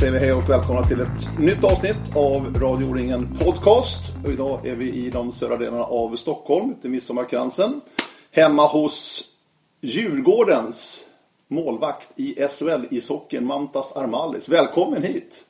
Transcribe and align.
Säger 0.00 0.12
vi 0.12 0.18
hej 0.18 0.32
och 0.32 0.50
välkomna 0.50 0.82
till 0.82 1.00
ett 1.00 1.38
nytt 1.38 1.64
avsnitt 1.64 2.16
av 2.16 2.54
Radio 2.60 2.84
O-ringen 2.84 3.38
Podcast. 3.44 4.02
Och 4.24 4.30
idag 4.30 4.66
är 4.66 4.74
vi 4.74 4.92
i 4.92 5.10
de 5.10 5.32
södra 5.32 5.56
delarna 5.56 5.84
av 5.84 6.16
Stockholm, 6.16 6.70
ute 6.70 6.88
i 6.88 6.90
Midsommarkransen. 6.90 7.80
Hemma 8.30 8.66
hos 8.66 9.24
Djurgårdens 9.80 11.04
målvakt 11.48 12.10
i 12.16 12.34
SHL-ishockeyn, 12.34 13.40
Mantas 13.40 13.96
Armalis. 13.96 14.48
Välkommen 14.48 15.02
hit! 15.02 15.44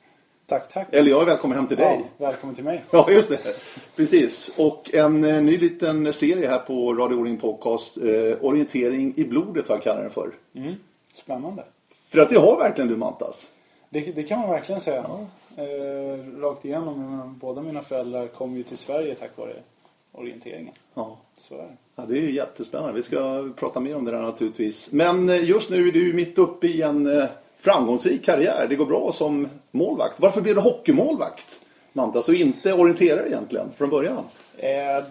Tack, 0.45 0.73
tack. 0.73 0.87
Eller 0.91 1.09
jag 1.09 1.21
är 1.21 1.25
välkommen 1.25 1.57
hem 1.57 1.67
till 1.67 1.77
dig. 1.77 2.01
Ja, 2.17 2.25
välkommen 2.25 2.55
till 2.55 2.63
mig. 2.63 2.83
Ja, 2.91 3.11
just 3.11 3.29
det. 3.29 3.39
Precis. 3.95 4.53
Och 4.57 4.93
en 4.93 5.23
eh, 5.23 5.41
ny 5.41 5.57
liten 5.57 6.13
serie 6.13 6.49
här 6.49 6.59
på 6.59 6.93
Radio 6.93 7.15
O-ring 7.15 7.37
Podcast. 7.37 7.97
Eh, 7.97 8.03
orientering 8.41 9.13
i 9.15 9.23
blodet 9.23 9.67
har 9.67 9.75
jag 9.75 9.83
kallat 9.83 10.01
den 10.01 10.11
för. 10.11 10.31
Mm. 10.55 10.75
Spännande. 11.13 11.63
För 12.09 12.19
att 12.19 12.29
det 12.29 12.39
har 12.39 12.57
verkligen 12.57 12.87
du 12.87 12.97
Mantas. 12.97 13.47
Det, 13.93 14.01
det 14.15 14.23
kan 14.23 14.39
man 14.39 14.49
verkligen 14.49 14.81
säga. 14.81 15.05
Eh, 15.57 16.39
rakt 16.41 16.65
igenom. 16.65 17.35
Båda 17.41 17.61
mina 17.61 17.81
föräldrar 17.81 18.27
kom 18.27 18.55
ju 18.55 18.63
till 18.63 18.77
Sverige 18.77 19.15
tack 19.15 19.37
vare 19.37 19.53
orienteringen. 20.11 20.73
Ja. 20.93 21.17
Så 21.37 21.55
är 21.55 21.57
det. 21.57 21.77
Ja, 21.95 22.03
det 22.07 22.17
är 22.17 22.21
ju 22.21 22.35
jättespännande. 22.35 22.93
Vi 22.93 23.03
ska 23.03 23.49
prata 23.55 23.79
mer 23.79 23.95
om 23.95 24.05
det 24.05 24.11
där 24.11 24.21
naturligtvis. 24.21 24.91
Men 24.91 25.29
eh, 25.29 25.43
just 25.43 25.69
nu 25.69 25.87
är 25.87 25.91
du 25.91 26.13
mitt 26.13 26.37
uppe 26.37 26.67
i 26.67 26.81
en 26.81 27.19
eh, 27.19 27.25
framgångsrik 27.59 28.25
karriär. 28.25 28.67
Det 28.69 28.75
går 28.75 28.85
bra 28.85 29.11
som 29.11 29.49
målvakt. 29.71 30.19
Varför 30.19 30.41
blev 30.41 30.55
du 30.55 30.61
hockeymålvakt? 30.61 31.59
Mantas 31.93 32.29
och 32.29 32.35
inte 32.35 32.73
orienterare 32.73 33.27
egentligen 33.27 33.71
från 33.77 33.89
början? 33.89 34.23
Eh, 34.57 35.03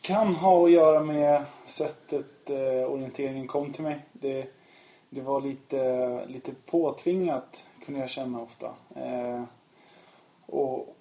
kan 0.00 0.34
ha 0.34 0.64
att 0.64 0.70
göra 0.70 1.00
med 1.00 1.44
sättet 1.64 2.50
eh, 2.50 2.92
orienteringen 2.92 3.46
kom 3.46 3.72
till 3.72 3.82
mig. 3.82 3.98
Det, 4.12 4.46
det 5.10 5.20
var 5.20 5.40
lite, 5.40 6.20
lite 6.26 6.52
påtvingat 6.66 7.64
kunde 7.86 8.00
jag 8.00 8.10
känna 8.10 8.40
ofta. 8.40 8.74
Eh, 8.94 9.42
och, 10.46 10.96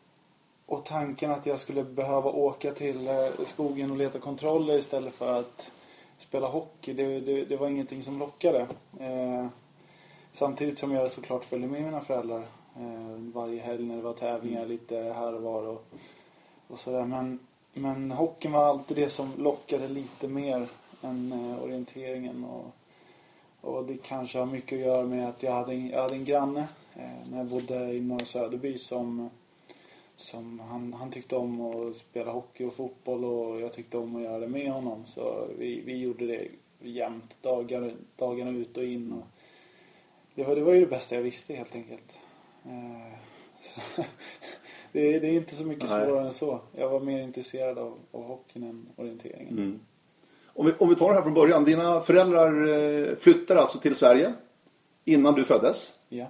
och 0.65 0.85
tanken 0.85 1.31
att 1.31 1.45
jag 1.45 1.59
skulle 1.59 1.83
behöva 1.83 2.29
åka 2.29 2.71
till 2.71 3.07
eh, 3.07 3.27
skogen 3.43 3.91
och 3.91 3.97
leta 3.97 4.19
kontroller 4.19 4.77
istället 4.77 5.13
för 5.13 5.39
att 5.39 5.71
spela 6.17 6.47
hockey, 6.47 6.93
det, 6.93 7.19
det, 7.19 7.45
det 7.45 7.57
var 7.57 7.67
ingenting 7.67 8.03
som 8.03 8.19
lockade. 8.19 8.67
Eh, 8.99 9.47
samtidigt 10.31 10.77
som 10.77 10.91
jag 10.91 11.11
såklart 11.11 11.45
följde 11.45 11.67
med 11.67 11.81
mina 11.81 12.01
föräldrar 12.01 12.45
eh, 12.75 13.17
varje 13.33 13.61
helg 13.61 13.85
när 13.85 13.95
det 13.95 14.01
var 14.01 14.13
tävlingar 14.13 14.65
lite 14.65 14.95
här 14.97 15.35
och 15.35 15.41
var 15.41 15.63
och, 15.63 15.85
och 16.67 16.79
sådär. 16.79 17.05
Men, 17.05 17.39
men 17.73 18.11
hockeyn 18.11 18.51
var 18.51 18.65
alltid 18.65 18.97
det 18.97 19.09
som 19.09 19.31
lockade 19.37 19.87
lite 19.87 20.27
mer 20.27 20.67
än 21.01 21.31
eh, 21.31 21.63
orienteringen. 21.63 22.43
Och, 22.43 22.71
och 23.65 23.85
det 23.85 23.97
kanske 24.03 24.39
har 24.39 24.45
mycket 24.45 24.73
att 24.79 24.85
göra 24.85 25.05
med 25.05 25.29
att 25.29 25.43
jag 25.43 25.51
hade 25.51 25.73
en, 25.73 25.89
jag 25.89 26.01
hade 26.01 26.15
en 26.15 26.25
granne 26.25 26.67
eh, 26.95 27.29
när 27.31 27.37
jag 27.37 27.47
bodde 27.47 27.93
i 27.93 28.01
Norra 28.01 28.25
Söderby 28.25 28.77
som, 28.77 29.29
som 30.15 30.59
han, 30.59 30.93
han 30.93 31.11
tyckte 31.11 31.35
om 31.35 31.61
att 31.61 31.95
spela 31.95 32.31
hockey 32.31 32.63
och 32.65 32.73
fotboll 32.73 33.25
och 33.25 33.61
jag 33.61 33.73
tyckte 33.73 33.97
om 33.97 34.15
att 34.15 34.21
göra 34.21 34.39
det 34.39 34.47
med 34.47 34.71
honom. 34.71 35.05
Så 35.05 35.47
vi, 35.57 35.81
vi 35.81 35.97
gjorde 35.97 36.25
det 36.27 36.47
jämt, 36.89 37.37
dagar, 37.41 37.93
dagarna 38.15 38.51
ut 38.51 38.77
och 38.77 38.83
in. 38.83 39.11
Och 39.13 39.23
det, 40.35 40.43
var, 40.43 40.55
det 40.55 40.61
var 40.63 40.73
ju 40.73 40.79
det 40.79 40.87
bästa 40.87 41.15
jag 41.15 41.21
visste 41.21 41.53
helt 41.55 41.75
enkelt. 41.75 42.17
Eh, 42.65 43.13
det, 44.91 45.15
är- 45.15 45.19
det 45.21 45.27
är 45.27 45.33
inte 45.33 45.55
så 45.55 45.63
mycket 45.65 45.89
Nej. 45.89 46.05
svårare 46.05 46.27
än 46.27 46.33
så. 46.33 46.59
Jag 46.75 46.89
var 46.89 46.99
mer 46.99 47.21
intresserad 47.23 47.77
av, 47.77 47.97
av 48.11 48.23
hockeyn 48.23 48.63
än 48.63 48.89
orienteringen. 48.95 49.57
Mm. 49.57 49.79
Om 50.55 50.65
vi, 50.65 50.73
om 50.79 50.89
vi 50.89 50.95
tar 50.95 51.09
det 51.09 51.15
här 51.15 51.21
från 51.21 51.33
början. 51.33 51.63
Dina 51.63 52.01
föräldrar 52.01 52.67
eh, 52.67 53.15
flyttade 53.15 53.61
alltså 53.61 53.79
till 53.79 53.95
Sverige 53.95 54.33
innan 55.05 55.33
du 55.33 55.43
föddes. 55.43 55.99
Ja, 56.09 56.27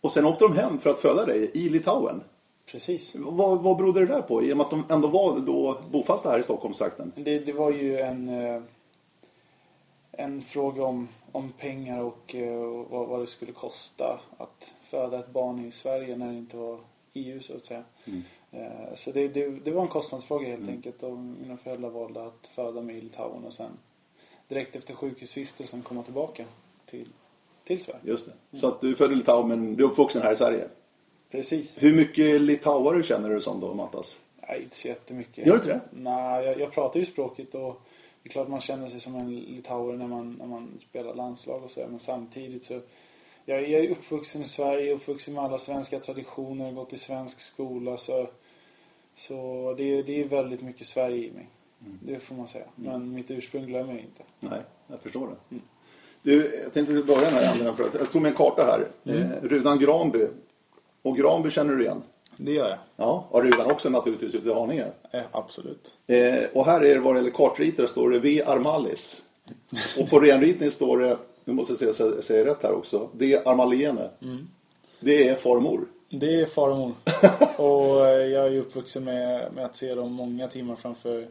Och 0.00 0.12
sen 0.12 0.24
åkte 0.26 0.44
de 0.44 0.56
hem 0.56 0.78
för 0.78 0.90
att 0.90 0.98
föda 0.98 1.26
dig 1.26 1.50
i 1.54 1.68
Litauen. 1.68 2.22
precis. 2.66 3.14
Vad, 3.18 3.62
vad 3.62 3.76
berodde 3.76 4.00
det 4.00 4.06
där 4.06 4.22
på? 4.22 4.42
I 4.42 4.52
och 4.52 4.56
med 4.56 4.64
att 4.64 4.70
de 4.70 4.84
ändå 4.88 5.08
var 5.08 5.38
då 5.38 5.78
bofasta 5.90 6.30
här 6.30 6.38
i 6.38 6.42
Stockholmstrakten. 6.42 7.12
Det, 7.16 7.38
det 7.38 7.52
var 7.52 7.70
ju 7.70 7.98
en, 8.00 8.28
eh, 8.28 8.62
en 10.12 10.42
fråga 10.42 10.84
om, 10.84 11.08
om 11.32 11.52
pengar 11.52 12.02
och, 12.02 12.34
eh, 12.34 12.54
och 12.62 12.86
vad, 12.90 13.08
vad 13.08 13.20
det 13.20 13.26
skulle 13.26 13.52
kosta 13.52 14.20
att 14.38 14.72
föda 14.82 15.18
ett 15.18 15.30
barn 15.30 15.66
i 15.66 15.70
Sverige 15.72 16.16
när 16.16 16.32
det 16.32 16.38
inte 16.38 16.56
var 16.56 16.78
EU 17.14 17.40
så 17.40 17.56
att 17.56 17.64
säga. 17.66 17.82
Eh, 18.04 18.14
Så 18.94 19.12
det, 19.12 19.28
det, 19.28 19.48
det 19.64 19.70
var 19.70 19.82
en 19.82 19.88
kostnadsfråga 19.88 20.48
helt 20.48 20.68
enkelt 20.68 21.02
och 21.02 21.18
mina 21.18 21.56
föräldrar 21.56 21.90
valde 21.90 22.26
att 22.26 22.46
föda 22.46 22.80
mig 22.82 22.96
i 22.96 23.00
Litauen 23.00 23.44
och 23.44 23.52
sen 23.52 23.70
direkt 24.48 24.76
efter 24.76 24.94
sjukhusvistelsen 24.94 25.82
komma 25.82 26.02
tillbaka 26.02 26.44
till, 26.86 27.08
till 27.64 27.82
Sverige. 27.82 28.00
Just 28.02 28.26
det. 28.26 28.58
Så 28.58 28.68
att 28.68 28.80
du 28.80 28.90
är 28.90 28.94
född 28.94 29.12
i 29.12 29.14
Litauen 29.14 29.48
men 29.48 29.76
du 29.76 29.84
är 29.84 29.88
uppvuxen 29.88 30.22
här 30.22 30.32
i 30.32 30.36
Sverige. 30.36 30.68
Precis. 31.30 31.82
Hur 31.82 31.94
mycket 31.94 32.40
litauare 32.40 33.02
känner 33.02 33.30
du 33.30 33.40
som 33.40 33.60
då, 33.60 33.74
Mattas? 33.74 34.20
Nej, 34.48 34.62
inte 34.62 34.76
så 34.76 34.88
jättemycket. 34.88 35.46
Gör 35.46 35.52
du 35.52 35.58
inte 35.58 35.68
det? 35.68 35.80
Nej, 35.90 36.44
jag, 36.44 36.60
jag 36.60 36.72
pratar 36.72 37.00
ju 37.00 37.06
språket 37.06 37.54
och 37.54 37.80
det 38.22 38.28
är 38.28 38.30
klart 38.32 38.48
man 38.48 38.60
känner 38.60 38.88
sig 38.88 39.00
som 39.00 39.14
en 39.14 39.36
litauer 39.36 39.96
när 39.96 40.06
man, 40.06 40.32
när 40.32 40.46
man 40.46 40.70
spelar 40.78 41.14
landslag 41.14 41.64
och 41.64 41.70
så 41.70 41.80
men 41.90 41.98
samtidigt 41.98 42.64
så 42.64 42.80
jag, 43.48 43.68
jag 43.70 43.84
är 43.84 43.90
uppvuxen 43.90 44.42
i 44.42 44.44
Sverige, 44.44 44.94
uppvuxen 44.94 45.34
med 45.34 45.44
alla 45.44 45.58
svenska 45.58 45.98
traditioner, 46.00 46.72
gått 46.72 46.92
i 46.92 46.98
svensk 46.98 47.40
skola 47.40 47.96
så, 47.96 48.28
så 49.16 49.74
det, 49.78 49.98
är- 49.98 50.02
det 50.02 50.20
är 50.22 50.28
väldigt 50.28 50.62
mycket 50.62 50.86
Sverige 50.86 51.16
i 51.28 51.30
mig. 51.32 51.48
Mm. 51.86 51.98
Det 52.02 52.18
får 52.18 52.34
man 52.34 52.48
säga. 52.48 52.64
Men 52.74 53.14
mitt 53.14 53.30
ursprung 53.30 53.66
glömmer 53.66 53.92
jag 53.92 54.00
inte. 54.02 54.22
Nej, 54.40 54.60
jag 54.86 55.00
förstår 55.00 55.28
det. 55.50 55.56
Du, 56.22 56.60
jag 56.62 56.72
tänkte 56.72 56.92
börja 56.94 57.30
med 57.30 57.42
det 57.42 57.46
här. 57.46 57.74
Jag 57.98 58.12
tog 58.12 58.22
med 58.22 58.30
en 58.30 58.36
karta 58.36 58.62
här. 58.62 58.88
Eh, 59.14 59.42
Rudan 59.48 59.78
Granby. 59.78 60.26
Och 61.02 61.16
Granby 61.16 61.50
känner 61.50 61.74
du 61.74 61.82
igen? 61.84 62.02
Det 62.36 62.52
gör 62.52 62.68
jag. 62.68 62.78
Ja, 62.96 63.26
och 63.30 63.42
Rudan 63.42 63.70
också 63.70 63.90
naturligtvis 63.90 64.34
ute 64.34 64.48
i 64.48 64.54
Haninge. 64.54 64.86
Eh, 65.12 65.22
absolut. 65.32 65.92
Eh, 66.06 66.34
och 66.52 66.66
här 66.66 66.80
är 66.84 66.94
det 66.94 67.00
vad 67.00 67.14
det 67.14 67.18
gäller 67.18 67.30
kartritare 67.30 67.88
står 67.88 68.10
det 68.10 68.18
V. 68.18 68.42
Armalis. 68.46 69.22
Och 70.00 70.10
på 70.10 70.20
renritning 70.20 70.70
står 70.70 70.98
det, 70.98 71.18
nu 71.48 71.54
måste 71.54 71.84
jag 71.84 71.94
säga 71.94 72.10
jag 72.14 72.24
säger 72.24 72.44
rätt 72.44 72.62
här 72.62 72.72
också, 72.72 73.08
D. 73.12 73.42
Armaliene. 73.44 74.10
Det 75.00 75.28
är 75.28 75.34
farmor. 75.34 75.88
Det 76.10 76.40
är 76.40 76.46
far 76.46 76.70
och 77.56 78.06
eh, 78.06 78.26
jag 78.26 78.46
är 78.46 78.50
ju 78.50 78.60
uppvuxen 78.60 79.04
med, 79.04 79.52
med 79.52 79.64
att 79.64 79.76
se 79.76 79.94
dem 79.94 80.12
många 80.12 80.48
timmar 80.48 80.76
framför, 80.76 81.28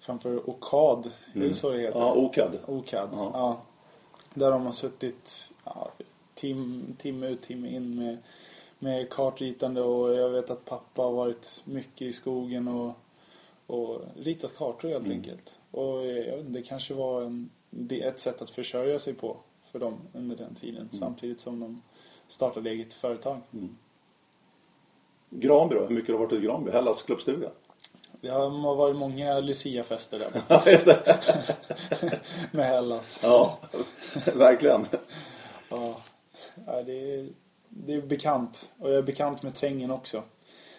framför 0.00 0.50
Okad. 0.50 1.10
Är 1.34 1.40
det 1.40 1.54
så 1.54 1.70
det 1.70 1.78
heter? 1.78 1.98
Ja, 1.98 2.14
Okad. 2.14 2.58
OCAD. 2.66 3.08
Ja. 3.12 3.30
Ja. 3.32 3.62
Där 4.34 4.50
de 4.50 4.66
har 4.66 4.72
suttit 4.72 5.52
ja, 5.64 5.90
tim, 6.34 6.84
timme 6.98 7.28
ut, 7.28 7.42
timme 7.42 7.68
in 7.68 7.96
med, 7.96 8.18
med 8.78 9.10
kartritande 9.10 9.80
och 9.80 10.14
jag 10.14 10.30
vet 10.30 10.50
att 10.50 10.64
pappa 10.64 11.02
har 11.02 11.12
varit 11.12 11.62
mycket 11.64 12.02
i 12.02 12.12
skogen 12.12 12.68
och, 12.68 12.92
och 13.66 14.00
ritat 14.16 14.56
kartor 14.56 14.88
helt 14.88 15.08
enkelt. 15.08 15.58
Och 15.70 16.04
eh, 16.04 16.28
jag 16.28 16.44
det 16.44 16.62
kanske 16.62 16.94
var 16.94 17.22
en, 17.22 17.50
det 17.70 18.02
är 18.02 18.08
ett 18.08 18.18
sätt 18.18 18.42
att 18.42 18.50
försörja 18.50 18.98
sig 18.98 19.14
på 19.14 19.36
för 19.74 19.80
dem 19.80 20.00
under 20.12 20.36
den 20.36 20.54
tiden 20.54 20.88
samtidigt 20.92 21.40
som 21.40 21.60
de 21.60 21.82
startade 22.28 22.70
eget 22.70 22.92
företag. 22.92 23.40
Granby 25.30 25.74
då? 25.74 25.86
Hur 25.86 25.94
mycket 25.94 26.14
har 26.14 26.18
du 26.20 26.24
varit 26.26 26.32
i 26.32 26.46
Granby? 26.46 26.70
Hellas 26.70 27.02
klubbstuga? 27.02 27.50
Det 28.20 28.28
har 28.28 28.74
varit 28.76 28.96
många 28.96 29.40
Lucia-fester 29.40 30.18
där 30.18 30.30
med 32.56 32.66
Hellas. 32.66 33.20
Ja, 33.22 33.58
verkligen. 34.34 34.86
Ja, 35.68 35.96
ja 36.66 36.82
det, 36.82 37.14
är, 37.14 37.28
det 37.68 37.94
är 37.94 38.02
bekant. 38.02 38.70
Och 38.78 38.90
jag 38.90 38.98
är 38.98 39.02
bekant 39.02 39.42
med 39.42 39.54
trängen 39.54 39.90
också. 39.90 40.22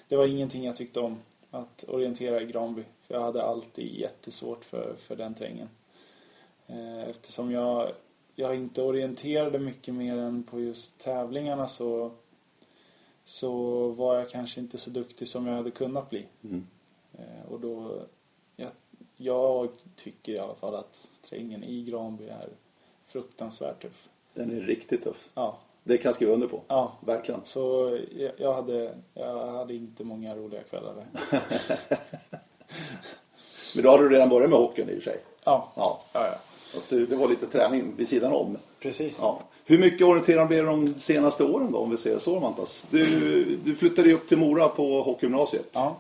Det 0.07 0.15
var 0.15 0.25
ingenting 0.25 0.65
jag 0.65 0.75
tyckte 0.75 0.99
om 0.99 1.19
att 1.51 1.83
orientera 1.87 2.41
i 2.41 2.45
Granby. 2.45 2.83
För 3.07 3.13
jag 3.13 3.21
hade 3.21 3.43
alltid 3.43 3.99
jättesvårt 3.99 4.65
för, 4.65 4.95
för 4.97 5.15
den 5.15 5.35
trängen. 5.35 5.69
Eh, 6.67 7.09
Eftersom 7.09 7.51
jag, 7.51 7.91
jag 8.35 8.55
inte 8.55 8.81
orienterade 8.81 9.59
mycket 9.59 9.93
mer 9.93 10.17
än 10.17 10.43
på 10.43 10.59
just 10.59 10.97
tävlingarna 10.99 11.67
så, 11.67 12.11
så 13.25 13.87
var 13.89 14.15
jag 14.15 14.29
kanske 14.29 14.59
inte 14.61 14.77
så 14.77 14.89
duktig 14.89 15.27
som 15.27 15.47
jag 15.47 15.55
hade 15.55 15.71
kunnat 15.71 16.09
bli. 16.09 16.25
Mm. 16.43 16.67
Eh, 17.13 17.51
Och 17.51 17.59
då, 17.59 18.01
jag, 18.55 18.71
jag 19.17 19.69
tycker 19.95 20.31
i 20.33 20.39
alla 20.39 20.55
fall 20.55 20.75
att 20.75 21.07
trängen 21.29 21.63
i 21.63 21.83
Granby 21.83 22.25
är 22.27 22.49
fruktansvärt 23.05 23.81
tuff. 23.81 24.09
Den 24.33 24.51
är 24.57 24.61
riktigt 24.61 25.03
tuff. 25.03 25.29
Ja, 25.33 25.57
Det 25.83 25.97
kan 25.97 26.09
jag 26.09 26.15
skriva 26.15 26.33
under 26.33 26.47
på. 26.47 26.61
ja. 26.67 26.93
Verkligen. 27.05 27.41
Så 27.43 27.97
jag, 28.17 28.31
jag, 28.37 28.53
hade, 28.53 28.95
jag 29.13 29.51
hade 29.51 29.73
inte 29.73 30.03
många 30.03 30.35
roliga 30.35 30.63
kvällar 30.63 30.95
där. 30.95 31.05
Men 33.75 33.83
då 33.83 33.89
hade 33.91 34.03
du 34.03 34.09
redan 34.09 34.29
börjat 34.29 34.49
med 34.49 34.59
hockeyn 34.59 34.89
i 34.89 34.91
och 34.99 35.03
för 35.03 35.11
sig. 35.11 35.23
Ja, 35.43 35.71
Ja. 35.75 36.01
ja, 36.13 36.27
ja. 36.27 36.37
Att 36.77 36.89
du, 36.89 37.05
det 37.05 37.15
var 37.15 37.27
lite 37.27 37.45
träning 37.45 37.93
vid 37.97 38.07
sidan 38.07 38.33
om. 38.33 38.57
precis. 38.79 39.19
Ja. 39.21 39.41
Hur 39.65 39.77
mycket 39.77 40.07
orienterande 40.07 40.47
blev 40.47 40.65
det 40.65 40.71
de 40.71 40.99
senaste 40.99 41.43
åren 41.43 41.71
då, 41.71 41.77
om 41.77 41.91
vi 41.91 41.97
ser 41.97 42.19
så 42.19 42.39
Mantas? 42.39 42.87
Du, 42.91 43.57
du 43.63 43.75
flyttade 43.75 44.13
upp 44.13 44.27
till 44.27 44.37
Mora 44.37 44.67
på 44.67 45.01
hockeygymnasiet. 45.01 45.69
Ja. 45.73 45.95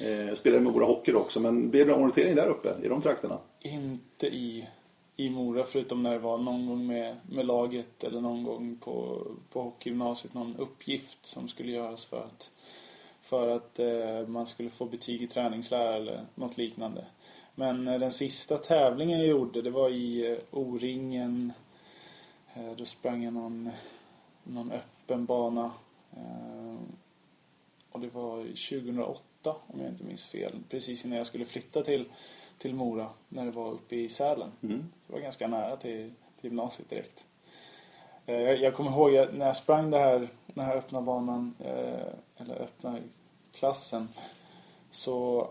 Eh, 0.00 0.34
spelade 0.34 0.62
med 0.62 0.72
Mora 0.72 0.86
Hockey 0.86 1.12
också, 1.12 1.40
men 1.40 1.70
blev 1.70 1.86
det 1.86 1.94
orientering 1.94 2.34
där 2.34 2.48
uppe, 2.48 2.74
i 2.82 2.88
de 2.88 3.02
trakterna? 3.02 3.38
Inte 3.60 4.26
i, 4.26 4.68
i 5.16 5.30
Mora 5.30 5.64
förutom 5.64 6.02
när 6.02 6.10
det 6.10 6.18
var 6.18 6.38
någon 6.38 6.66
gång 6.66 6.86
med, 6.86 7.16
med 7.30 7.46
laget 7.46 8.04
eller 8.04 8.20
någon 8.20 8.44
gång 8.44 8.76
på, 8.76 9.26
på 9.52 9.62
hockeygymnasiet 9.62 10.34
någon 10.34 10.56
uppgift 10.56 11.26
som 11.26 11.48
skulle 11.48 11.72
göras 11.72 12.04
för 12.04 12.18
att, 12.18 12.50
för 13.20 13.56
att 13.56 13.78
eh, 13.78 14.28
man 14.28 14.46
skulle 14.46 14.70
få 14.70 14.84
betyg 14.84 15.22
i 15.22 15.26
träningslära 15.26 15.96
eller 15.96 16.26
något 16.34 16.56
liknande. 16.56 17.04
Men 17.60 17.88
eh, 17.88 17.98
den 17.98 18.12
sista 18.12 18.58
tävlingen 18.58 19.18
jag 19.18 19.28
gjorde 19.28 19.62
det 19.62 19.70
var 19.70 19.90
i 19.90 20.32
eh, 20.32 20.38
O-ringen. 20.50 21.52
Eh, 22.54 22.72
då 22.76 22.84
sprang 22.84 23.24
jag 23.24 23.32
någon, 23.32 23.70
någon 24.44 24.72
öppen 24.72 25.26
bana. 25.26 25.72
Och 27.90 28.00
det 28.00 28.08
var 28.14 28.42
2008 28.42 29.56
om 29.66 29.80
jag 29.80 29.88
inte 29.88 30.04
minns 30.04 30.26
fel. 30.26 30.52
Precis 30.68 31.04
innan 31.04 31.18
jag 31.18 31.26
skulle 31.26 31.44
flytta 31.44 31.82
till 31.82 32.04
till 32.58 32.74
Mora 32.74 33.08
när 33.28 33.44
det 33.44 33.50
var 33.50 33.70
uppe 33.72 33.96
i 33.96 34.08
Sälen. 34.08 34.52
Mm. 34.62 34.84
Det 35.06 35.12
var 35.12 35.20
ganska 35.20 35.48
nära 35.48 35.76
till, 35.76 36.12
till 36.40 36.50
gymnasiet 36.50 36.90
direkt. 36.90 37.24
Jag, 38.26 38.60
jag 38.60 38.74
kommer 38.74 38.90
ihåg 38.90 39.12
när 39.32 39.46
jag 39.46 39.56
sprang 39.56 39.90
det 39.90 39.98
här, 39.98 40.28
den 40.46 40.64
här 40.64 40.76
öppna 40.76 41.00
banan, 41.00 41.54
eller 42.36 42.62
öppna 42.62 42.98
klassen, 43.52 44.08
så 44.90 45.48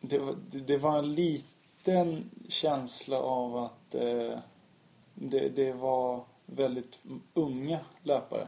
det 0.00 0.18
var, 0.18 0.36
det 0.50 0.76
var 0.76 0.98
en 0.98 1.12
liten 1.14 2.30
känsla 2.48 3.18
av 3.18 3.56
att 3.56 3.94
eh, 3.94 4.38
det, 5.14 5.48
det 5.48 5.72
var 5.72 6.24
väldigt 6.46 7.00
unga 7.34 7.78
löpare. 8.02 8.46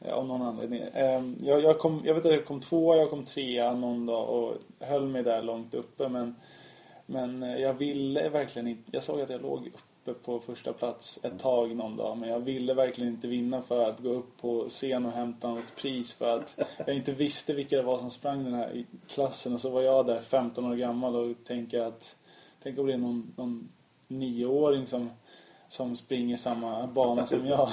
Eh, 0.00 0.14
Av 0.14 0.26
någon 0.26 0.42
anledning. 0.42 0.80
Eh, 0.80 1.22
Jag, 1.40 1.62
jag, 1.62 1.78
kom, 1.78 2.02
jag 2.04 2.14
vet 2.14 2.24
att 2.26 2.32
jag 2.32 2.46
kom 2.46 2.60
tvåa, 2.60 2.96
jag 2.96 3.10
kom 3.10 3.24
trea 3.24 3.72
någon 3.74 4.06
dag 4.06 4.28
och 4.28 4.54
höll 4.80 5.06
mig 5.08 5.22
där 5.22 5.42
långt 5.42 5.74
uppe 5.74 6.08
men 6.08 6.34
men 7.06 7.42
eh, 7.42 7.56
jag 7.56 7.74
ville 7.74 8.28
verkligen 8.28 8.68
inte, 8.68 8.90
jag 8.92 9.04
såg 9.04 9.20
att 9.20 9.30
jag 9.30 9.42
låg 9.42 9.70
uppe 10.04 10.24
på 10.24 10.40
första 10.40 10.72
plats 10.72 11.20
ett 11.22 11.38
tag 11.38 11.76
någon 11.76 11.96
dag. 11.96 12.18
Men 12.18 12.28
jag 12.28 12.40
ville 12.40 12.74
verkligen 12.74 13.12
inte 13.12 13.26
vinna 13.26 13.62
för 13.62 13.88
att 13.88 14.00
gå 14.00 14.08
upp 14.08 14.36
på 14.40 14.68
scen 14.68 15.06
och 15.06 15.12
hämta 15.12 15.48
något 15.48 15.76
pris. 15.76 16.14
För 16.14 16.38
att 16.38 16.60
jag 16.86 16.96
inte 16.96 17.12
visste 17.12 17.52
vilka 17.52 17.76
det 17.76 17.82
var 17.82 17.98
som 17.98 18.10
sprang 18.10 18.44
den 18.44 18.54
här 18.54 18.84
klassen. 19.08 19.54
Och 19.54 19.60
så 19.60 19.70
var 19.70 19.82
jag 19.82 20.06
där 20.06 20.20
15 20.20 20.64
år 20.64 20.74
gammal 20.74 21.16
och 21.16 21.36
tänkte 21.44 21.86
att, 21.86 22.16
tänk 22.62 22.78
om 22.78 22.86
det 22.86 22.92
är 22.92 22.98
någon, 22.98 23.32
någon 23.36 23.68
nioåring 24.08 24.86
som, 24.86 25.10
som 25.68 25.96
springer 25.96 26.36
samma 26.36 26.86
bana 26.86 27.26
som 27.26 27.46
jag. 27.46 27.68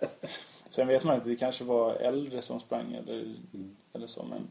Sen 0.70 0.88
vet 0.88 1.04
man 1.04 1.14
inte, 1.14 1.28
det 1.28 1.36
kanske 1.36 1.64
var 1.64 1.94
äldre 1.94 2.42
som 2.42 2.60
sprang 2.60 2.92
eller, 2.92 3.34
eller 3.92 4.06
så. 4.06 4.24
Men, 4.24 4.48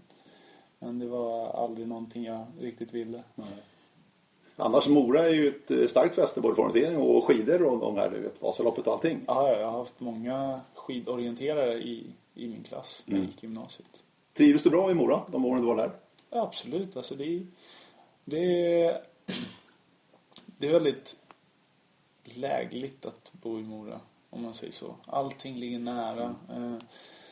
men 0.79 0.99
det 0.99 1.07
var 1.07 1.63
aldrig 1.63 1.87
någonting 1.87 2.23
jag 2.23 2.45
riktigt 2.59 2.93
ville. 2.93 3.23
Nej. 3.35 3.47
Annars 4.57 4.87
Mora 4.87 5.25
är 5.25 5.33
ju 5.33 5.47
ett 5.47 5.71
eh, 5.71 5.87
starkt 5.87 6.15
fäste 6.15 6.41
både 6.41 6.55
för 6.55 6.63
orientering 6.63 6.97
och 6.97 7.23
skidor 7.23 7.63
och 7.63 7.79
de 7.79 7.97
här, 7.97 8.09
du 8.09 8.19
vet, 8.19 8.41
Vasaloppet 8.41 8.87
och 8.87 8.93
allting. 8.93 9.21
Ja, 9.27 9.57
jag 9.57 9.71
har 9.71 9.79
haft 9.79 9.99
många 9.99 10.61
skidorienterare 10.73 11.73
i, 11.73 12.05
i 12.33 12.47
min 12.47 12.63
klass 12.63 13.03
när 13.05 13.13
jag 13.13 13.19
mm. 13.19 13.31
gick 13.31 13.43
gymnasiet. 13.43 14.03
Trivdes 14.33 14.63
du 14.63 14.69
bra 14.69 14.91
i 14.91 14.93
Mora 14.93 15.21
de 15.27 15.45
åren 15.45 15.61
du 15.61 15.67
var 15.67 15.75
där? 15.75 15.91
Ja, 16.29 16.41
absolut. 16.41 16.97
Alltså 16.97 17.15
det, 17.15 17.45
det, 18.25 18.81
är, 18.83 19.01
det 20.45 20.67
är 20.67 20.71
väldigt 20.71 21.15
lägligt 22.23 23.05
att 23.05 23.31
bo 23.31 23.59
i 23.59 23.63
Mora, 23.63 23.99
om 24.29 24.43
man 24.43 24.53
säger 24.53 24.73
så. 24.73 24.95
Allting 25.05 25.55
ligger 25.55 25.79
nära. 25.79 26.35
Mm. 26.49 26.73
Eh, 26.73 26.79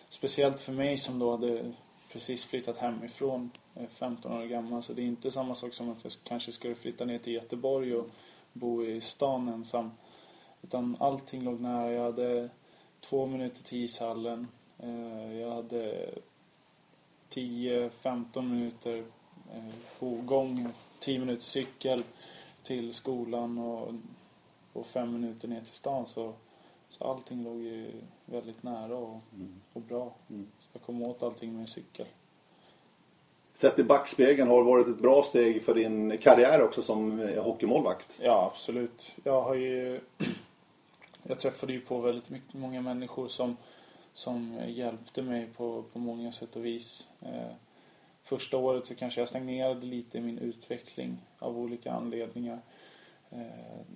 speciellt 0.09 0.59
för 0.59 0.71
mig 0.71 0.97
som 0.97 1.19
då 1.19 1.31
hade 1.31 1.73
precis 2.13 2.45
flyttat 2.45 2.77
hemifrån 2.77 3.51
15 3.89 4.31
år 4.31 4.45
gammal 4.45 4.83
så 4.83 4.93
det 4.93 5.01
är 5.01 5.05
inte 5.05 5.31
samma 5.31 5.55
sak 5.55 5.73
som 5.73 5.89
att 5.89 6.03
jag 6.03 6.13
kanske 6.23 6.51
skulle 6.51 6.75
flytta 6.75 7.05
ner 7.05 7.19
till 7.19 7.33
Göteborg 7.33 7.95
och 7.95 8.09
bo 8.53 8.83
i 8.83 9.01
stan 9.01 9.49
ensam. 9.49 9.91
Utan 10.61 10.97
allting 10.99 11.43
låg 11.43 11.61
nära. 11.61 11.91
Jag 11.91 12.03
hade 12.03 12.49
två 12.99 13.25
minuter 13.25 13.63
till 13.63 13.83
ishallen. 13.83 14.47
Eh, 14.79 15.33
jag 15.33 15.51
hade 15.51 16.09
10-15 17.29 18.41
minuter 18.41 19.03
eh, 19.53 20.23
gång, 20.25 20.69
10 20.99 21.19
minuter 21.19 21.43
cykel 21.43 22.03
till 22.63 22.93
skolan 22.93 23.57
och, 23.57 23.93
och 24.73 24.87
fem 24.87 25.13
minuter 25.13 25.47
ner 25.47 25.61
till 25.61 25.73
stan. 25.73 26.07
Så, 26.07 26.33
så 26.89 27.03
allting 27.03 27.43
låg 27.43 27.61
ju 27.61 27.91
väldigt 28.25 28.63
nära 28.63 28.95
och, 28.95 29.19
mm. 29.33 29.61
och 29.73 29.81
bra. 29.81 30.13
Mm. 30.29 30.47
Jag 30.73 30.81
kom 30.81 31.03
åt 31.03 31.23
allting 31.23 31.57
med 31.57 31.69
cykel 31.69 32.05
sett 33.53 33.79
i 33.79 33.83
backspegeln 33.83 34.49
har 34.49 34.57
det 34.57 34.63
varit 34.63 34.87
ett 34.87 35.01
bra 35.01 35.23
steg 35.23 35.63
för 35.63 35.73
din 35.73 36.17
karriär 36.17 36.61
också 36.61 36.81
som 36.81 37.19
eh, 37.19 37.43
hockeymålvakt. 37.43 38.19
Ja, 38.21 38.51
absolut. 38.53 39.15
Jag 39.23 39.41
har 39.41 39.55
ju... 39.55 39.99
Jag 41.27 41.39
träffade 41.39 41.73
ju 41.73 41.81
på 41.81 41.99
väldigt 41.99 42.29
mycket, 42.29 42.53
många 42.53 42.81
människor 42.81 43.27
som, 43.27 43.57
som 44.13 44.59
hjälpte 44.67 45.21
mig 45.21 45.47
på, 45.57 45.83
på 45.93 45.99
många 45.99 46.31
sätt 46.31 46.55
och 46.55 46.65
vis. 46.65 47.07
Eh, 47.21 47.55
första 48.23 48.57
året 48.57 48.85
så 48.85 48.95
kanske 48.95 49.21
jag 49.21 49.29
stagnerade 49.29 49.85
lite 49.85 50.17
i 50.17 50.21
min 50.21 50.37
utveckling 50.37 51.17
av 51.39 51.57
olika 51.57 51.91
anledningar. 51.91 52.59
Eh, 53.29 53.37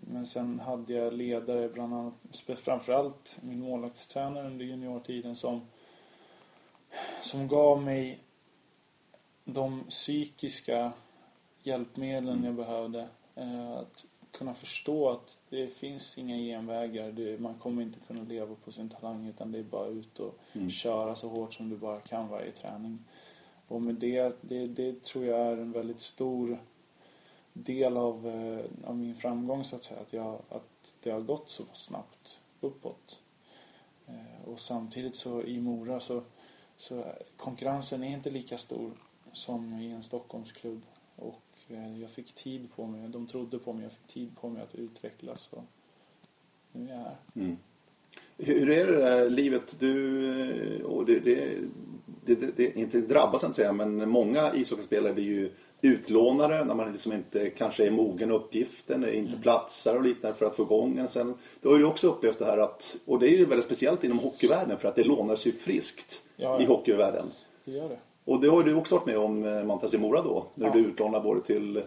men 0.01 0.25
sen 0.25 0.59
hade 0.59 0.94
jag 0.94 1.13
ledare, 1.13 1.69
bland 1.69 1.94
annat, 1.94 2.13
framförallt 2.56 3.38
min 3.41 3.59
målvaktstränare 3.59 4.47
under 4.47 4.65
juniortiden 4.65 5.35
som, 5.35 5.62
som 7.21 7.47
gav 7.47 7.81
mig 7.81 8.19
de 9.45 9.83
psykiska 9.89 10.91
hjälpmedlen 11.63 12.44
jag 12.44 12.53
behövde. 12.53 13.07
Eh, 13.35 13.71
att 13.71 14.05
kunna 14.31 14.53
förstå 14.53 15.09
att 15.09 15.38
det 15.49 15.67
finns 15.67 16.17
inga 16.17 16.38
genvägar. 16.38 17.38
man 17.38 17.53
kommer 17.53 17.81
inte 17.81 17.99
kunna 17.99 18.23
leva 18.23 18.55
på 18.55 18.71
sin 18.71 18.89
talang 18.89 19.27
utan 19.27 19.51
det 19.51 19.59
är 19.59 19.63
bara 19.63 19.88
ut 19.88 20.19
och 20.19 20.39
mm. 20.53 20.69
köra 20.69 21.15
så 21.15 21.29
hårt 21.29 21.53
som 21.53 21.69
du 21.69 21.77
bara 21.77 21.99
kan 21.99 22.29
varje 22.29 22.51
träning. 22.51 22.99
Och 23.68 23.81
med 23.81 23.95
det, 23.95 24.35
det, 24.42 24.68
det 24.68 25.04
tror 25.04 25.25
jag 25.25 25.39
är 25.39 25.57
en 25.57 25.71
väldigt 25.71 26.01
stor 26.01 26.59
del 27.54 27.97
av, 27.97 28.27
eh, 28.27 28.89
av 28.89 28.97
min 28.97 29.16
framgång 29.16 29.63
så 29.63 29.75
att 29.75 29.83
säga. 29.83 29.99
Att, 30.01 30.13
jag, 30.13 30.42
att 30.49 30.94
det 31.04 31.11
har 31.11 31.21
gått 31.21 31.49
så 31.49 31.63
snabbt 31.73 32.39
uppåt. 32.61 33.19
Eh, 34.07 34.49
och 34.49 34.59
samtidigt 34.59 35.16
så 35.16 35.44
i 35.44 35.59
Mora 35.59 35.99
så, 35.99 36.23
så 36.78 37.06
konkurrensen 37.38 38.04
är 38.04 38.14
inte 38.14 38.30
lika 38.30 38.57
stor 38.57 38.92
som 39.31 39.80
i 39.80 39.92
en 39.92 40.04
Stockholmsklubb. 40.04 40.81
Och 41.16 41.44
eh, 41.68 42.02
jag 42.02 42.10
fick 42.10 42.36
tid 42.36 42.68
på 42.76 42.86
mig, 42.86 43.10
de 43.10 43.28
trodde 43.28 43.60
på 43.60 43.74
mig, 43.74 43.84
jag 43.84 43.92
fick 43.92 44.07
tid 44.07 44.30
på 44.42 44.50
mig 44.50 44.64
att 44.64 44.76
utvecklas. 44.76 45.50
Och 45.52 45.64
nu 46.72 46.90
är 46.90 46.94
jag 46.94 46.98
här. 46.98 47.18
Mm. 47.36 47.57
Hur 48.38 48.69
är 48.69 48.88
det 48.88 48.98
där 48.98 49.30
livet? 49.30 49.76
Du, 49.80 50.76
eh, 50.76 50.81
och 50.81 51.06
det, 51.06 51.19
det, 51.19 51.57
det, 52.26 52.57
det, 52.57 52.78
inte 52.78 53.02
drabbas 53.02 53.44
inte 53.44 53.56
säga, 53.56 53.74
men 53.74 54.10
många 54.10 54.56
ishockeyspelare 54.56 55.14
blir 55.14 55.24
ju 55.24 55.52
utlånare 55.81 56.66
när 56.66 56.76
man 56.76 56.92
liksom 56.92 57.14
inte 57.14 57.50
kanske 57.50 57.88
är 57.88 57.92
mogen 57.92 58.31
uppgiften, 58.31 59.04
inte 59.04 59.30
mm. 59.30 59.42
platsar 59.42 59.96
och 59.96 60.04
liknande 60.04 60.38
för 60.38 60.46
att 60.46 60.56
få 60.56 60.64
igång 60.64 60.96
den. 60.96 61.07
Sen, 61.07 61.34
du 61.62 61.69
har 61.69 61.78
ju 61.78 61.86
också 61.86 62.07
upplevt 62.07 62.40
det 62.40 62.46
här 62.46 62.57
att, 62.57 62.98
och 63.06 63.19
det 63.19 63.30
är 63.30 63.38
ju 63.38 63.46
väldigt 63.46 63.66
speciellt 63.66 64.04
inom 64.04 64.19
hockeyvärlden 64.19 64.78
för 64.78 64.88
att 64.88 64.96
det 64.96 65.04
lånar 65.04 65.48
ju 65.48 65.52
friskt 65.52 66.24
ja, 66.37 66.61
i 66.61 66.65
hockeyvärlden. 66.65 67.31
Det 67.65 67.71
gör 67.71 67.89
det. 67.89 67.97
Och 68.25 68.41
det 68.41 68.47
har 68.47 68.63
du 68.63 68.75
också 68.75 68.95
varit 68.95 69.06
med 69.06 69.17
om 69.17 69.44
eh, 69.44 69.63
Mantas 69.63 69.94
i 69.94 69.97
Mora 69.97 70.21
då. 70.21 70.45
När 70.53 70.67
ja. 70.67 70.73
du 70.73 70.79
utlånade 70.79 71.23
både 71.23 71.41
till 71.41 71.81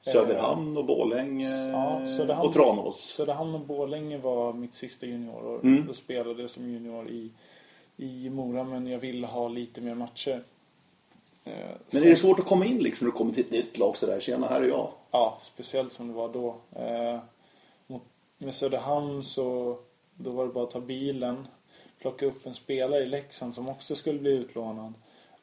Söderhamn 0.00 0.76
och 0.76 0.84
Borlänge 0.84 1.70
ja, 1.72 2.06
Söderhamn, 2.06 2.46
och 2.46 2.52
Tranås. 2.52 3.00
Söderhamn 3.00 3.54
och 3.54 3.60
Borlänge 3.60 4.18
var 4.18 4.52
mitt 4.52 4.74
sista 4.74 5.06
juniorår. 5.06 5.60
Mm. 5.62 5.86
Då 5.86 5.92
spelade 5.92 6.40
jag 6.40 6.50
som 6.50 6.70
junior 6.70 7.08
i, 7.08 7.30
i 7.96 8.30
Mora 8.30 8.64
men 8.64 8.86
jag 8.86 8.98
ville 8.98 9.26
ha 9.26 9.48
lite 9.48 9.80
mer 9.80 9.94
matcher. 9.94 10.42
Eh, 11.44 11.52
men 11.90 12.02
är 12.02 12.06
det 12.06 12.16
svårt 12.16 12.38
att 12.38 12.46
komma 12.46 12.64
in 12.64 12.78
liksom 12.78 13.06
när 13.06 13.12
du 13.12 13.18
kommer 13.18 13.32
till 13.32 13.44
ett 13.44 13.50
nytt 13.50 13.78
lag 13.78 13.96
sådär? 13.96 14.20
Tjena, 14.20 14.46
här 14.46 14.60
är 14.60 14.68
jag. 14.68 14.88
Ja, 15.10 15.38
speciellt 15.42 15.92
som 15.92 16.08
det 16.08 16.14
var 16.14 16.28
då. 16.28 16.56
Eh, 16.72 17.20
med 18.38 18.54
Söderhamn 18.54 19.24
så 19.24 19.78
då 20.14 20.30
var 20.30 20.46
det 20.46 20.52
bara 20.52 20.64
att 20.64 20.70
ta 20.70 20.80
bilen, 20.80 21.48
plocka 21.98 22.26
upp 22.26 22.46
en 22.46 22.54
spelare 22.54 23.02
i 23.02 23.06
Leksand 23.06 23.54
som 23.54 23.68
också 23.68 23.94
skulle 23.94 24.18
bli 24.18 24.30
utlånad 24.30 24.92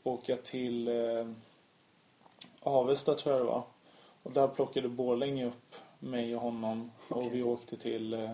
åka 0.04 0.36
till 0.36 0.88
eh, 0.88 1.28
Avesta 2.60 3.16
tror 3.16 3.36
jag 3.36 3.46
det 3.46 3.48
var. 3.48 3.64
Och 4.24 4.32
där 4.32 4.48
plockade 4.48 4.90
Borlänge 4.90 5.46
upp 5.46 5.76
mig 6.00 6.36
och 6.36 6.42
honom 6.42 6.92
okay. 7.10 7.24
och 7.24 7.36
vi 7.36 7.44
åkte 7.44 7.78
till 7.78 8.14
eh, 8.14 8.34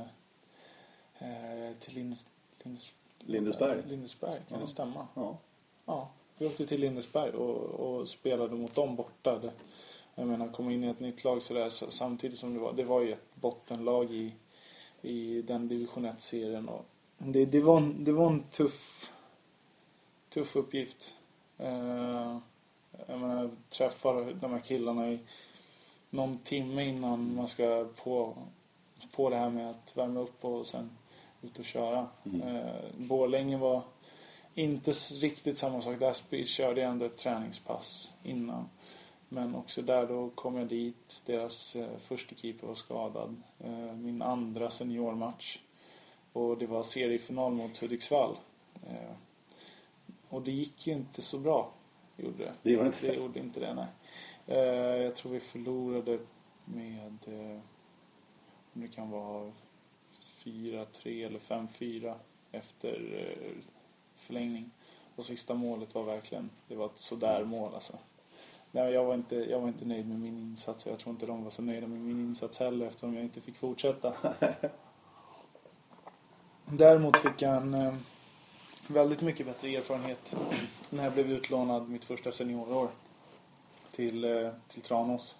eh 1.20 1.74
till 1.80 1.94
Lindes, 1.94 2.26
Lindes, 2.64 2.94
Lindesberg. 3.18 3.84
Lindesberg, 3.88 4.42
kan 4.48 4.58
ja. 4.58 4.66
det 4.66 4.68
stämma? 4.68 5.08
Ja. 5.14 5.38
ja. 5.86 6.10
Vi 6.38 6.48
åkte 6.48 6.66
till 6.66 6.82
Lindesberg 6.82 7.32
och, 7.32 7.58
och 7.58 8.10
spelade 8.10 8.56
mot 8.56 8.76
dem 8.76 8.96
borta. 8.96 9.40
Det, 9.40 9.52
jag 10.16 10.28
menar, 10.28 10.48
komma 10.48 10.72
in 10.72 10.84
i 10.84 10.88
ett 10.88 11.00
nytt 11.00 11.24
lag 11.24 11.44
sådär 11.44 11.70
samtidigt 11.70 12.40
som 12.40 12.54
det 12.54 12.60
var. 12.60 12.74
Det 12.74 12.84
var 12.84 13.02
ju 13.02 13.14
ett 13.14 13.36
bottenlag 13.36 14.12
i, 14.12 14.34
i 15.02 15.42
den 15.42 15.68
division 15.68 16.06
1-serien. 16.06 16.70
Det, 17.20 17.46
det, 17.46 17.60
var 17.60 17.78
en, 17.78 18.04
det 18.04 18.12
var 18.12 18.28
en 18.28 18.44
tuff, 18.44 19.12
tuff 20.30 20.56
uppgift. 20.56 21.16
Eh, 21.58 22.38
jag 23.08 23.20
menar, 23.20 23.50
träffar 23.70 24.34
de 24.34 24.52
här 24.52 24.60
killarna 24.60 25.12
i 25.12 25.20
någon 26.10 26.38
timme 26.38 26.86
innan 26.86 27.36
man 27.36 27.48
ska 27.48 27.88
på, 28.04 28.38
på 29.12 29.30
det 29.30 29.36
här 29.36 29.50
med 29.50 29.70
att 29.70 29.98
värma 29.98 30.20
upp 30.20 30.46
och 30.46 30.68
sen 30.68 30.90
ut 31.42 31.60
och 31.60 31.66
köra. 31.66 32.08
Mm. 32.24 32.56
Eh, 32.56 32.74
Borlänge 32.98 33.58
var 33.58 33.82
inte 34.56 34.92
riktigt 35.22 35.58
samma 35.58 35.82
sak. 35.82 36.00
Där 36.00 36.46
körde 36.46 36.82
jag 36.82 36.92
ändå 36.92 37.06
ett 37.06 37.18
träningspass 37.18 38.14
innan. 38.24 38.70
Men 39.30 39.56
också 39.56 39.82
där 39.82 40.08
då 40.08 40.30
kom 40.30 40.58
jag 40.58 40.68
dit. 40.68 41.22
Deras 41.26 41.76
eh, 41.76 41.98
första 41.98 42.36
keeper 42.36 42.68
var 42.68 42.76
skadad. 42.76 43.42
Eh, 43.60 43.94
min 43.96 44.22
andra 44.22 44.70
seniormatch. 44.70 45.60
Och 46.34 46.58
det 46.58 46.66
var 46.66 46.84
seriefinal 46.84 47.52
mot 47.52 47.78
Hudiksvall. 47.78 48.38
Eh, 48.88 49.16
och 50.30 50.42
det 50.42 50.52
gick 50.52 50.88
ju 50.88 50.94
inte 50.94 51.22
så 51.22 51.40
bra. 51.40 51.72
Gjorde 52.18 52.38
det. 52.38 52.54
Det 52.64 52.72
gjorde 52.72 52.88
inte 52.88 53.08
Det 53.08 53.14
gjorde 53.14 53.40
inte 53.40 53.60
det, 53.60 53.74
nej. 53.74 53.88
Eh, 54.48 55.04
jag 55.04 55.16
tror 55.16 55.32
vi 55.32 55.40
förlorade 55.40 56.20
med, 56.66 57.18
eh, 57.28 57.60
om 58.74 58.82
det 58.82 58.88
kan 58.88 59.10
vara 59.10 59.52
4-3 60.20 61.26
eller 61.26 61.40
5-4 61.40 62.16
efter 62.52 63.26
eh, 63.28 63.64
förlängning. 64.16 64.72
Och 65.16 65.26
sista 65.26 65.54
målet 65.54 65.96
var 65.96 66.04
verkligen, 66.04 66.50
det 66.68 66.76
var 66.76 66.86
ett 66.86 66.98
sådär 66.98 67.44
mål 67.44 67.74
alltså. 67.74 67.98
Nej, 68.72 68.94
jag, 68.94 69.06
var 69.06 69.14
inte, 69.14 69.36
jag 69.36 69.60
var 69.60 69.68
inte 69.68 69.86
nöjd 69.86 70.08
med 70.08 70.20
min 70.20 70.38
insats 70.38 70.88
jag 70.88 71.00
tror 71.00 71.14
inte 71.14 71.26
de 71.26 71.44
var 71.44 71.52
så 71.52 71.62
nöjda 71.62 71.88
med 71.88 72.00
min 72.00 72.20
insats 72.20 72.60
heller 72.60 72.86
eftersom 72.86 73.14
jag 73.14 73.24
inte 73.24 73.42
fick 73.42 73.58
fortsätta. 73.58 74.14
Däremot 76.72 77.18
fick 77.18 77.42
jag 77.42 77.58
en 77.58 77.74
eh, 77.74 77.94
väldigt 78.88 79.22
mycket 79.22 79.46
bättre 79.46 79.76
erfarenhet 79.76 80.36
när 80.90 81.04
jag 81.04 81.14
blev 81.14 81.32
utlånad 81.32 81.90
mitt 81.90 82.06
första 82.06 82.32
seniorår 82.32 82.90
till, 83.92 84.24
eh, 84.24 84.50
till 84.68 84.82
Tranås. 84.82 85.38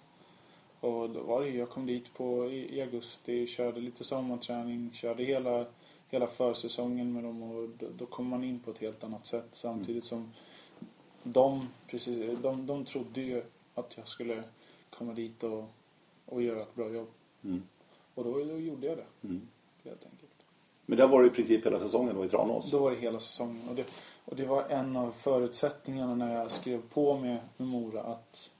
Och 0.80 1.10
då 1.10 1.22
var 1.22 1.42
det, 1.42 1.48
jag 1.48 1.70
kom 1.70 1.86
dit 1.86 2.14
på, 2.14 2.50
i, 2.50 2.76
i 2.76 2.82
augusti, 2.82 3.46
körde 3.46 3.80
lite 3.80 4.04
sommarträning, 4.04 4.90
körde 4.92 5.24
hela, 5.24 5.66
hela 6.08 6.26
försäsongen 6.26 7.12
med 7.12 7.24
dem 7.24 7.42
och 7.42 7.68
då, 7.78 7.86
då 7.98 8.06
kom 8.06 8.26
man 8.26 8.44
in 8.44 8.60
på 8.60 8.70
ett 8.70 8.78
helt 8.78 9.04
annat 9.04 9.26
sätt 9.26 9.48
samtidigt 9.52 10.04
som 10.04 10.32
de, 11.22 11.68
precis, 11.86 12.38
de, 12.42 12.66
de 12.66 12.84
trodde 12.84 13.20
ju 13.20 13.42
att 13.74 13.96
jag 13.96 14.08
skulle 14.08 14.42
komma 14.90 15.12
dit 15.12 15.42
och, 15.42 15.64
och 16.26 16.42
göra 16.42 16.62
ett 16.62 16.74
bra 16.74 16.90
jobb. 16.90 17.08
Mm. 17.44 17.62
Och 18.14 18.24
då, 18.24 18.44
då 18.44 18.58
gjorde 18.58 18.86
jag 18.86 18.96
det, 18.96 19.06
Mm. 19.28 19.48
helt 19.84 20.04
enkelt. 20.04 20.19
Men 20.90 20.98
där 20.98 21.08
var 21.08 21.22
det 21.22 21.26
i 21.26 21.30
princip 21.30 21.66
hela 21.66 21.78
säsongen 21.78 22.14
då 22.14 22.24
i 22.24 22.28
Tranås. 22.28 22.70
Då 22.70 22.78
var 22.78 22.90
det 22.90 22.96
hela 22.96 23.20
säsongen. 23.20 23.68
Och 23.68 23.74
det, 23.74 23.84
och 24.24 24.36
det 24.36 24.46
var 24.46 24.68
en 24.68 24.96
av 24.96 25.10
förutsättningarna 25.10 26.14
när 26.14 26.34
jag 26.34 26.50
skrev 26.50 26.82
på 26.82 27.18
med, 27.18 27.38
med 27.56 27.68
Mora 27.68 28.02
att 28.02 28.50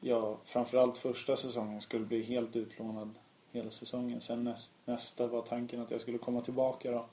jag 0.00 0.36
framförallt 0.44 0.98
första 0.98 1.36
säsongen 1.36 1.80
skulle 1.80 2.04
bli 2.04 2.22
helt 2.22 2.56
utlånad 2.56 3.10
hela 3.52 3.70
säsongen. 3.70 4.20
Sen 4.20 4.44
näst, 4.44 4.72
nästa 4.84 5.26
var 5.26 5.42
tanken 5.42 5.80
att 5.80 5.90
jag 5.90 6.00
skulle 6.00 6.18
komma 6.18 6.40
tillbaka 6.40 6.90
då. 6.90 7.06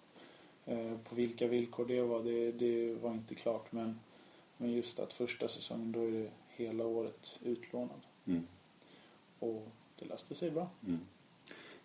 Eh, 0.65 0.97
på 1.09 1.15
vilka 1.15 1.47
villkor 1.47 1.85
det 1.85 2.01
var, 2.01 2.23
det, 2.23 2.51
det 2.51 2.93
var 2.93 3.11
inte 3.11 3.35
klart. 3.35 3.71
Men, 3.71 3.99
men 4.57 4.71
just 4.71 4.99
att 4.99 5.13
första 5.13 5.47
säsongen, 5.47 5.91
då 5.91 5.99
är 5.99 6.11
det 6.11 6.29
hela 6.47 6.85
året 6.85 7.39
utlånad. 7.43 8.01
Mm. 8.25 8.47
Och 9.39 9.67
det 9.99 10.05
löste 10.05 10.35
sig 10.35 10.51
bra. 10.51 10.69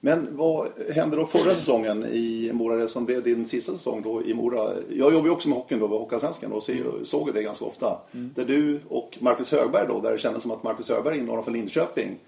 Men 0.01 0.37
vad 0.37 0.69
hände 0.95 1.17
då 1.17 1.27
förra 1.27 1.55
säsongen 1.55 2.05
i 2.05 2.51
Mora, 2.53 2.77
det 2.77 2.89
som 2.89 3.05
blev 3.05 3.23
din 3.23 3.47
sista 3.47 3.73
säsong 3.73 4.03
då 4.03 4.23
i 4.25 4.35
Mora? 4.35 4.73
Jag 4.91 5.13
jobbar 5.13 5.27
ju 5.27 5.31
också 5.31 5.49
med 5.49 5.59
hockeyn 5.59 5.81
då, 5.81 5.87
vid 5.87 5.99
Hockeyallsvenskan 5.99 6.53
och 6.53 6.63
ser- 6.63 7.05
såg 7.05 7.27
ju 7.29 7.33
det 7.33 7.43
ganska 7.43 7.65
ofta. 7.65 8.01
Där 8.13 8.45
du 8.45 8.81
och 8.89 9.19
Marcus 9.21 9.53
Högberg 9.53 9.87
då, 9.89 10.01
där 10.01 10.13
det 10.13 10.19
kändes 10.19 10.43
som 10.43 10.51
att 10.51 10.63
Marcus 10.63 10.89
Högberg 10.89 11.19
inordnad 11.19 11.45
för 11.45 11.53
Linköping 11.53 12.19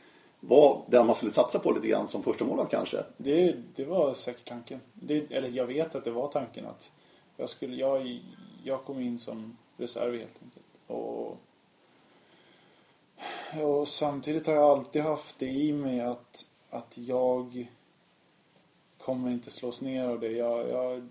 var 0.40 0.82
den 0.87 1.06
man 1.06 1.14
skulle 1.14 1.32
satsa 1.32 1.58
på 1.58 1.72
lite 1.72 1.88
grann 1.88 2.08
som 2.08 2.22
första 2.22 2.44
målet 2.44 2.68
kanske. 2.70 3.04
Det, 3.16 3.56
det 3.76 3.84
var 3.84 4.14
säkert 4.14 4.48
tanken. 4.48 4.80
Det, 4.94 5.32
eller 5.32 5.48
jag 5.48 5.66
vet 5.66 5.94
att 5.94 6.04
det 6.04 6.10
var 6.10 6.28
tanken 6.28 6.66
att 6.66 6.90
jag, 7.37 7.48
skulle, 7.48 7.76
jag, 7.76 8.20
jag 8.64 8.84
kom 8.84 9.00
in 9.00 9.18
som 9.18 9.56
reserv 9.76 10.12
helt 10.18 10.42
enkelt. 10.42 10.64
Och, 10.87 11.37
och 13.62 13.88
samtidigt 13.88 14.46
har 14.46 14.54
jag 14.54 14.64
alltid 14.64 15.02
haft 15.02 15.38
det 15.38 15.46
i 15.46 15.72
mig 15.72 16.00
att, 16.00 16.44
att 16.70 16.98
jag 16.98 17.68
kommer 18.98 19.30
inte 19.30 19.50
slås 19.50 19.80
ner 19.82 20.08
av 20.08 20.20
det. 20.20 20.30
Jag, 20.32 20.68
jag 20.68 21.02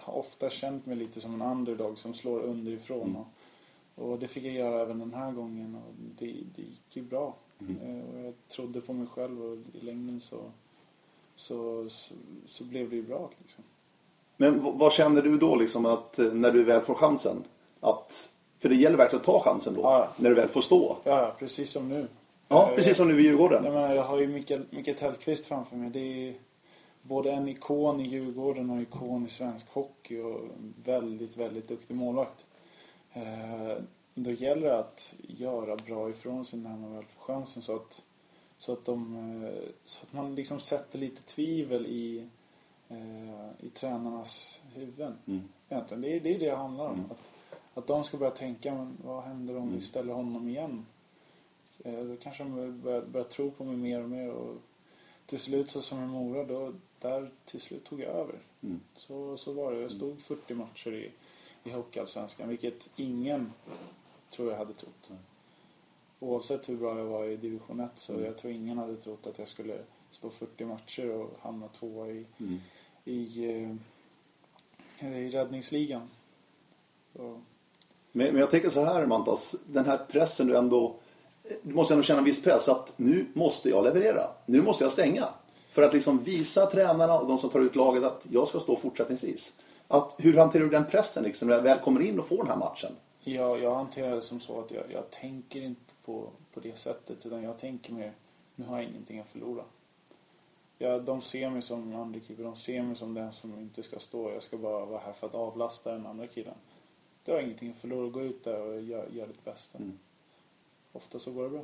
har 0.00 0.14
ofta 0.18 0.50
känt 0.50 0.86
mig 0.86 0.96
lite 0.96 1.20
som 1.20 1.34
en 1.42 1.42
underdog 1.50 1.98
som 1.98 2.14
slår 2.14 2.40
underifrån. 2.40 3.16
Och, 3.16 3.26
och 4.10 4.18
det 4.18 4.26
fick 4.26 4.44
jag 4.44 4.54
göra 4.54 4.82
även 4.82 4.98
den 4.98 5.14
här 5.14 5.32
gången 5.32 5.74
och 5.74 5.94
det, 6.18 6.26
det 6.56 6.62
gick 6.62 6.96
ju 6.96 7.02
bra. 7.02 7.34
Eh, 7.60 8.00
Och 8.14 8.18
jag 8.24 8.34
trodde 8.48 8.80
på 8.80 8.92
mig 8.92 9.06
själv 9.06 9.42
och 9.44 9.56
i 9.72 9.80
längden 9.84 10.20
så, 10.20 10.36
så, 11.34 11.88
så, 11.88 12.14
så 12.46 12.64
blev 12.64 12.90
det 12.90 12.96
ju 12.96 13.02
bra. 13.02 13.30
Liksom. 13.42 13.64
Men 14.36 14.78
vad 14.78 14.92
känner 14.92 15.22
du 15.22 15.38
då 15.38 15.56
liksom 15.56 15.86
att 15.86 16.18
eh, 16.18 16.32
när 16.32 16.50
du 16.52 16.62
väl 16.64 16.80
får 16.80 16.94
chansen? 16.94 17.44
Att, 17.80 18.30
för 18.58 18.68
det 18.68 18.74
gäller 18.76 18.96
verkligen 18.96 19.20
att 19.20 19.26
ta 19.26 19.40
chansen 19.40 19.74
då, 19.74 19.80
Ja. 19.80 20.08
när 20.16 20.28
du 20.30 20.34
väl 20.36 20.48
får 20.48 20.60
stå. 20.60 20.96
Ja, 21.04 21.36
precis 21.38 21.70
som 21.70 21.88
nu. 21.88 22.08
Ja, 22.48 22.72
precis 22.74 22.96
som 22.96 23.08
nu 23.08 23.20
i 23.20 23.22
Djurgården. 23.22 23.64
Jag, 23.64 23.74
menar, 23.74 23.94
jag 23.94 24.04
har 24.04 24.18
ju 24.20 24.26
Mikael, 24.26 24.66
Mikael 24.70 24.96
Tellqvist 24.96 25.46
framför 25.46 25.76
mig. 25.76 25.90
Det 25.90 26.28
är 26.28 26.34
både 27.02 27.32
en 27.32 27.48
ikon 27.48 28.00
i 28.00 28.08
Djurgården 28.08 28.70
och 28.70 28.76
en 28.76 28.82
ikon 28.82 29.26
i 29.26 29.28
svensk 29.28 29.68
hockey 29.68 30.20
och 30.20 30.40
väldigt, 30.84 31.36
väldigt 31.36 31.68
duktig 31.68 31.96
målvakt. 31.96 32.46
Eh, 33.12 33.76
då 34.14 34.30
gäller 34.30 34.68
det 34.68 34.78
att 34.78 35.14
göra 35.18 35.76
bra 35.76 36.10
ifrån 36.10 36.44
sig 36.44 36.58
när 36.58 36.76
man 36.76 36.94
väl 36.94 37.04
får 37.04 37.20
chansen 37.20 37.62
så 37.62 37.76
att, 37.76 38.02
så 38.58 38.72
att, 38.72 38.84
de, 38.84 39.16
eh, 39.44 39.70
så 39.84 40.02
att 40.02 40.12
man 40.12 40.34
liksom 40.34 40.60
sätter 40.60 40.98
lite 40.98 41.22
tvivel 41.22 41.86
i, 41.86 42.28
eh, 42.88 43.66
i 43.66 43.70
tränarnas 43.70 44.60
huvuden. 44.74 45.14
Mm. 45.26 45.48
Egentligen. 45.68 46.00
Det 46.00 46.16
är 46.16 46.20
det 46.20 46.38
det 46.38 46.56
handlar 46.56 46.88
om. 46.88 47.04
Att, 47.10 47.30
att 47.74 47.86
de 47.86 48.04
ska 48.04 48.16
börja 48.16 48.30
tänka, 48.30 48.74
men 48.74 48.96
vad 49.04 49.22
händer 49.22 49.56
om 49.56 49.72
vi 49.74 49.80
ställer 49.80 50.12
honom 50.12 50.48
igen? 50.48 50.86
Eh, 51.84 52.00
Då 52.04 52.16
kanske 52.16 52.42
de 52.44 52.80
börjar, 52.82 53.02
börjar 53.02 53.24
tro 53.26 53.50
på 53.50 53.64
mig 53.64 53.76
mer 53.76 54.02
och 54.02 54.08
mer. 54.10 54.30
Och 54.30 54.56
till 55.26 55.38
slut, 55.38 55.70
så 55.70 55.82
som 55.82 56.02
i 56.04 56.06
Mora, 56.06 56.44
då, 56.44 56.72
där 57.00 57.30
till 57.44 57.60
slut 57.60 57.84
tog 57.84 58.00
jag 58.00 58.14
över. 58.14 58.38
Mm. 58.62 58.80
Så, 58.94 59.36
så 59.36 59.52
var 59.52 59.72
det. 59.72 59.80
Jag 59.80 59.90
stod 59.90 60.20
40 60.20 60.54
matcher 60.54 60.92
i, 60.92 61.10
i 61.64 61.70
Hockeyallsvenskan, 61.70 62.48
vilket 62.48 62.90
ingen 62.96 63.52
tror 64.30 64.50
jag 64.50 64.58
hade 64.58 64.74
trott. 64.74 65.10
Oavsett 66.20 66.68
hur 66.68 66.76
bra 66.76 66.98
jag 66.98 67.04
var 67.06 67.24
i 67.24 67.36
division 67.36 67.80
1 67.80 67.90
så 67.94 68.20
jag 68.20 68.36
tror 68.38 68.52
ingen 68.52 68.78
hade 68.78 68.96
trott 68.96 69.26
att 69.26 69.38
jag 69.38 69.48
skulle 69.48 69.78
stå 70.10 70.30
40 70.30 70.64
matcher 70.64 71.10
och 71.10 71.30
hamna 71.40 71.68
tvåa 71.68 72.08
i, 72.08 72.26
Mm. 72.38 72.58
i, 73.04 73.44
eh, 75.00 75.18
i 75.18 75.30
räddningsligan. 75.30 76.08
Så, 77.16 77.40
Men, 78.12 78.26
men 78.32 78.36
jag 78.40 78.50
tänker 78.50 78.70
så 78.70 78.84
här 78.84 79.06
Mantas, 79.06 79.54
den 79.66 79.84
här 79.84 79.98
pressen 80.10 80.46
du 80.46 80.56
ändå, 80.56 80.96
du 81.62 81.74
måste 81.74 81.94
ändå 81.94 82.02
känna 82.02 82.18
en 82.18 82.24
viss 82.24 82.42
press 82.42 82.68
att 82.68 82.92
nu 82.96 83.26
måste 83.32 83.68
jag 83.68 83.84
leverera. 83.84 84.26
Nu 84.46 84.62
måste 84.62 84.84
jag 84.84 84.92
stänga. 84.92 85.28
För 85.70 85.82
att 85.82 85.92
liksom 85.92 86.18
visa 86.18 86.66
tränarna 86.66 87.18
och 87.18 87.28
de 87.28 87.38
som 87.38 87.50
tar 87.50 87.60
ut 87.60 87.76
laget 87.76 88.04
att 88.04 88.26
jag 88.30 88.48
ska 88.48 88.60
stå 88.60 88.76
fortsättningsvis. 88.76 89.56
Att, 89.88 90.14
hur 90.18 90.36
hanterar 90.36 90.64
du 90.64 90.70
den 90.70 90.84
pressen 90.84 91.22
liksom, 91.24 91.48
när 91.48 91.54
jag 91.54 91.62
väl 91.62 91.78
kommer 91.78 92.00
in 92.00 92.18
och 92.18 92.28
får 92.28 92.36
den 92.36 92.46
här 92.46 92.56
matchen? 92.56 92.92
Jag, 93.20 93.62
jag 93.62 93.74
hanterar 93.74 94.14
det 94.14 94.22
som 94.22 94.40
så 94.40 94.60
att 94.60 94.70
jag, 94.70 94.84
jag 94.92 95.10
tänker 95.10 95.62
inte 95.62 95.94
på, 96.04 96.30
på 96.54 96.60
det 96.60 96.78
sättet 96.78 97.26
utan 97.26 97.42
jag 97.42 97.58
tänker 97.58 97.92
mer, 97.92 98.12
nu 98.54 98.64
har 98.64 98.76
jag 98.76 98.90
ingenting 98.90 99.18
att 99.20 99.28
förlora. 99.28 99.64
Ja, 100.78 100.98
de 100.98 101.20
ser 101.20 101.50
mig 101.50 101.62
som 101.62 101.94
andra 101.94 102.20
keeper, 102.20 102.42
de 102.42 102.56
ser 102.56 102.82
mig 102.82 102.96
som 102.96 103.14
den 103.14 103.32
som 103.32 103.58
inte 103.58 103.82
ska 103.82 103.98
stå. 103.98 104.30
Jag 104.30 104.42
ska 104.42 104.56
bara 104.56 104.84
vara 104.84 105.00
här 105.00 105.12
för 105.12 105.26
att 105.26 105.34
avlasta 105.34 105.92
den 105.92 106.06
andra 106.06 106.26
killen. 106.26 106.54
Du 107.24 107.32
har 107.32 107.40
ingenting 107.40 107.70
att 107.70 107.76
förlora, 107.76 108.08
gå 108.08 108.22
ut 108.22 108.44
där 108.44 108.60
och 108.60 108.80
gör, 108.80 109.08
gör 109.12 109.26
ditt 109.26 109.44
bästa. 109.44 109.78
Mm. 109.78 109.98
Ofta 110.92 111.18
så 111.18 111.32
går 111.32 111.42
det 111.42 111.50
bra. 111.50 111.62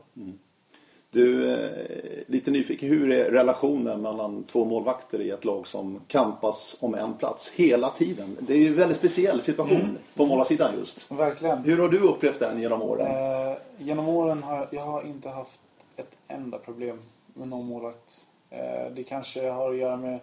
Du, 1.14 1.52
eh, 1.52 2.25
lite 2.26 2.50
nyfiken, 2.50 2.88
hur 2.88 3.12
är 3.12 3.31
relationen 3.31 4.02
mellan 4.02 4.45
två 4.45 4.64
målvakter 4.64 5.21
i 5.21 5.31
ett 5.31 5.45
lag 5.45 5.66
som 5.66 6.00
kampas 6.09 6.76
om 6.81 6.95
en 6.95 7.14
plats 7.14 7.50
hela 7.50 7.90
tiden? 7.90 8.37
Det 8.40 8.54
är 8.54 8.59
ju 8.59 8.66
en 8.66 8.76
väldigt 8.76 8.99
speciell 8.99 9.43
situation 9.43 9.99
på 10.14 10.26
målarsidan 10.26 10.75
just. 10.78 11.11
Verkligen. 11.11 11.59
Hur 11.59 11.78
har 11.78 11.88
du 11.88 11.99
upplevt 11.99 12.38
den 12.38 12.61
genom 12.61 12.83
åren? 12.83 13.07
Eh, 13.07 13.57
genom 13.78 14.09
åren 14.09 14.43
har 14.43 14.57
jag, 14.57 14.66
jag 14.71 14.83
har 14.83 15.02
inte 15.02 15.28
haft 15.28 15.61
ett 15.97 16.16
enda 16.28 16.59
problem 16.59 16.99
med 17.35 17.49
någon 17.49 17.66
målvakt. 17.66 18.26
Eh, 18.50 18.93
det 18.95 19.02
kanske 19.02 19.50
har 19.50 19.71
att 19.71 19.78
göra 19.78 19.97
med 19.97 20.19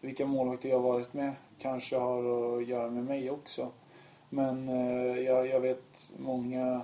vilka 0.00 0.26
målvakter 0.26 0.68
jag 0.68 0.80
har 0.80 0.92
varit 0.92 1.14
med. 1.14 1.32
Kanske 1.58 1.96
har 1.96 2.58
att 2.58 2.66
göra 2.66 2.90
med 2.90 3.04
mig 3.04 3.30
också. 3.30 3.68
Men 4.28 4.68
eh, 4.68 5.18
jag, 5.18 5.46
jag 5.46 5.60
vet 5.60 6.12
många 6.18 6.80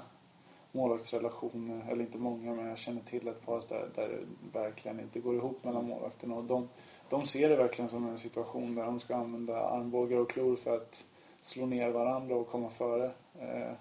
målvaktsrelationer, 0.77 1.87
eller 1.91 2.01
inte 2.01 2.19
många 2.19 2.55
men 2.55 2.67
jag 2.67 2.79
känner 2.79 3.03
till 3.03 3.29
ett 3.29 3.47
par 3.47 3.63
där, 3.69 3.89
där 3.95 4.09
det 4.09 4.59
verkligen 4.59 5.01
inte 5.01 5.21
går 5.21 5.35
ihop 5.35 5.65
mellan 5.65 5.85
målvakterna. 5.85 6.35
Och 6.35 6.45
de, 6.45 6.69
de 7.09 7.27
ser 7.27 7.49
det 7.49 7.57
verkligen 7.57 7.89
som 7.89 8.09
en 8.09 8.19
situation 8.19 8.75
där 8.75 8.85
de 8.85 9.01
ska 9.01 9.17
använda 9.17 9.61
armbågar 9.61 10.19
och 10.19 10.31
klor 10.31 10.57
för 10.57 10.77
att 10.77 11.05
slå 11.41 11.67
ner 11.67 11.91
varandra 11.91 12.37
och 12.37 12.49
komma 12.49 12.71
före. 12.71 13.11
Eh, 13.39 13.73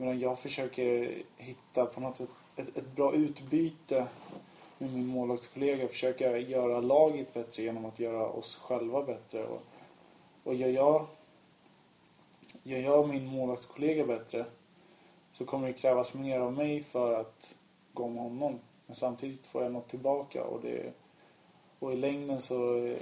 Medan 0.00 0.18
jag 0.18 0.38
försöker 0.38 1.22
hitta 1.36 1.86
på 1.86 2.00
något 2.00 2.16
sätt 2.16 2.28
ett, 2.56 2.76
ett 2.76 2.96
bra 2.96 3.14
utbyte 3.14 4.06
med 4.78 4.92
min 4.92 5.06
målvaktskollega 5.06 5.88
försöka 5.88 6.38
göra 6.38 6.80
laget 6.80 7.34
bättre 7.34 7.62
genom 7.62 7.84
att 7.84 7.98
göra 7.98 8.26
oss 8.26 8.56
själva 8.56 9.02
bättre. 9.02 9.44
Och, 9.44 9.62
och 10.44 10.54
gör, 10.54 10.68
jag, 10.68 11.06
gör 12.62 12.78
jag 12.78 13.08
min 13.08 13.26
målvaktskollega 13.26 14.06
bättre 14.06 14.44
så 15.30 15.44
kommer 15.44 15.66
det 15.66 15.72
krävas 15.72 16.14
mer 16.14 16.40
av 16.40 16.52
mig 16.52 16.80
för 16.80 17.20
att 17.20 17.56
gå 17.92 18.04
om 18.04 18.16
honom. 18.16 18.58
Men 18.86 18.96
samtidigt 18.96 19.46
får 19.46 19.62
jag 19.62 19.72
något 19.72 19.88
tillbaka 19.88 20.44
och, 20.44 20.60
det, 20.62 20.92
och 21.78 21.92
i 21.92 21.96
längden 21.96 22.40
så, 22.40 22.94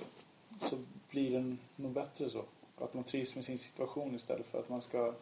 så 0.58 0.76
blir 1.10 1.30
det 1.40 1.56
nog 1.76 1.92
bättre 1.92 2.30
så. 2.30 2.42
Att 2.78 2.94
man 2.94 3.04
trivs 3.04 3.34
med 3.34 3.44
sin 3.44 3.58
situation 3.58 4.14
istället 4.14 4.46
för 4.46 4.58
att 4.58 4.68
man 4.68 4.82
ska 4.82 5.14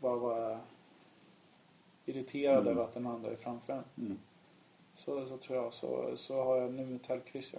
bara 0.00 0.16
vara 0.16 0.60
irriterad 2.06 2.58
Mm. 2.58 2.68
över 2.68 2.82
att 2.82 2.94
den 2.94 3.06
andra 3.06 3.30
är 3.30 3.36
framför 3.36 3.72
en. 3.72 3.84
Mm. 4.04 4.18
Så, 4.94 5.26
så 5.26 5.36
tror 5.36 5.58
jag. 5.58 5.72
Så, 5.72 6.16
så 6.16 6.44
har 6.44 6.56
jag 6.56 6.72
nu 6.72 6.86
med 6.86 7.02
Tellqvist. 7.02 7.54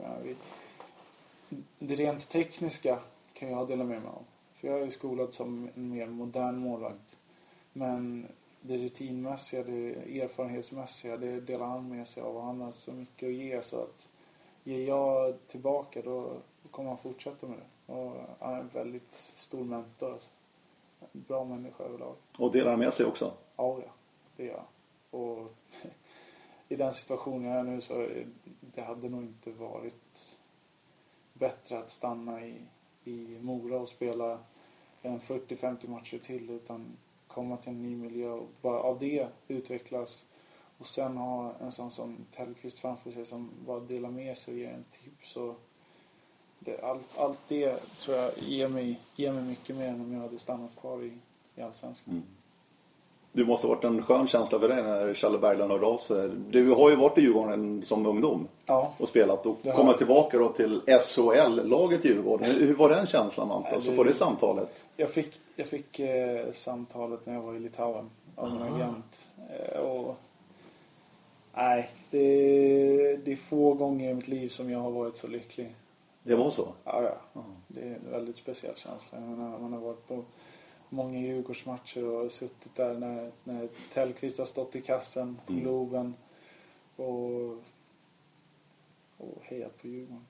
Det 1.80 1.96
rent 1.96 2.30
tekniska 2.30 3.00
kan 3.34 3.52
jag 3.52 3.68
dela 3.68 3.84
med 3.84 4.02
mig 4.02 4.10
av. 4.12 4.24
För 4.54 4.68
jag 4.68 4.82
är 4.82 4.90
skolad 4.90 5.34
som 5.34 5.70
en 5.76 5.90
mer 5.90 6.08
modern 6.08 6.58
målvakt. 6.58 7.18
Men 7.74 8.28
det 8.62 8.78
rutinmässiga, 8.78 9.64
det 9.64 10.22
erfarenhetsmässiga, 10.22 11.18
det 11.18 11.42
delar 11.42 11.66
han 11.66 11.90
med 11.90 12.08
sig 12.08 12.24
av. 12.24 12.38
Och 12.38 12.44
han 12.44 12.62
har 12.62 12.72
så 12.72 12.92
mycket 12.92 13.28
att 13.28 13.34
ge 13.34 13.62
så 13.62 13.82
att 13.82 14.08
ger 14.64 14.88
jag 14.88 15.48
tillbaka 15.48 16.02
då 16.02 16.42
kommer 16.72 16.90
han 16.90 16.98
fortsätta 16.98 17.48
med 17.48 17.58
det. 17.58 17.94
Och 17.94 18.14
han 18.40 18.54
är 18.54 18.60
en 18.60 18.68
väldigt 18.68 19.14
stor 19.14 19.64
mentor. 19.64 20.14
Alltså. 20.14 20.32
Bra 21.12 21.46
människa 21.46 21.84
överlag. 21.84 22.16
Och 22.38 22.52
delar 22.52 22.78
med 22.78 22.94
sig 22.94 23.06
också. 23.06 23.34
Ja, 23.56 23.80
ja. 23.86 23.92
Det 24.36 24.46
gör 24.46 24.54
jag. 24.54 24.66
Och 25.22 25.56
i 26.68 26.76
den 26.76 26.94
situationen 26.94 27.52
jag 27.52 27.60
är 27.60 27.64
nu 27.64 27.82
så 27.82 28.08
det 28.62 28.82
hade 28.82 29.10
nog 29.10 29.22
inte 29.22 29.52
varit 29.52 30.38
bättre 31.34 31.80
att 31.80 31.90
stanna 31.90 32.46
i, 32.46 32.62
i 33.04 33.38
Mora 33.42 33.80
och 33.80 33.90
spela 33.90 34.40
en 35.02 35.20
40-50 35.20 35.88
matcher 35.88 36.18
till 36.18 36.50
utan 36.50 36.98
komma 37.30 37.58
till 37.58 37.70
en 37.70 37.82
ny 37.82 37.96
miljö 37.96 38.30
och 38.30 38.50
bara 38.62 38.80
av 38.80 39.00
det 39.00 39.28
utvecklas 39.48 40.26
och 40.78 40.86
sen 40.86 41.18
ha 41.18 41.54
en 41.62 41.72
sån 41.72 41.92
som 41.92 42.18
Tellqvist 42.32 42.80
framför 42.80 43.12
sig 43.12 43.26
som 43.26 43.50
bara 43.66 43.80
delar 43.80 44.10
med 44.10 44.38
sig 44.38 44.54
och 44.54 44.60
ger 44.60 44.70
en 44.70 44.86
tips. 45.04 45.36
Och 45.36 45.60
det, 46.60 46.82
allt, 46.82 47.18
allt 47.18 47.40
det 47.48 47.78
tror 47.80 48.18
jag 48.18 48.32
ger 48.38 48.70
mig, 48.70 49.00
ger 49.16 49.34
mig 49.34 49.44
mycket 49.44 49.76
mer 49.76 49.88
än 49.88 50.02
om 50.02 50.14
jag 50.14 50.22
hade 50.22 50.40
stannat 50.40 50.76
kvar 50.76 51.04
i, 51.04 51.18
i 51.56 51.62
Allsvenskan. 51.62 52.14
Mm. 52.14 52.26
Det 53.32 53.46
måste 53.46 53.68
ha 53.68 53.76
varit 53.76 53.84
en 53.84 54.04
skön 54.04 54.28
känsla 54.28 54.60
för 54.60 54.70
dig 54.70 54.84
när 54.84 55.14
Challe 55.14 55.38
Berglund 55.38 55.72
hörde 55.72 55.86
av 55.86 55.98
sig. 55.98 56.30
Du 56.50 56.70
har 56.72 56.90
ju 56.90 56.96
varit 56.96 57.18
i 57.18 57.22
Djurgården 57.22 57.82
som 57.86 58.06
ungdom 58.06 58.48
Ja, 58.66 58.94
och 58.98 59.08
spelat 59.10 59.46
och 59.46 59.58
har 59.64 59.86
jag. 59.86 59.98
tillbaka 59.98 60.38
då 60.38 60.50
till 60.50 60.82
SHL-laget 60.88 62.06
Djurgården. 62.06 62.52
Hur 62.52 62.74
var 62.76 62.90
den 62.90 63.08
känslan 63.08 63.48
Manta? 63.48 63.64
Nej, 63.68 63.76
Alltså 63.76 63.96
på 63.96 64.04
det 64.04 64.14
samtalet? 64.14 64.86
Jag 64.98 65.10
fick, 65.10 65.42
jag 65.56 65.68
fick 65.68 66.00
eh, 66.00 66.52
samtalet 66.52 67.26
när 67.26 67.34
jag 67.34 67.42
var 67.42 67.56
i 67.56 67.60
Litauen 67.60 68.10
av 68.36 68.46
Aha. 68.48 68.66
agent. 68.76 69.28
Eh, 69.50 69.80
och, 69.80 70.16
nej, 71.56 71.90
det, 72.10 72.18
det 73.26 73.32
är 73.32 73.36
få 73.36 73.74
gånger 73.74 74.10
i 74.10 74.14
mitt 74.14 74.28
liv 74.28 74.50
som 74.50 74.70
jag 74.70 74.80
har 74.80 74.92
varit 74.92 75.18
så 75.18 75.28
lycklig. 75.28 75.76
Det 76.24 76.36
var 76.36 76.50
så? 76.52 76.68
Ja, 76.84 77.04
ja. 77.34 77.42
Det 77.68 77.82
är 77.82 77.86
en 77.86 78.12
väldigt 78.12 78.36
speciell 78.36 78.76
känsla. 78.76 79.18
Jag 79.20 79.28
menar, 79.30 79.60
man 79.60 79.74
har 79.74 79.80
varit 79.80 80.08
på 80.08 80.24
många 80.90 81.20
Djurgårdsmatcher 81.20 82.04
och 82.04 82.32
suttit 82.32 82.76
där 82.76 82.94
när, 82.94 83.32
när 83.44 83.68
Tellqvist 83.94 84.38
har 84.38 84.46
stått 84.46 84.76
i 84.76 84.82
kassen 84.82 85.40
på 85.46 85.52
Mm. 85.54 85.64
Globen 85.64 86.14
och, 86.96 87.52
och 89.18 89.42
hejat 89.44 89.82
på 89.82 89.88
Djurgården. 89.88 90.26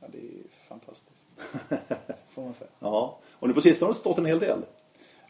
Ja, 0.00 0.06
det 0.12 0.18
är 0.18 0.32
fantastiskt. 0.68 1.34
Får 2.28 2.42
man 2.42 2.54
säga. 2.54 2.70
Ja. 2.78 3.18
Och 3.32 3.48
nu 3.48 3.54
på 3.54 3.60
sistone 3.60 3.86
har 3.88 3.94
du 3.94 3.98
stått 4.00 4.18
en 4.18 4.26
hel 4.26 4.38
del. 4.38 4.58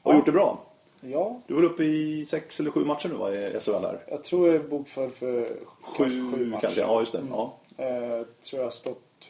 Och 0.03 0.13
Ja. 0.13 0.17
gjort 0.17 0.27
det 0.27 0.33
bra. 0.33 0.63
Ja, 1.01 1.41
Du 1.47 1.55
var 1.55 1.63
uppe 1.63 1.85
i 1.85 2.27
sex 2.27 2.61
eller 2.61 2.71
sju 2.71 2.85
matcher 2.85 3.09
nu 3.09 3.15
va, 3.15 3.33
i 3.35 3.61
SHL 3.61 3.71
här? 3.73 4.05
Jag 4.09 4.25
tror 4.25 4.47
jag 4.47 4.57
är 4.57 4.69
bokförd 4.69 5.13
för 5.13 5.59
Sju, 5.83 6.05
sju 6.33 6.47
matcher. 6.47 6.61
kanske? 6.61 6.81
Ja, 6.81 7.01
just 7.01 7.13
det. 7.13 7.19
Mm. 7.19 7.33
Ja. 7.33 7.57
Eh, 7.77 7.87
Jag 8.05 8.41
tror 8.41 8.61
jag 8.61 8.67
har 8.67 8.71
stått 8.71 9.27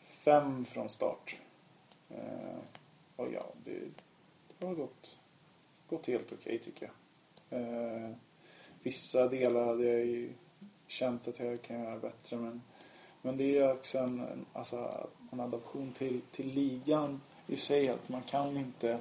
fem 0.00 0.64
från 0.64 0.88
start. 0.90 1.36
Eh, 2.10 2.16
Och 3.16 3.26
ja, 3.32 3.44
det, 3.64 3.78
det 4.62 4.68
har 4.68 4.74
gått, 4.74 5.16
gått 5.88 6.06
helt 6.06 6.32
okej 6.32 6.58
tycker 6.58 6.90
jag. 7.50 7.60
Eh, 7.60 8.10
Vissa 8.82 9.28
delar 9.28 9.66
hade 9.66 9.84
jag 9.84 10.06
ju 10.06 10.32
känt 10.86 11.28
att 11.28 11.38
jag 11.38 11.62
kan 11.62 11.82
göra 11.82 11.98
bättre 11.98 12.36
men, 12.36 12.62
men 13.22 13.36
det 13.36 13.44
är 13.44 13.48
ju 13.48 13.72
också 13.72 13.98
en, 13.98 14.46
alltså, 14.52 15.08
en 15.32 15.40
adaption 15.40 15.92
till, 15.92 16.20
till 16.30 16.46
ligan 16.46 17.20
i 17.46 17.56
sig. 17.56 17.88
Att 17.88 18.08
man 18.08 18.22
kan 18.22 18.56
inte 18.56 18.98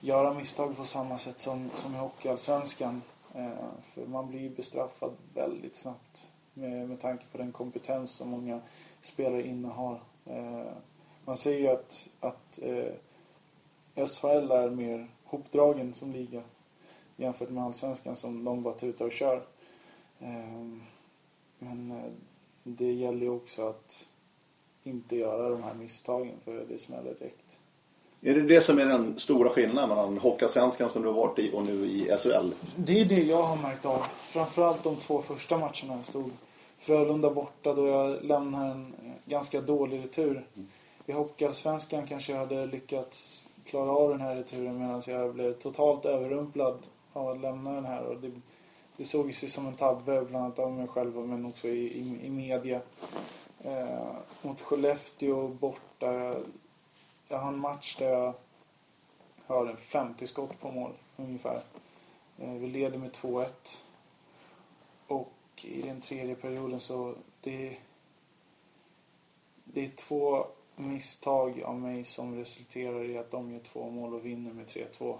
göra 0.00 0.34
misstag 0.34 0.76
på 0.76 0.84
samma 0.84 1.18
sätt 1.18 1.40
som, 1.40 1.70
som 1.74 1.94
i 1.94 1.98
Hockeyallsvenskan. 1.98 3.02
Eh, 3.34 3.50
för 3.82 4.06
man 4.06 4.28
blir 4.28 4.40
ju 4.40 4.50
bestraffad 4.50 5.12
väldigt 5.34 5.76
snabbt 5.76 6.28
med, 6.54 6.88
med 6.88 7.00
tanke 7.00 7.24
på 7.32 7.38
den 7.38 7.52
kompetens 7.52 8.10
som 8.10 8.28
många 8.28 8.60
spelare 9.00 9.46
innehar. 9.46 10.00
Eh, 10.26 10.72
man 11.24 11.36
säger 11.36 11.58
ju 11.58 11.68
att, 11.68 12.08
att 12.20 12.58
eh, 12.62 12.92
SHL 14.06 14.50
är 14.50 14.70
mer 14.70 15.10
hopdragen 15.24 15.94
som 15.94 16.12
liga 16.12 16.42
jämfört 17.16 17.50
med 17.50 17.64
Allsvenskan 17.64 18.16
som 18.16 18.44
de 18.44 18.62
bara 18.62 18.74
tutar 18.74 19.04
och 19.04 19.12
kör. 19.12 19.42
Eh, 20.20 20.78
men 21.58 21.90
eh, 21.90 22.12
det 22.62 22.92
gäller 22.92 23.20
ju 23.20 23.30
också 23.30 23.68
att 23.68 24.08
inte 24.84 25.16
göra 25.16 25.48
de 25.48 25.62
här 25.62 25.74
misstagen 25.74 26.34
för 26.44 26.64
det 26.68 26.78
smäller 26.78 27.14
direkt. 27.14 27.58
Är 28.22 28.34
det 28.34 28.42
det 28.42 28.60
som 28.60 28.78
är 28.78 28.86
den 28.86 29.18
stora 29.18 29.50
skillnaden 29.50 29.88
mellan 29.88 30.18
Hockeyallsvenskan 30.18 30.90
som 30.90 31.02
du 31.02 31.08
har 31.08 31.14
varit 31.14 31.38
i 31.38 31.50
och 31.54 31.64
nu 31.64 31.86
i 31.86 32.16
SHL? 32.18 32.50
Det 32.76 33.00
är 33.00 33.04
det 33.04 33.22
jag 33.22 33.42
har 33.42 33.56
märkt 33.56 33.84
av. 33.84 34.02
Framförallt 34.18 34.82
de 34.82 34.96
två 34.96 35.22
första 35.22 35.58
matcherna 35.58 35.96
jag 35.96 36.04
stod. 36.04 36.30
Frölunda 36.78 37.30
borta 37.30 37.74
då 37.74 37.86
jag 37.86 38.24
lämnade 38.24 38.70
en 38.70 38.94
ganska 39.24 39.60
dålig 39.60 40.02
retur. 40.02 40.46
I 41.06 41.12
Hockeyallsvenskan 41.12 42.06
kanske 42.06 42.32
jag 42.32 42.38
hade 42.38 42.66
lyckats 42.66 43.46
klara 43.70 43.90
av 43.90 44.10
den 44.10 44.20
här 44.20 44.34
returen 44.36 44.78
medan 44.78 45.02
jag 45.06 45.34
blev 45.34 45.52
totalt 45.52 46.04
överrumplad 46.04 46.78
av 47.12 47.28
att 47.28 47.40
lämna 47.40 47.72
den 47.72 47.84
här. 47.84 48.02
Och 48.02 48.20
det, 48.20 48.32
det 48.96 49.04
såg 49.04 49.26
ju 49.26 49.32
som 49.32 49.66
en 49.66 49.76
tabbe 49.76 50.22
bland 50.24 50.44
annat 50.44 50.58
av 50.58 50.72
mig 50.72 50.88
själv 50.88 51.16
men 51.16 51.46
också 51.46 51.68
i, 51.68 51.98
i, 51.98 52.26
i 52.26 52.30
media. 52.30 52.80
Eh, 53.60 54.12
mot 54.42 54.60
Skellefteå 54.60 55.48
borta. 55.48 56.12
Jag, 56.12 56.36
jag 57.28 57.38
har 57.38 57.48
en 57.48 57.58
match 57.58 57.96
där 57.96 58.08
jag 58.08 58.34
har 59.46 59.76
50 59.76 60.26
skott 60.26 60.60
på 60.60 60.70
mål 60.70 60.92
ungefär. 61.16 61.62
Eh, 62.38 62.52
Vi 62.52 62.66
leder 62.66 62.98
med 62.98 63.10
2-1. 63.10 63.46
Och 65.06 65.32
i 65.64 65.82
den 65.82 66.00
tredje 66.00 66.34
perioden 66.34 66.80
så 66.80 67.14
det, 67.40 67.76
det 69.64 69.84
är 69.84 69.90
två 69.90 70.46
misstag 70.80 71.62
av 71.62 71.78
mig 71.78 72.04
som 72.04 72.36
resulterar 72.36 73.04
i 73.04 73.18
att 73.18 73.30
de 73.30 73.52
gör 73.52 73.60
två 73.60 73.90
mål 73.90 74.14
och 74.14 74.26
vinner 74.26 74.52
med 74.52 74.66
3-2 74.66 75.16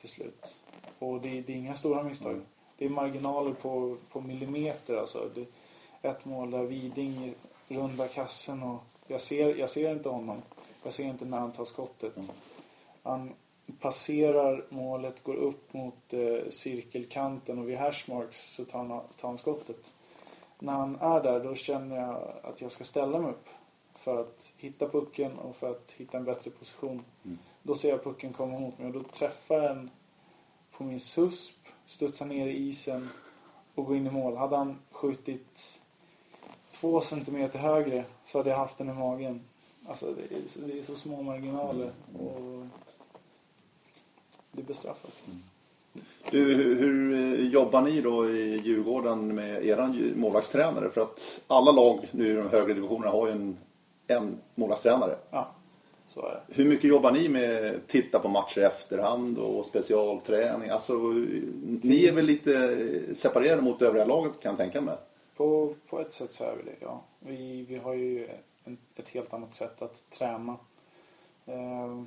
till 0.00 0.08
slut. 0.08 0.60
Och 0.98 1.20
det, 1.20 1.40
det 1.40 1.52
är 1.52 1.56
inga 1.56 1.76
stora 1.76 2.02
misstag. 2.02 2.40
Det 2.78 2.84
är 2.84 2.90
marginaler 2.90 3.52
på, 3.52 3.96
på 4.12 4.20
millimeter 4.20 4.96
alltså. 4.96 5.30
Det, 5.34 5.46
ett 6.08 6.24
mål 6.24 6.50
där 6.50 6.62
Widing 6.62 7.34
rundar 7.68 8.08
kassen 8.08 8.62
och 8.62 8.82
jag 9.06 9.20
ser, 9.20 9.54
jag 9.54 9.70
ser 9.70 9.92
inte 9.92 10.08
honom. 10.08 10.42
Jag 10.82 10.92
ser 10.92 11.04
inte 11.04 11.24
när 11.24 11.38
han 11.38 11.52
tar 11.52 11.64
skottet. 11.64 12.16
Mm. 12.16 12.28
Han 13.02 13.34
passerar 13.80 14.64
målet, 14.68 15.22
går 15.22 15.34
upp 15.34 15.72
mot 15.72 16.12
eh, 16.12 16.48
cirkelkanten 16.50 17.58
och 17.58 17.68
vid 17.68 17.78
hashmarks 17.78 18.54
så 18.54 18.64
tar 18.64 18.78
han, 18.78 18.88
tar 18.88 19.28
han 19.28 19.38
skottet. 19.38 19.92
När 20.58 20.72
han 20.72 20.96
är 20.96 21.22
där 21.22 21.44
då 21.44 21.54
känner 21.54 21.96
jag 21.96 22.32
att 22.42 22.60
jag 22.60 22.70
ska 22.70 22.84
ställa 22.84 23.18
mig 23.18 23.30
upp 23.30 23.48
för 24.06 24.20
att 24.20 24.52
hitta 24.56 24.88
pucken 24.88 25.38
och 25.38 25.56
för 25.56 25.70
att 25.70 25.92
hitta 25.96 26.18
en 26.18 26.24
bättre 26.24 26.50
position. 26.50 27.04
Mm. 27.24 27.38
Då 27.62 27.74
ser 27.74 27.88
jag 27.88 28.04
pucken 28.04 28.32
komma 28.32 28.58
mot 28.58 28.78
mig 28.78 28.86
och 28.86 28.92
då 28.92 29.02
träffar 29.02 29.60
den 29.60 29.90
på 30.70 30.84
min 30.84 31.00
susp, 31.00 31.54
studsar 31.86 32.26
ner 32.26 32.46
i 32.46 32.56
isen 32.56 33.08
och 33.74 33.86
går 33.86 33.96
in 33.96 34.06
i 34.06 34.10
mål. 34.10 34.36
Hade 34.36 34.56
han 34.56 34.78
skjutit 34.90 35.80
två 36.70 37.00
centimeter 37.00 37.58
högre 37.58 38.04
så 38.24 38.38
hade 38.38 38.50
jag 38.50 38.56
haft 38.56 38.78
den 38.78 38.88
i 38.90 38.92
magen. 38.92 39.40
Alltså 39.86 40.06
det 40.14 40.36
är, 40.36 40.48
så- 40.48 40.60
det 40.60 40.78
är 40.78 40.82
så 40.82 40.94
små 40.94 41.22
marginaler 41.22 41.90
och 42.18 42.66
det 44.52 44.62
bestraffas. 44.62 45.24
Du, 46.30 46.54
hur, 46.54 46.76
hur 46.76 47.14
eh, 47.14 47.48
jobbar 47.48 47.82
ni 47.82 48.00
då 48.00 48.30
i 48.30 48.56
Djurgården 48.64 49.34
med 49.34 49.66
er 49.66 50.14
målvaktstränare? 50.16 50.90
För 50.90 51.00
att 51.00 51.40
alla 51.46 51.72
lag 51.72 52.08
nu 52.12 52.30
i 52.30 52.34
de 52.34 52.48
högre 52.48 52.74
divisionerna 52.74 53.10
har 53.10 53.26
ju 53.26 53.32
en, 53.32 53.56
en 54.06 54.38
målvaktstränare. 54.54 55.16
Ja, 55.30 55.48
så 56.06 56.26
är 56.26 56.30
det. 56.30 56.54
Hur 56.54 56.64
mycket 56.64 56.90
jobbar 56.90 57.12
ni 57.12 57.28
med 57.28 57.74
att 57.74 57.88
titta 57.88 58.18
på 58.18 58.28
matcher 58.28 58.58
i 58.58 58.64
efterhand 58.64 59.38
och 59.38 59.64
specialträning? 59.64 60.70
Alltså, 60.70 60.92
ni 61.82 62.06
är 62.06 62.12
väl 62.12 62.24
lite 62.24 62.76
separerade 63.14 63.62
mot 63.62 63.82
övriga 63.82 64.04
laget 64.04 64.32
kan 64.40 64.50
jag 64.50 64.58
tänka 64.58 64.80
mig? 64.80 64.96
På, 65.36 65.74
på 65.88 66.00
ett 66.00 66.12
sätt 66.12 66.32
så 66.32 66.44
är 66.44 66.56
vi 66.56 66.62
det, 66.62 66.76
ja. 66.80 67.02
Vi, 67.20 67.62
vi 67.68 67.78
har 67.78 67.94
ju 67.94 68.28
en, 68.64 68.78
ett 68.96 69.08
helt 69.08 69.32
annat 69.32 69.54
sätt 69.54 69.82
att 69.82 70.10
träna. 70.10 70.56
Eh, 71.46 72.02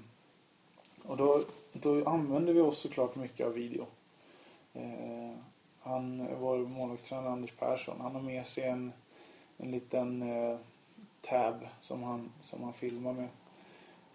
och 1.03 1.17
då, 1.17 1.43
då 1.73 2.05
använder 2.05 2.53
vi 2.53 2.62
oss 2.62 2.79
såklart 2.79 3.15
mycket 3.15 3.47
av 3.47 3.53
video. 3.53 3.85
Eh, 4.73 5.31
han, 5.79 6.27
vår 6.39 6.57
målvaktstränare 6.57 7.31
Anders 7.31 7.51
Persson, 7.51 8.01
han 8.01 8.15
har 8.15 8.21
med 8.21 8.45
sig 8.45 8.63
en, 8.63 8.91
en 9.57 9.71
liten 9.71 10.21
eh, 10.21 10.57
tab 11.21 11.67
som 11.82 12.03
han, 12.03 12.32
som 12.41 12.63
han 12.63 12.73
filmar 12.73 13.13
med. 13.13 13.27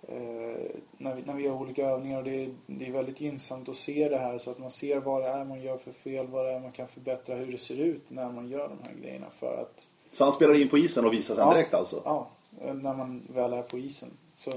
Eh, 0.08 0.70
när, 0.98 1.14
vi, 1.14 1.22
när 1.22 1.34
vi 1.34 1.42
gör 1.42 1.52
olika 1.52 1.86
övningar 1.86 2.18
och 2.18 2.24
det 2.24 2.44
är, 2.44 2.54
det 2.66 2.86
är 2.86 2.92
väldigt 2.92 3.20
gynnsamt 3.20 3.68
att 3.68 3.76
se 3.76 4.08
det 4.08 4.18
här 4.18 4.38
så 4.38 4.50
att 4.50 4.58
man 4.58 4.70
ser 4.70 5.00
vad 5.00 5.22
det 5.22 5.28
är 5.28 5.44
man 5.44 5.62
gör 5.62 5.76
för 5.76 5.92
fel, 5.92 6.26
vad 6.26 6.46
det 6.46 6.52
är 6.52 6.60
man 6.60 6.72
kan 6.72 6.88
förbättra, 6.88 7.34
hur 7.34 7.52
det 7.52 7.58
ser 7.58 7.76
ut 7.76 8.10
när 8.10 8.32
man 8.32 8.48
gör 8.48 8.68
de 8.68 8.78
här 8.88 8.94
grejerna 9.02 9.30
för 9.30 9.62
att... 9.62 9.86
Så 10.12 10.24
han 10.24 10.32
spelar 10.32 10.54
in 10.60 10.68
på 10.68 10.78
isen 10.78 11.04
och 11.04 11.12
visar 11.12 11.34
sen 11.34 11.44
Ja. 11.46 11.54
direkt 11.54 11.74
alltså? 11.74 12.02
Ja, 12.04 12.28
när 12.74 12.94
man 12.94 13.22
väl 13.34 13.52
är 13.52 13.62
på 13.62 13.78
isen. 13.78 14.08
Så 14.34 14.52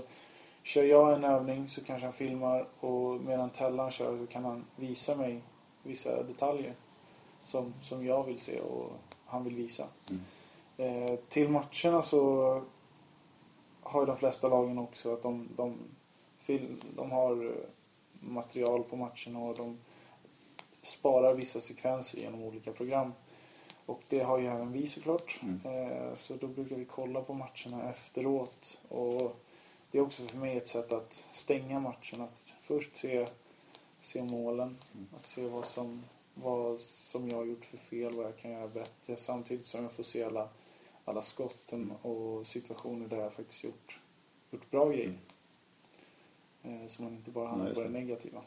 kör 0.64 0.84
jag 0.84 1.14
en 1.14 1.24
övning 1.24 1.70
så 1.70 1.84
kanske 1.84 2.06
han 2.06 2.14
filmar 2.14 2.66
och 2.80 3.22
medan 3.22 3.50
Tellan 3.50 3.92
kör 3.92 4.18
så 4.18 4.28
kan 4.28 4.46
han 4.46 4.66
visa 4.76 5.16
mig 5.16 5.42
vissa 5.84 6.24
detaljer 6.24 6.74
som, 7.44 7.74
som 7.84 8.06
jag 8.06 8.24
vill 8.24 8.40
se 8.40 8.60
och 8.60 8.92
han 9.26 9.44
vill 9.44 9.56
visa. 9.56 9.88
Eh, 10.78 11.16
till 11.30 11.50
matcherna 11.50 12.02
så 12.02 12.62
har 13.82 14.00
ju 14.00 14.06
de 14.06 14.18
flesta 14.18 14.48
lagen 14.48 14.78
också 14.78 15.14
att 15.14 15.24
de, 15.24 15.50
de, 15.56 15.78
de 16.96 17.12
har 17.12 17.46
eh, 17.46 17.52
material 18.20 18.84
på 18.84 18.96
matcherna 18.96 19.40
och 19.40 19.56
de 19.56 19.78
sparar 20.82 21.34
vissa 21.34 21.62
sekvenser 21.62 22.18
genom 22.18 22.44
olika 22.44 22.72
program. 22.72 23.14
Och 23.86 24.02
det 24.08 24.20
har 24.20 24.40
ju 24.40 24.48
även 24.48 24.72
vi 24.72 24.88
såklart. 24.88 25.40
Eh, 25.66 26.16
så 26.16 26.36
då 26.36 26.48
brukar 26.48 26.76
vi 26.76 26.86
kolla 26.86 27.22
på 27.22 27.34
matcherna 27.34 27.90
efteråt. 27.90 28.78
Och 28.90 29.36
det 29.92 29.98
är 29.98 30.02
också 30.02 30.24
för 30.24 30.38
mig 30.38 30.58
ett 30.58 30.68
sätt 30.68 30.92
att 30.92 31.26
stänga 31.32 31.80
matchen. 31.80 32.22
Att 32.22 32.54
först 32.62 32.96
se, 32.96 33.28
se 34.02 34.24
målen. 34.24 34.78
Att 35.16 35.26
se 35.26 35.48
vad 35.48 35.66
som, 35.66 36.04
vad 36.34 36.80
som 36.80 37.30
jag 37.30 37.38
har 37.38 37.46
gjort 37.46 37.66
för 37.66 37.78
fel, 37.78 38.14
vad 38.14 38.26
jag 38.26 38.38
kan 38.38 38.52
göra 38.52 38.68
bättre. 38.68 39.18
Samtidigt 39.18 39.66
som 39.66 39.84
jag 39.84 39.92
får 39.92 40.04
se 40.04 40.24
alla, 40.24 40.50
alla 41.08 41.22
skotten 41.22 41.92
och 42.02 42.48
situationer 42.48 43.08
där 43.08 43.18
jag 43.18 43.34
faktiskt 43.34 43.64
gjort, 43.64 44.00
gjort 44.52 44.72
bra 44.72 44.90
grejer. 44.90 45.14
Eh, 46.64 46.88
så 46.88 47.04
man 47.04 47.12
inte 47.12 47.32
bara 47.32 47.48
hamnar 47.48 47.74
på 47.74 47.82
det 47.82 47.90
negativa. 47.90 48.42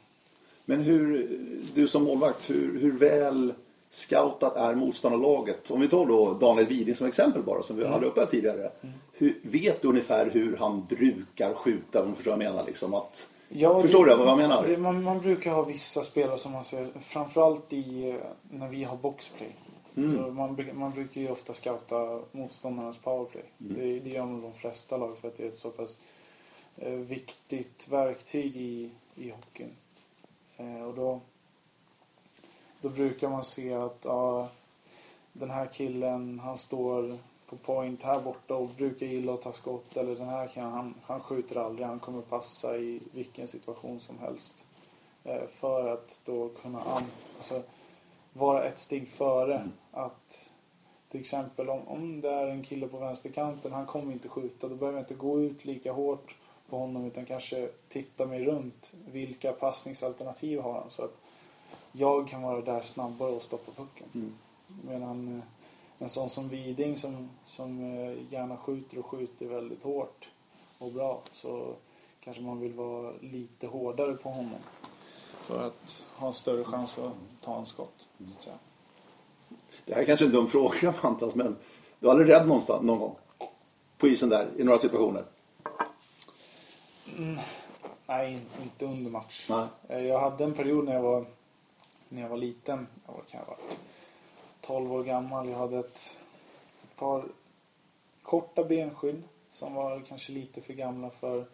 Men 0.65 0.81
hur, 0.81 1.39
du 1.75 1.89
som 1.89 2.05
målvakt, 2.05 2.51
hur, 2.51 2.81
hur 2.81 2.93
väl 2.99 3.55
scoutat 3.91 4.57
är 4.57 4.75
motståndarlaget? 4.75 5.71
Om 5.71 5.81
vi 5.81 5.89
tar 5.89 6.07
då 6.07 6.35
Daniel 6.35 6.67
Widing 6.67 6.95
som 6.95 7.07
exempel 7.07 7.43
bara, 7.43 7.63
som 7.63 7.77
vi 7.77 7.87
hade 7.87 8.07
uppe 8.07 8.21
här 8.21 8.27
tidigare. 8.27 8.71
Hur, 9.13 9.41
vet 9.43 9.83
du 9.83 9.89
ungefär 9.89 10.31
hur 10.31 10.57
han 10.57 10.87
brukar 10.89 11.55
skjuta? 11.55 12.03
Om 12.03 12.09
du 12.11 12.15
förstår 12.15 12.31
vad 12.37 12.45
jag 12.45 12.53
menar? 12.53 12.67
Liksom 12.67 12.95
att, 12.95 13.29
Ja, 13.49 13.83
Förstår 13.83 14.07
det- 14.07 14.13
du 14.13 14.17
vad 14.19 14.29
jag 14.29 14.39
menar? 14.39 14.67
Det, 14.67 14.77
man, 14.77 15.03
man 15.03 15.19
brukar 15.21 15.51
ha 15.51 15.63
vissa 15.63 16.03
spelare 16.03 16.39
som 16.39 16.53
man 16.53 16.65
ser, 16.65 16.89
framförallt 17.01 17.73
i, 17.73 18.19
när 18.51 18.69
vi 18.69 18.85
har 18.85 18.97
boxplay. 18.97 19.57
Mm. 20.05 20.37
Man, 20.37 20.55
brukar- 20.55 20.73
man 20.73 20.91
brukar 20.91 21.21
ju 21.21 21.31
ofta 21.31 21.55
scouta 21.55 22.21
motståndarnas 22.33 22.99
powerplay. 22.99 23.45
Mm. 23.61 23.75
Det, 23.75 24.01
det 24.01 24.11
gör 24.11 24.27
nog 24.27 24.43
de 24.43 24.53
flesta 24.55 24.97
lag 24.97 25.19
för 25.19 25.29
att 25.29 25.37
det 25.37 25.45
är 25.45 25.49
ett 25.49 25.59
så 25.59 25.71
pass 25.71 25.99
eh, 26.77 26.93
viktigt 26.93 27.89
verktyg 27.89 28.57
i, 28.57 28.91
i 29.15 29.31
hockeyn. 29.31 29.77
Eh, 30.57 30.83
och 30.83 30.95
då, 30.95 31.21
då 32.81 32.89
brukar 32.89 33.29
man 33.29 33.45
se 33.45 33.73
att 33.75 33.99
ja, 34.05 34.49
den 35.33 35.51
här 35.51 35.67
killen 35.67 36.39
han 36.39 36.59
står 36.59 37.19
på 37.47 37.57
point 37.57 38.03
här 38.03 38.21
borta 38.21 38.55
och 38.55 38.69
brukar 38.69 39.07
gilla 39.07 39.35
att 39.35 39.43
ta 39.43 39.53
skott. 39.53 39.97
Eller 39.97 40.17
den 40.17 40.29
här 40.29 40.49
killen 40.49 40.71
han, 40.71 40.95
han 41.03 41.21
skjuter 41.21 41.57
aldrig, 41.57 41.87
han 41.87 41.99
kommer 42.01 42.23
passa 42.23 42.77
i 42.77 43.01
vilken 43.13 43.49
situation 43.49 44.01
som 44.01 44.19
helst. 44.19 44.65
Eh, 45.25 45.47
för 45.47 45.93
att 45.93 46.21
då 46.25 46.49
kunna 46.49 46.81
an, 46.81 47.03
alltså, 47.37 47.63
vara 48.33 48.65
ett 48.65 48.79
steg 48.79 49.09
före. 49.09 49.69
Att 49.91 50.51
till 51.09 51.21
exempel 51.21 51.71
om, 51.71 51.89
om 51.89 52.21
det 52.21 52.31
är 52.31 52.47
en 52.47 52.63
kille 52.63 52.89
på 52.89 52.99
vänsterkanten, 52.99 53.73
han 53.73 53.87
kommer 53.87 54.13
inte 54.13 54.29
skjuta. 54.29 54.69
Då 54.69 54.75
behöver 54.75 54.99
jag 54.99 55.03
inte 55.03 55.15
gå 55.15 55.41
ut 55.41 55.65
lika 55.65 55.93
hårt 55.93 56.37
på 56.69 56.79
honom 56.79 57.05
utan 57.05 57.25
kanske 57.25 57.69
titta 57.89 58.27
mig 58.27 58.45
runt. 58.45 58.93
Vilka 59.13 59.53
passningsalternativ 59.53 60.61
har 60.61 60.73
han? 60.73 60.91
Så 60.91 61.05
att 61.05 61.21
jag 61.93 62.29
kan 62.29 62.43
vara 62.43 62.61
där 62.61 62.81
snabbare 62.81 63.31
och 63.31 63.43
stoppa 63.43 63.73
pucken. 63.73 64.09
Mm. 64.15 64.35
Medan 64.87 65.37
eh, 65.37 65.45
en 65.99 66.09
sån 66.09 66.31
som 66.31 66.49
Widing 66.49 66.97
som, 66.97 67.31
som 67.45 67.99
eh, 67.99 68.33
gärna 68.33 68.57
skjuter 68.57 68.99
och 68.99 69.07
skjuter 69.07 69.47
väldigt 69.47 69.83
hårt 69.83 70.29
och 70.79 70.93
bra 70.93 71.21
så 71.33 71.75
kanske 72.21 72.43
man 72.43 72.61
vill 72.61 72.73
vara 72.73 73.13
lite 73.21 73.67
hårdare 73.67 74.15
på 74.15 74.31
honom. 74.31 74.61
För 75.51 75.67
att 75.67 76.03
ha 76.17 76.27
en 76.27 76.33
större 76.33 76.65
chans 76.65 76.99
att 76.99 77.13
ta 77.41 77.59
en 77.59 77.67
skott. 77.67 78.09
Så 78.39 78.51
det 79.85 79.95
här 79.95 80.03
är 80.03 80.07
kanske 80.07 80.25
är 80.25 80.27
en 80.27 80.33
dum 80.33 80.49
fråga 80.49 80.95
Mantas, 81.03 81.35
men 81.35 81.57
du 82.01 82.07
är 82.07 82.11
aldrig 82.11 82.29
rädd 82.31 82.49
någonstans, 82.49 82.83
någon 82.83 82.99
gång? 82.99 83.15
På 83.99 84.09
isen 84.09 84.29
där, 84.29 84.49
i 84.57 84.65
några 84.65 84.79
situationer? 84.79 85.25
Nej, 88.07 88.33
in- 88.33 88.47
inte 88.63 88.85
under 88.85 89.11
match. 89.11 89.47
Nej. 89.49 89.67
Eh, 89.89 90.07
Jag 90.07 90.21
hade 90.21 90.45
en 90.45 90.55
period 90.55 90.85
när 90.85 90.95
jag 90.95 91.03
var, 91.03 91.27
när 92.09 92.23
jag 92.23 92.29
var 92.29 92.37
liten. 92.37 92.87
Jag 93.07 93.13
var, 93.13 93.23
kan 93.23 93.41
jag 93.41 93.47
varit 93.47 93.79
12 94.61 94.93
år 94.93 95.05
gammal. 95.05 95.49
Jag 95.49 95.59
hade 95.59 95.79
ett, 95.79 96.17
ett 96.83 96.97
par 96.97 97.25
korta 98.23 98.65
benskydd 98.65 99.23
som 99.51 99.75
var 99.75 100.01
kanske 100.01 100.33
lite 100.33 100.61
för 100.61 100.73
gamla 100.73 101.11
för, 101.11 101.45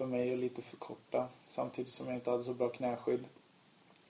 för 0.00 0.06
mig 0.06 0.32
och 0.32 0.38
lite 0.38 0.62
för 0.62 0.76
korta. 0.76 1.28
Samtidigt 1.48 1.92
som 1.92 2.06
jag 2.06 2.16
inte 2.16 2.30
hade 2.30 2.44
så 2.44 2.54
bra 2.54 2.68
knäskydd. 2.68 3.24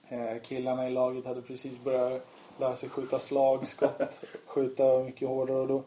Eh, 0.08 0.42
killarna 0.42 0.88
i 0.88 0.90
laget 0.90 1.24
hade 1.24 1.42
precis 1.42 1.78
börjat 1.78 2.26
lära 2.58 2.76
sig 2.76 2.88
skjuta 2.88 3.18
slagskott, 3.18 4.24
skjuta 4.46 5.04
mycket 5.04 5.28
hårdare. 5.28 5.58
Och 5.58 5.68
då, 5.68 5.82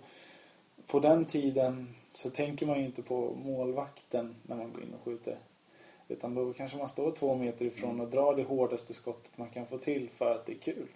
på 0.87 0.99
den 0.99 1.25
tiden 1.25 1.95
så 2.11 2.29
tänker 2.29 2.65
man 2.65 2.79
ju 2.79 2.85
inte 2.85 3.01
på 3.01 3.35
målvakten 3.45 4.35
när 4.43 4.55
man 4.55 4.73
går 4.73 4.83
in 4.83 4.93
och 4.93 5.05
skjuter. 5.05 5.37
Utan 6.07 6.35
då 6.35 6.53
kanske 6.53 6.77
man 6.77 6.89
står 6.89 7.11
två 7.11 7.35
meter 7.35 7.65
ifrån 7.65 7.99
och 7.99 8.07
drar 8.07 8.35
det 8.35 8.43
hårdaste 8.43 8.93
skottet 8.93 9.37
man 9.37 9.49
kan 9.49 9.65
få 9.65 9.77
till 9.77 10.09
för 10.09 10.35
att 10.35 10.45
det 10.45 10.53
är 10.53 10.59
kul. 10.59 10.87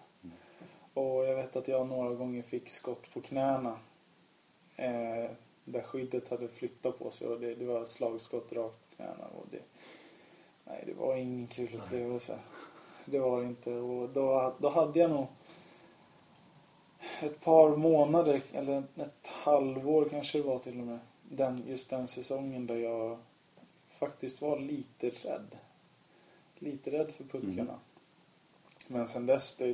Och 0.93 1.26
jag 1.26 1.36
vet 1.36 1.56
att 1.56 1.67
jag 1.67 1.88
några 1.88 2.15
gånger 2.15 2.41
fick 2.41 2.70
skott 2.70 3.13
på 3.13 3.22
knäna. 3.22 3.80
Eh, 4.76 5.32
där 5.65 5.82
skyddet 5.82 6.30
hade 6.30 6.48
flyttat 6.48 7.00
på 7.00 7.12
sig 7.12 7.28
och 7.28 7.39
det, 7.39 7.56
det 7.56 7.65
var 7.65 7.86
slagskott 7.86 8.54
rakt 8.54 8.87
knäna. 8.98 9.26
Och 9.26 9.46
det, 9.52 9.62
nej, 10.66 10.84
det 10.86 10.94
var 10.94 11.16
ingen 11.16 11.48
kul 11.48 11.76
upplevelse. 11.76 12.40
Det 13.06 13.20
var 13.20 13.42
det 13.42 13.48
inte. 13.48 13.74
Och 13.74 14.10
då, 14.10 14.56
då 14.60 14.70
hade 14.70 15.00
jag 15.00 15.10
nog 15.10 15.28
ett 17.22 17.42
par 17.42 17.76
månader, 17.76 18.42
eller 18.54 18.84
ett 18.96 19.28
halvår 19.28 20.08
kanske 20.10 20.38
det 20.38 20.44
var 20.44 20.60
till 20.60 20.80
och 20.80 20.88
med. 20.88 21.00
Den, 21.30 21.64
just 21.68 21.90
den 21.90 22.08
säsongen 22.08 22.68
där 22.68 22.76
jag 22.76 23.18
faktiskt 23.90 24.42
var 24.42 24.60
lite 24.60 25.10
rädd. 25.10 25.58
Lite 26.56 26.92
rädd 26.92 27.12
för 27.12 27.24
puckarna. 27.24 27.80
Men 28.88 29.08
sen 29.08 29.26
dess, 29.26 29.56
det, 29.56 29.74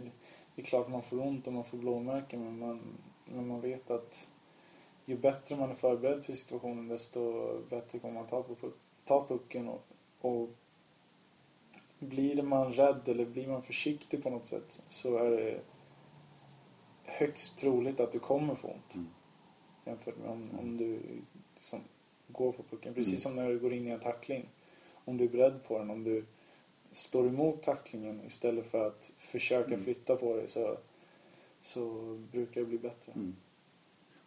det 0.56 0.62
är 0.62 0.66
klart 0.66 0.90
man 0.90 1.02
får 1.02 1.20
ont 1.22 1.48
och 1.48 1.54
man 1.54 1.64
får 1.64 1.78
blåmärken 1.78 2.44
men 2.44 2.60
man, 2.60 2.82
men 3.26 3.48
man 3.48 3.62
vet 3.62 3.92
att 3.92 4.28
ju 5.06 5.18
bättre 5.18 5.56
man 5.56 5.70
är 5.70 5.74
förberedd 5.74 6.26
för 6.26 6.34
situationen 6.34 6.88
desto 6.88 7.44
bättre 7.70 8.00
kommer 8.00 8.14
man 8.14 8.28
ta, 8.28 8.44
på, 8.44 8.56
puck- 8.56 8.80
ta 9.06 9.28
pucken 9.28 9.68
och, 9.68 9.84
och 10.22 10.50
blir 12.00 12.42
man 12.44 12.74
rädd 12.74 13.08
eller 13.08 13.26
blir 13.26 13.48
man 13.48 13.64
försiktig 13.64 14.24
på 14.24 14.30
något 14.30 14.48
sätt 14.48 14.82
så 14.90 15.18
är 15.18 15.32
det 15.32 15.62
högst 17.04 17.58
troligt 17.58 18.00
att 18.00 18.12
du 18.12 18.20
kommer 18.20 18.56
få 18.56 18.68
ont. 18.68 18.94
Mm. 18.94 19.08
Jämfört 19.86 20.18
med 20.18 20.30
om, 20.30 20.50
om 20.60 20.78
du 20.78 21.00
liksom 21.56 21.80
går 22.28 22.52
på 22.52 22.64
pucken. 22.64 22.94
Precis 22.94 23.14
Mm. 23.14 23.20
som 23.20 23.36
när 23.36 23.50
du 23.50 23.60
går 23.60 23.74
in 23.74 23.88
i 23.88 23.92
en 23.92 24.00
tackling. 24.00 24.46
Om 25.06 25.18
du 25.18 25.24
är 25.24 25.30
beredd 25.30 25.64
på 25.64 25.80
den, 25.80 25.90
om 25.90 26.04
du 26.04 26.26
står 26.92 27.28
emot 27.28 27.64
tacklingen 27.64 28.22
istället 28.28 28.66
för 28.66 28.88
att 28.88 29.12
försöka 29.18 29.68
Mm. 29.74 29.84
flytta 29.84 30.16
på 30.16 30.36
dig 30.36 30.48
så, 30.48 30.78
så 31.62 31.90
brukar 32.32 32.62
det 32.62 32.68
bli 32.68 32.78
bättre. 32.78 33.12
Mm. 33.12 33.36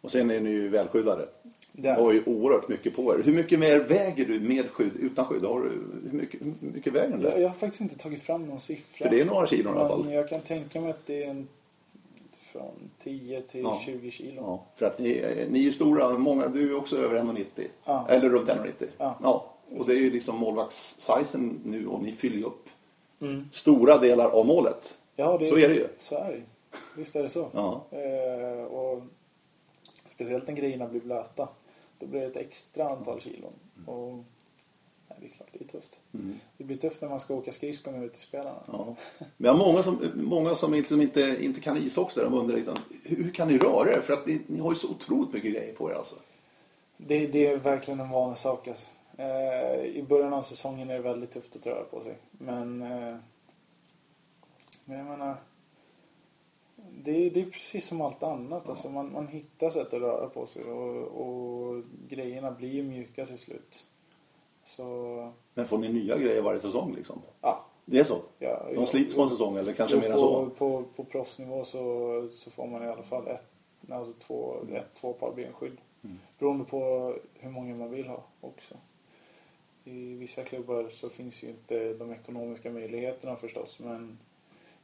Och 0.07 0.11
sen 0.11 0.31
är 0.31 0.39
ni 0.39 0.49
ju 0.49 0.69
välskyddade. 0.69 1.27
Där. 1.71 1.95
har 1.95 2.13
ju 2.13 2.23
oerhört 2.25 2.67
mycket 2.67 2.95
på 2.95 3.13
er. 3.15 3.23
Hur 3.23 3.33
mycket 3.33 3.59
mer 3.59 3.79
väger 3.79 4.25
du 4.25 4.39
med 4.39 4.69
skydd, 4.69 4.91
utan 4.99 5.25
skydd? 5.25 5.43
Har 5.45 5.59
du, 5.61 5.69
hur, 6.09 6.17
mycket, 6.17 6.41
hur 6.41 6.71
mycket 6.73 6.93
väger 6.93 7.09
den 7.09 7.21
Jag, 7.21 7.41
jag 7.41 7.47
har 7.47 7.55
faktiskt 7.55 7.81
inte 7.81 7.97
tagit 7.97 8.23
fram 8.23 8.45
någon 8.45 8.59
siffra. 8.59 9.03
För 9.03 9.15
det 9.15 9.21
är 9.21 9.25
några 9.25 9.47
kilon 9.47 9.75
i 9.75 9.79
alla 9.79 9.89
fall. 9.89 10.13
jag 10.13 10.29
kan 10.29 10.41
tänka 10.41 10.81
mig 10.81 10.89
att 10.89 11.05
det 11.05 11.23
är 11.23 11.29
en, 11.29 11.47
från 12.37 12.89
10 13.03 13.41
till 13.41 13.61
Ja. 13.61 13.81
20 13.85 14.11
kilo. 14.11 14.41
Ja, 14.41 14.65
för 14.75 14.85
att 14.85 14.99
ni, 14.99 15.23
ni 15.49 15.59
är 15.59 15.63
ju 15.63 15.71
stora, 15.71 16.17
många, 16.17 16.47
du 16.47 16.69
är 16.69 16.77
också 16.77 16.97
över 16.97 17.19
1,90. 17.19 17.43
Ja. 17.85 18.07
Eller 18.09 18.29
runt 18.29 18.49
1,90. 18.49 18.87
Ja. 18.97 19.53
Och 19.77 19.85
det 19.87 19.93
är 19.93 19.99
ju 19.99 20.11
liksom 20.11 20.37
målvaktssizen 20.37 21.59
nu 21.65 21.87
och 21.87 22.03
ni 22.03 22.11
fyller 22.11 22.37
ju 22.37 22.43
upp 22.43 22.63
Mm. 23.21 23.49
stora 23.53 23.97
delar 23.97 24.29
av 24.29 24.45
målet. 24.45 24.97
Ja, 25.15 25.37
det, 25.37 25.45
Så 25.47 25.57
är 25.57 25.69
det 25.69 25.75
ju. 25.75 25.87
Så 25.97 26.15
är 26.15 26.31
det. 26.31 26.41
Visst 26.97 27.15
är 27.15 27.23
det 27.23 27.29
så. 27.29 27.47
Ja. 27.53 27.85
Eh, 27.91 28.63
och 28.63 29.03
speciellt 30.17 30.47
när 30.47 30.55
grejerna 30.55 30.87
blir 30.87 31.01
blöta. 31.01 31.49
Då 31.99 32.05
blir 32.05 32.21
det 32.21 32.27
ett 32.27 32.37
extra 32.37 32.89
antal 32.89 33.21
kilon. 33.21 33.53
Och 33.85 34.13
nej, 35.07 35.17
det 35.19 35.25
är 35.25 35.29
klart, 35.29 35.47
det 35.51 35.63
är 35.63 35.67
tufft. 35.67 35.99
Mm. 36.13 36.33
Det 36.57 36.63
blir 36.63 36.77
tufft 36.77 37.01
när 37.01 37.09
man 37.09 37.19
ska 37.19 37.35
åka 37.35 37.51
skridskor 37.51 37.91
med 37.91 38.03
ut 38.03 38.13
till 38.13 38.21
spelarna. 38.21 38.59
Ja. 38.67 38.95
Men 39.17 39.29
jag 39.37 39.53
har 39.53 39.67
många 39.67 39.83
som, 39.83 40.11
många 40.15 40.55
som 40.55 40.73
liksom 40.73 41.01
inte, 41.01 41.37
inte 41.39 41.61
kan 41.61 41.77
ishockey, 41.77 42.21
de 42.21 42.33
undrar 42.33 42.55
liksom, 42.55 42.77
hur 43.03 43.31
kan 43.31 43.47
ni 43.47 43.57
röra 43.57 43.93
er? 43.93 44.01
För 44.01 44.13
att 44.13 44.27
ni, 44.27 44.41
ni 44.47 44.59
har 44.59 44.71
ju 44.71 44.75
så 44.75 44.89
otroligt 44.89 45.33
mycket 45.33 45.51
grejer 45.51 45.73
på 45.73 45.91
er 45.91 45.95
alltså. 45.95 46.15
Det, 46.97 47.27
det 47.27 47.47
är 47.47 47.57
verkligen 47.57 47.99
en 47.99 48.09
vanlig 48.09 48.37
sak. 48.37 48.67
Alltså. 48.67 48.89
Eh, 49.17 49.85
I 49.85 50.05
början 50.09 50.33
av 50.33 50.41
säsongen 50.41 50.89
är 50.89 50.93
det 50.93 51.01
väldigt 51.01 51.31
tufft 51.31 51.55
att 51.55 51.65
röra 51.65 51.83
på 51.83 52.01
sig. 52.01 52.17
Men, 52.31 52.81
eh, 52.81 53.17
men 54.85 54.97
jag 54.97 55.05
menar, 55.05 55.35
det, 57.03 57.29
det 57.29 57.41
är 57.41 57.45
precis 57.45 57.87
som 57.87 58.01
allt 58.01 58.23
annat. 58.23 58.69
Alltså 58.69 58.89
man, 58.89 59.11
man 59.11 59.27
hittar 59.27 59.69
sätt 59.69 59.93
att 59.93 60.01
röra 60.01 60.29
på 60.29 60.45
sig 60.45 60.63
och, 60.63 61.07
och 61.07 61.83
grejerna 62.09 62.51
blir 62.51 62.83
mjuka 62.83 63.25
till 63.25 63.37
slut. 63.37 63.85
Så, 64.63 64.85
Men 65.53 65.65
får 65.65 65.77
ni 65.77 65.93
nya 65.93 66.17
grejer 66.17 66.41
varje 66.41 66.59
säsong 66.59 66.93
liksom? 66.95 67.21
ja. 67.41 67.65
Det 67.89 67.99
är 67.99 68.03
så? 68.03 68.21
ja 68.39 68.67
De 68.75 68.85
slits 68.85 69.15
på 69.15 69.21
en 69.21 69.29
säsong 69.29 69.57
eller 69.57 69.73
kanske 69.73 69.97
mer 69.97 70.05
än 70.05 70.11
på, 70.11 70.17
så? 70.17 70.49
På, 70.49 70.83
på 70.95 71.03
proffsnivå 71.03 71.63
så, 71.63 72.27
så 72.31 72.51
får 72.51 72.67
man 72.67 72.83
i 72.83 72.87
alla 72.87 73.03
fall 73.03 73.27
ett, 73.27 73.43
alltså 73.89 74.13
två, 74.13 74.55
ett, 74.73 74.93
två 74.93 75.13
par 75.13 75.33
benskydd. 75.35 75.77
Mm. 76.03 76.19
Beroende 76.39 76.65
på 76.65 77.13
hur 77.33 77.49
många 77.49 77.75
man 77.75 77.91
vill 77.91 78.07
ha 78.07 78.23
också. 78.41 78.75
I 79.83 80.15
vissa 80.15 80.43
klubbar 80.43 80.89
så 80.89 81.09
finns 81.09 81.43
ju 81.43 81.49
inte 81.49 81.93
de 81.93 82.11
ekonomiska 82.11 82.71
möjligheterna 82.71 83.35
förstås. 83.35 83.79
Men, 83.79 84.17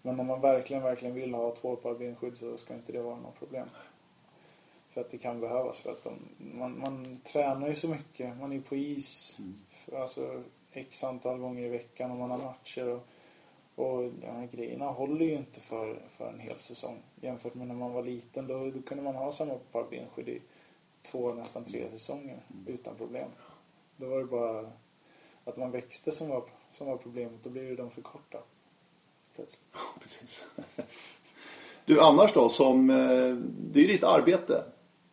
men 0.05 0.19
om 0.19 0.27
man 0.27 0.41
verkligen, 0.41 0.83
verkligen 0.83 1.15
vill 1.15 1.33
ha 1.33 1.55
två 1.55 1.75
par 1.75 1.95
benskydd 1.95 2.37
så 2.37 2.57
ska 2.57 2.73
inte 2.73 2.91
det 2.91 3.01
vara 3.01 3.15
något 3.19 3.39
problem. 3.39 3.67
För 4.89 5.01
att 5.01 5.09
det 5.09 5.17
kan 5.17 5.39
behövas. 5.39 5.79
För 5.79 5.91
att 5.91 6.03
de, 6.03 6.19
man, 6.37 6.79
man 6.79 7.21
tränar 7.23 7.67
ju 7.67 7.75
så 7.75 7.87
mycket. 7.87 8.37
Man 8.37 8.53
är 8.53 8.61
på 8.61 8.75
is 8.75 9.35
Mm. 9.39 9.55
för, 9.69 10.01
alltså, 10.01 10.43
x 10.71 11.03
antal 11.03 11.37
gånger 11.37 11.63
i 11.63 11.69
veckan 11.69 12.11
och 12.11 12.17
man 12.17 12.31
har 12.31 12.37
matcher. 12.37 12.87
Och, 12.87 13.05
och 13.75 14.11
de 14.21 14.27
här 14.27 14.47
grejerna 14.51 14.85
håller 14.85 15.25
ju 15.25 15.33
inte 15.33 15.59
för, 15.59 15.99
för 16.09 16.29
en 16.29 16.39
hel 16.39 16.59
säsong. 16.59 16.97
Jämfört 17.21 17.53
med 17.53 17.67
när 17.67 17.75
man 17.75 17.93
var 17.93 18.03
liten. 18.03 18.47
Då, 18.47 18.71
då 18.71 18.81
kunde 18.81 19.03
man 19.03 19.15
ha 19.15 19.31
samma 19.31 19.55
par 19.71 19.83
benskydd 19.89 20.29
i 20.29 20.41
två, 21.01 21.33
nästan 21.33 21.63
tre 21.63 21.89
säsonger 21.89 22.39
utan 22.67 22.95
problem. 22.95 23.29
Då 23.97 24.07
var 24.07 24.17
det 24.19 24.25
bara 24.25 24.71
att 25.45 25.57
man 25.57 25.71
växte 25.71 26.11
som 26.11 26.29
var, 26.29 26.43
som 26.71 26.87
var 26.87 26.97
problemet. 26.97 27.43
Då 27.43 27.49
blev 27.49 27.63
ju 27.63 27.75
de 27.75 27.91
för 27.91 28.01
korta. 28.01 28.39
Plötsligt. 29.35 29.61
Precis. 30.01 30.43
Du, 31.85 32.01
annars 32.01 32.33
då, 32.33 32.49
som, 32.49 32.89
eh, 32.89 32.95
det 33.71 33.79
är 33.79 33.83
ju 33.83 33.87
ditt 33.87 34.03
arbete 34.03 34.63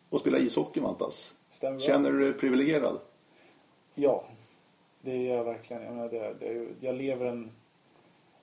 att 0.09 0.19
spela 0.19 0.37
ishockey, 0.37 0.81
Mantas. 0.81 1.35
Stämmer? 1.49 1.79
Känner 1.79 2.11
du 2.11 2.19
dig 2.19 2.33
privilegierad? 2.33 2.99
Ja, 3.95 4.23
det 5.01 5.17
gör 5.17 5.37
jag 5.37 5.43
verkligen. 5.43 5.83
Jag, 5.83 5.93
menar, 5.93 6.09
det, 6.09 6.33
det, 6.39 6.67
jag 6.79 6.95
lever 6.95 7.25
en, 7.25 7.51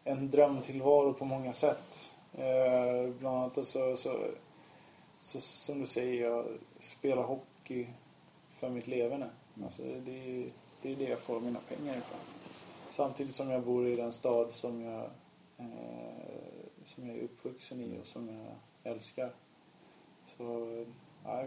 en 0.04 0.30
drömtillvaro 0.30 1.12
på 1.12 1.24
många 1.24 1.52
sätt. 1.52 2.12
Eh, 2.34 3.10
bland 3.18 3.36
annat 3.36 3.66
så, 3.66 3.96
så, 3.96 4.18
så, 5.16 5.40
som 5.40 5.80
du 5.80 5.86
säger, 5.86 6.24
jag 6.24 6.46
spelar 6.80 7.22
hockey 7.22 7.86
för 8.50 8.68
mitt 8.68 8.86
leverne. 8.86 9.30
Alltså, 9.64 9.82
det, 9.82 9.88
är- 10.40 10.52
det 10.82 10.92
är 10.92 10.96
det 10.96 11.04
jag 11.04 11.18
får 11.18 11.40
mina 11.40 11.58
pengar 11.68 11.92
ifrån. 11.98 12.18
Samtidigt 12.90 13.34
som 13.34 13.50
jag 13.50 13.62
bor 13.62 13.86
i 13.86 13.96
den 13.96 14.12
stad 14.12 14.52
som 14.52 14.80
jag, 14.82 15.10
eh, 15.58 15.64
som 16.82 17.06
jag 17.08 17.16
är 17.18 17.22
uppvuxen 17.22 17.80
i 17.80 17.98
och 18.02 18.06
som 18.06 18.28
jag 18.28 18.92
älskar. 18.92 19.30
Så 20.36 20.42
jag 21.24 21.40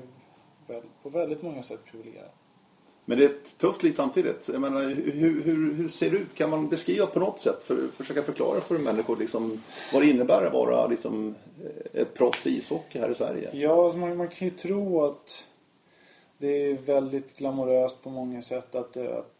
är 0.67 0.81
på 1.03 1.09
väldigt 1.09 1.41
många 1.41 1.63
sätt 1.63 1.79
privilegierad. 1.85 2.29
Men 3.05 3.17
det 3.17 3.25
är 3.25 3.29
ett 3.29 3.57
tufft 3.57 3.83
liv 3.83 3.91
samtidigt. 3.91 4.49
Jag 4.53 4.61
menar, 4.61 4.81
hur, 4.89 5.41
hur, 5.41 5.73
hur 5.73 5.89
ser 5.89 6.11
det 6.11 6.17
ut? 6.17 6.35
Kan 6.35 6.49
man 6.49 6.69
beskriva 6.69 7.05
på 7.05 7.19
något 7.19 7.39
sätt? 7.39 7.63
För 7.63 7.87
försöka 7.87 8.21
förklara 8.23 8.61
för 8.61 8.77
människor 8.79 9.17
liksom, 9.17 9.61
vad 9.93 10.01
det 10.01 10.09
innebär 10.09 10.45
att 10.45 10.53
vara 10.53 10.87
liksom, 10.87 11.35
ett 11.93 12.13
proffs 12.13 12.47
i 12.47 12.57
ishockey 12.57 12.99
här 12.99 13.09
i 13.09 13.15
Sverige. 13.15 13.49
Ja, 13.53 13.83
alltså 13.83 13.97
man, 13.97 14.17
man 14.17 14.27
kan 14.27 14.47
ju 14.47 14.53
tro 14.53 15.03
att 15.05 15.45
det 16.37 16.47
är 16.47 16.73
väldigt 16.77 17.37
glamoröst 17.37 18.03
på 18.03 18.09
många 18.09 18.41
sätt 18.41 18.75
att, 18.75 18.93
det- 18.93 19.17
att 19.17 19.33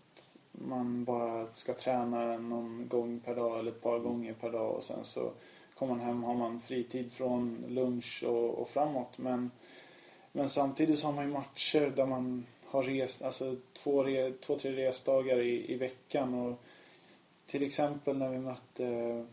man 0.66 1.04
bara 1.04 1.48
ska 1.52 1.74
träna 1.74 2.38
någon 2.38 2.88
gång 2.88 3.20
per 3.20 3.36
dag 3.36 3.60
eller 3.60 3.72
ett 3.72 3.82
par 3.82 4.00
gånger 4.00 4.34
per 4.34 4.52
dag 4.52 4.76
och 4.76 4.84
sen 4.84 5.04
så 5.04 5.32
kommer 5.76 5.96
man 5.96 6.06
hem 6.06 6.24
har 6.24 6.36
man 6.36 6.62
fritid 6.62 7.14
från 7.14 7.64
lunch 7.68 8.24
och, 8.28 8.50
och 8.50 8.70
framåt. 8.70 9.18
Men, 9.18 9.52
men 10.32 10.50
samtidigt 10.50 11.00
så 11.00 11.06
har 11.06 11.14
man 11.14 11.26
ju 11.26 11.32
matcher 11.32 11.94
där 11.96 12.06
man 12.06 12.46
har 12.66 12.84
rest, 12.84 13.22
alltså 13.22 13.56
två, 13.74 14.04
re, 14.04 14.32
två 14.32 14.60
tre 14.60 14.72
resdagar 14.72 15.40
i, 15.40 15.74
i 15.74 15.78
veckan. 15.78 16.34
Och 16.34 16.60
till 17.46 17.64
exempel 17.64 18.18
när 18.18 18.30
vi 18.30 18.40
mötte 18.40 19.26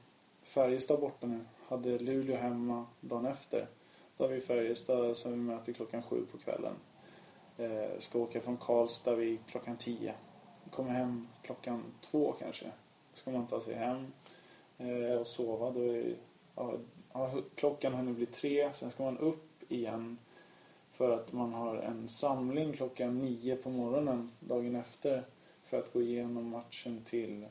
Färjestad 0.43 1.01
borta 1.01 1.27
nu, 1.27 1.41
hade 1.69 1.99
Luleå 1.99 2.37
hemma 2.37 2.87
dagen 3.01 3.27
efter. 3.27 3.67
Då 4.17 4.25
har 4.25 4.29
vi 4.29 4.41
Färjestad 4.41 5.17
som 5.17 5.33
vi 5.33 5.39
möter 5.39 5.73
klockan 5.73 6.03
sju 6.03 6.27
på 6.33 6.39
kvällen. 6.39 6.75
Eh, 7.59 7.99
ska 7.99 8.19
åka 8.19 8.41
från 8.41 8.57
Karlstad 8.57 9.15
vid 9.15 9.39
klockan 9.47 9.77
tio. 9.77 10.15
Kommer 10.71 10.91
hem 10.91 11.29
klockan 11.43 11.83
två 12.01 12.33
kanske. 12.33 12.67
Ska 13.15 13.31
man 13.31 13.47
ta 13.47 13.61
sig 13.61 13.75
hem 13.75 14.13
eh, 14.79 15.21
och 15.21 15.27
sova. 15.27 15.71
Då 15.71 15.81
är, 15.81 16.17
ja, 17.13 17.31
klockan 17.55 17.95
hunnit 17.95 18.17
bli 18.17 18.27
tre. 18.27 18.73
Sen 18.73 18.91
ska 18.91 19.03
man 19.03 19.19
upp 19.19 19.73
igen 19.73 20.19
för 20.91 21.11
att 21.11 21.33
man 21.33 21.53
har 21.53 21.77
en 21.77 22.09
samling 22.09 22.73
klockan 22.73 23.19
nio 23.19 23.57
på 23.57 23.71
morgonen 23.71 24.31
dagen 24.41 24.77
efter 24.77 25.25
för 25.63 25.79
att 25.79 25.93
gå 25.93 26.03
igenom 26.03 26.49
matchen 26.49 27.03
till, 27.05 27.47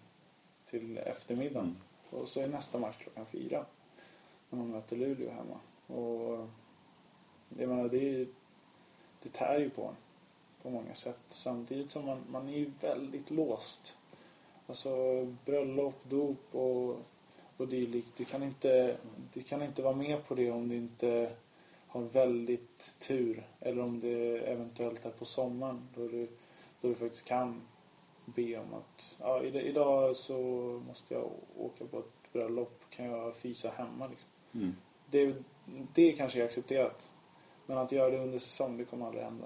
till 0.65 0.97
eftermiddagen. 0.97 1.77
Och 2.10 2.30
så 2.30 2.41
är 2.41 2.47
nästa 2.47 2.80
match 2.80 2.97
klockan 2.97 3.25
fyra 3.25 3.65
när 4.49 4.60
man 4.60 4.71
möter 4.71 4.95
Luleå 4.95 5.32
hemma. 5.32 5.60
Och 5.99 6.47
jag 7.58 7.69
menar, 7.69 7.89
det, 7.89 8.27
det 9.23 9.30
tär 9.30 9.60
ju 9.60 9.69
på 9.69 9.84
en 9.84 9.95
på 10.67 10.73
många 10.73 10.95
sätt. 10.95 11.19
Samtidigt 11.30 11.91
som 11.91 12.06
man, 12.06 12.23
man 12.30 12.47
är 12.47 12.58
ju 12.58 12.71
väldigt 12.82 13.32
låst. 13.32 13.97
Alltså 14.67 14.89
bröllop, 15.45 15.95
dop 16.10 16.56
och, 16.56 16.97
och 17.58 17.67
dylikt. 17.67 18.17
Du 18.17 18.25
kan, 18.25 18.43
inte, 18.43 18.97
du 19.34 19.41
kan 19.41 19.62
inte 19.62 19.82
vara 19.82 19.95
med 19.95 20.27
på 20.27 20.36
det 20.36 20.51
om 20.51 20.69
du 20.69 20.75
inte 20.75 21.32
har 21.88 22.01
väldigt 22.01 22.95
tur. 22.99 23.47
Eller 23.60 23.82
om 23.82 23.99
det 23.99 24.38
eventuellt 24.39 25.06
är 25.06 25.10
på 25.10 25.25
sommaren 25.25 25.88
då 25.95 26.08
du, 26.08 26.27
då 26.82 26.88
du 26.88 26.95
faktiskt 26.95 27.25
kan 27.25 27.62
be 28.25 28.58
om 28.58 28.73
att 28.73 29.17
ja, 29.19 29.41
id- 29.43 29.62
idag 29.62 30.15
så 30.15 30.38
måste 30.88 31.13
jag 31.13 31.30
åka 31.58 31.86
på 31.86 31.99
ett 31.99 32.34
bröllop. 32.34 32.82
Kan 32.89 33.06
jag 33.06 33.36
fysa 33.36 33.69
hemma 33.69 34.08
liksom. 34.08 34.30
Mm. 34.53 34.75
Det, 35.12 35.36
det 35.93 36.12
kanske 36.12 36.41
är 36.41 36.45
accepterat. 36.45 37.12
Men 37.65 37.77
att 37.77 37.91
göra 37.91 38.10
det 38.10 38.17
under 38.17 38.39
säsong, 38.39 38.77
det 38.77 38.86
kommer 38.86 39.06
aldrig 39.06 39.23
hända. 39.23 39.45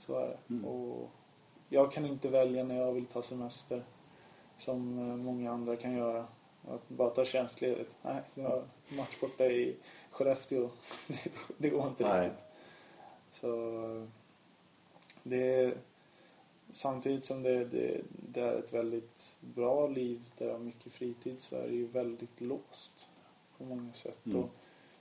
Så 0.00 0.18
är 0.18 0.26
det. 0.26 0.54
Mm. 0.54 0.64
Och 0.64 1.10
jag 1.68 1.92
kan 1.92 2.06
inte 2.06 2.28
välja 2.28 2.64
när 2.64 2.76
jag 2.76 2.92
vill 2.92 3.06
ta 3.06 3.22
semester. 3.22 3.84
Som 4.56 4.98
eh, 4.98 5.16
många 5.16 5.52
andra 5.52 5.76
kan 5.76 5.92
göra. 5.92 6.26
Att 6.68 6.88
bara 6.88 7.10
ta 7.10 7.24
tjänstledigt. 7.24 7.96
Nej, 8.02 8.22
jag 8.34 8.48
har 8.48 8.64
match 8.96 9.20
borta 9.20 9.44
i 9.44 9.76
Skellefteå. 10.10 10.68
Det, 11.58 11.68
går 11.68 11.86
inte 11.86 12.08
Nej. 12.08 12.26
riktigt. 12.26 12.44
Så 13.30 13.82
eh, 13.84 14.08
det 15.22 15.54
är, 15.54 15.74
samtidigt 16.70 17.24
som 17.24 17.42
det, 17.42 17.64
det, 17.64 18.00
det 18.10 18.40
är 18.40 18.58
ett 18.58 18.72
väldigt 18.72 19.36
bra 19.40 19.86
liv 19.86 20.30
där 20.38 20.46
jag 20.46 20.52
har 20.52 20.60
mycket 20.60 20.92
fritid 20.92 21.40
så 21.40 21.56
är 21.56 21.68
det 21.68 21.74
ju 21.74 21.86
väldigt 21.86 22.40
låst 22.40 23.08
på 23.58 23.64
många 23.64 23.92
sätt. 23.92 24.26
Mm. 24.26 24.38
Och 24.38 24.50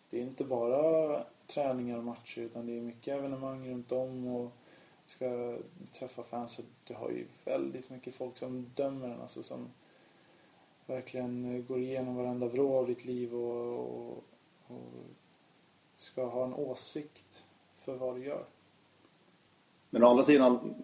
det 0.09 0.17
är 0.17 0.23
inte 0.23 0.43
bara 0.43 1.23
träningar 1.47 1.97
och 1.97 2.03
matcher 2.03 2.39
utan 2.41 2.65
det 2.65 2.77
är 2.77 2.81
mycket 2.81 3.17
evenemang 3.17 3.69
runt 3.69 3.91
om 3.91 4.27
och 4.27 4.51
ska 5.09 5.57
träffa 5.99 6.23
fans. 6.23 6.59
Och 6.59 6.65
du 6.83 6.93
har 6.93 7.09
ju 7.09 7.25
väldigt 7.45 7.89
mycket 7.89 8.13
folk 8.15 8.37
som 8.37 8.65
dömer 8.75 9.07
en, 9.09 9.21
alltså 9.21 9.43
som 9.43 9.67
verkligen 10.85 11.65
går 11.67 11.79
igenom 11.79 12.15
varenda 12.15 12.47
vrå 12.47 12.77
av 12.77 12.87
ditt 12.87 13.05
liv 13.05 13.35
och, 13.35 13.79
och, 13.79 14.23
och 14.67 14.77
ska 15.95 16.25
ha 16.25 16.43
en 16.43 16.53
åsikt 16.53 17.45
för 17.77 17.95
vad 17.95 18.15
du 18.15 18.25
gör. 18.25 18.45
Men 19.89 20.03
å 20.03 20.07
andra 20.07 20.23
sidan 20.23 20.75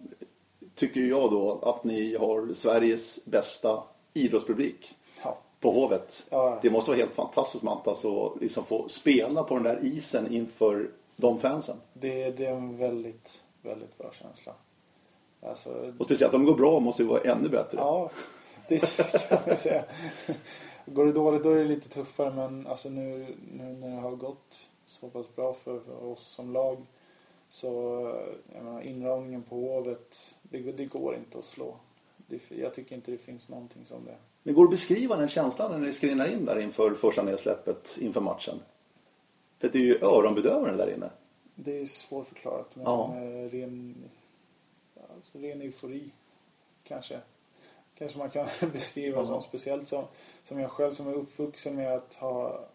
tycker 0.74 1.00
jag 1.00 1.30
då 1.30 1.58
att 1.62 1.84
ni 1.84 2.16
har 2.16 2.54
Sveriges 2.54 3.24
bästa 3.24 3.82
idrottspublik 4.12 4.94
Ja, 5.22 5.38
på 5.60 5.70
Hovet. 5.72 6.26
ja, 6.30 6.58
Det 6.62 6.70
måste 6.70 6.90
vara 6.90 6.98
helt 6.98 7.14
fantastiskt 7.14 7.64
Mantas 7.64 8.04
att 8.04 8.40
liksom 8.40 8.64
få 8.64 8.88
spela 8.88 9.42
på 9.44 9.54
den 9.54 9.62
där 9.62 9.84
isen 9.84 10.32
inför 10.34 10.90
de 11.16 11.38
fansen. 11.38 11.76
det, 11.92 12.30
det 12.30 12.46
är 12.46 12.52
en 12.56 12.76
väldigt, 12.76 13.42
väldigt 13.66 13.98
bra 13.98 14.12
känsla. 14.12 14.54
Alltså, 15.40 15.92
Och 15.98 16.04
speciellt 16.04 16.34
om 16.34 16.40
det 16.40 16.46
går 16.46 16.58
bra 16.58 16.80
måste 16.80 17.02
det 17.02 17.08
vara 17.08 17.20
ännu 17.20 17.48
bättre. 17.48 17.78
Ja, 17.78 18.10
det 18.68 18.78
kan 19.28 19.38
man 19.46 19.56
säga. 19.56 19.84
Går 20.86 21.06
det 21.06 21.12
dåligt 21.12 21.42
då 21.42 21.50
är 21.50 21.56
det 21.56 21.64
lite 21.64 21.88
tuffare 21.88 22.34
men 22.34 22.66
alltså 22.66 22.88
nu, 22.88 23.36
nu 23.52 23.64
när 23.64 23.90
det 23.90 24.00
har 24.00 24.16
gått 24.16 24.70
så 24.86 25.08
pass 25.08 25.26
bra 25.36 25.54
för, 25.54 25.80
för 25.80 26.04
oss 26.04 26.26
som 26.26 26.52
lag 26.52 26.86
så 27.48 27.66
jag 28.54 28.64
menar, 28.64 28.80
inramningen 28.80 29.42
på 29.42 29.56
Hovet, 29.56 30.36
det, 30.42 30.58
det 30.58 30.84
går 30.84 31.16
inte 31.16 31.38
att 31.38 31.44
slå. 31.44 31.76
Det, 32.16 32.50
jag 32.50 32.74
tycker 32.74 32.94
inte 32.94 33.10
det 33.10 33.18
finns 33.18 33.48
någonting 33.48 33.84
som 33.84 34.04
det. 34.04 34.16
Men 34.42 34.54
går 34.54 34.62
det 34.62 34.66
att 34.66 34.70
beskriva 34.70 35.16
den 35.16 35.28
känslan 35.28 35.70
när 35.72 35.78
ni 35.78 35.92
skrinar 35.92 36.26
in 36.32 36.44
där 36.44 36.58
inför 36.58 36.94
första 36.94 37.22
nedsläppet 37.22 37.98
inför 38.00 38.20
matchen? 38.20 38.60
För 39.58 39.68
det 39.68 39.78
är 39.78 39.82
ju 39.82 39.98
öronbedövande 40.02 40.76
där 40.76 40.94
inne. 40.94 41.10
Det 41.58 41.80
är 41.80 41.86
svårförklarat 41.86 42.76
men 42.76 42.84
Ja. 42.84 43.16
eh, 43.16 43.50
ren, 43.50 44.04
alltså 45.14 45.38
ren 45.38 45.60
eufori 45.62 46.10
kanske. 46.84 47.20
Kanske 47.94 48.18
man 48.18 48.30
kan 48.30 48.46
beskriva 48.72 49.18
Ja. 49.18 49.26
som 49.26 49.40
speciellt 49.40 49.88
som, 49.88 50.04
som 50.42 50.58
jag 50.60 50.70
själv 50.70 50.90
som 50.90 51.08
är 51.08 51.12
uppvuxen 51.14 51.74
med 51.76 51.92
att 51.92 52.14
ha, 52.14 52.68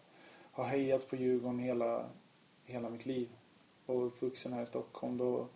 ha 0.52 0.64
hejat 0.64 1.08
på 1.08 1.16
Djurgården 1.16 1.58
hela, 1.58 2.08
hela 2.64 2.90
mitt 2.90 3.06
liv. 3.06 3.28
Och 3.86 4.06
uppvuxen 4.06 4.52
här 4.52 4.62
i 4.62 4.66
Stockholm 4.66 5.16
då, 5.18 5.46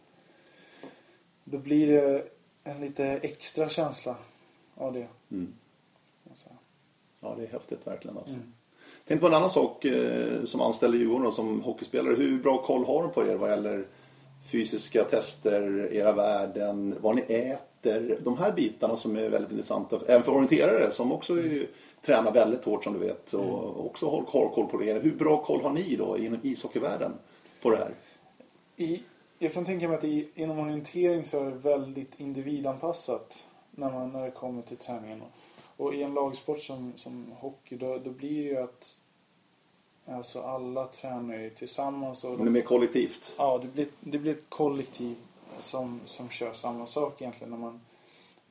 då 1.45 1.59
blir 1.59 1.87
det 1.87 2.29
en 2.63 2.81
lite 2.81 3.07
extra 3.07 3.69
känsla 3.69 4.17
av 4.75 4.93
det. 4.93 5.09
Mm. 5.31 5.55
säga. 6.35 6.57
Ja, 7.21 7.35
det 7.37 7.43
är 7.43 7.49
häftigt 7.49 7.87
verkligen 7.87 8.19
alltså. 8.19 8.35
Mm. 8.37 8.53
Tänk 9.09 9.21
på 9.21 9.27
en 9.27 9.35
annan 9.35 9.51
sak 9.51 9.85
eh, 9.85 10.45
som 10.45 10.61
anställd 10.61 10.95
i 10.95 10.99
Djurgården 10.99 11.33
som 11.33 11.63
hockeyspelare. 11.63 12.15
Hur 12.15 12.43
bra 12.43 12.59
koll 12.59 12.85
har 12.85 13.03
de 13.03 13.13
på 13.13 13.27
er 13.27 13.35
vad 13.35 13.51
gäller 13.51 13.87
fysiska 14.53 15.05
tester, 15.05 15.93
era 15.93 16.13
värden, 16.13 16.95
vad 17.01 17.17
ni 17.17 17.23
äter? 17.23 18.19
De 18.25 18.39
här 18.39 18.53
bitarna 18.53 18.97
som 18.97 19.17
är 19.17 19.29
väldigt 19.29 19.53
intressanta. 19.53 20.01
Även 20.07 20.23
för 20.23 20.33
orienterare 20.33 20.91
som 20.91 21.13
också 21.13 21.39
är, 21.39 21.67
tränar 22.03 22.33
väldigt 22.33 22.65
hårt 22.65 22.85
som 22.85 22.93
du 22.93 22.99
vet 22.99 23.33
och 23.33 23.87
också 23.87 24.11
har, 24.11 24.25
har 24.29 24.49
koll 24.49 24.67
på 24.67 24.77
det. 24.77 24.93
Hur 24.93 25.17
bra 25.17 25.45
koll 25.45 25.63
har 25.63 25.73
ni 25.73 25.97
då 25.97 26.19
inom 26.19 26.41
ishockeyvärlden 26.43 27.13
på 27.63 27.71
det 27.71 27.77
här? 27.77 27.95
I, 28.77 29.03
jag 29.39 29.53
kan 29.53 29.65
tänka 29.65 29.89
mig 29.89 29.97
att 29.97 30.05
i, 30.05 30.29
inom 30.35 30.59
orientering 30.59 31.25
så 31.25 31.41
är 31.41 31.51
det 31.51 31.57
väldigt 31.57 32.21
individanpassat 32.21 33.45
när, 33.71 33.91
man, 33.91 34.13
när 34.13 34.23
det 34.23 34.31
kommer 34.31 34.63
till 34.63 34.77
träningen. 34.77 35.23
Och 35.23 35.31
i 35.95 36.03
en 36.03 36.15
lagsport 36.15 36.61
som, 36.61 36.93
som 36.97 37.33
hockey 37.39 37.77
då, 37.77 37.99
då 37.99 38.11
blir 38.11 38.43
det 38.43 38.49
ju 38.49 38.57
att 38.57 39.01
alltså 40.07 40.43
alla 40.43 40.87
tränar 40.87 41.39
ju 41.39 41.51
tillsammans. 41.51 42.25
Och 42.25 42.31
Men 42.31 42.45
det 42.45 42.51
är 42.51 42.53
mer 42.53 42.61
kollektivt. 42.61 43.35
Ja, 43.39 43.59
det 43.59 43.69
blir, 43.69 43.87
det 44.01 44.19
blir 44.19 44.33
ett 44.33 44.49
kollektiv 44.49 45.17
som, 45.59 46.01
som 46.05 46.29
kör 46.29 46.53
samma 46.53 46.87
sak 46.87 47.23
egentligen. 47.23 47.51
När 47.51 47.59
man 47.59 47.81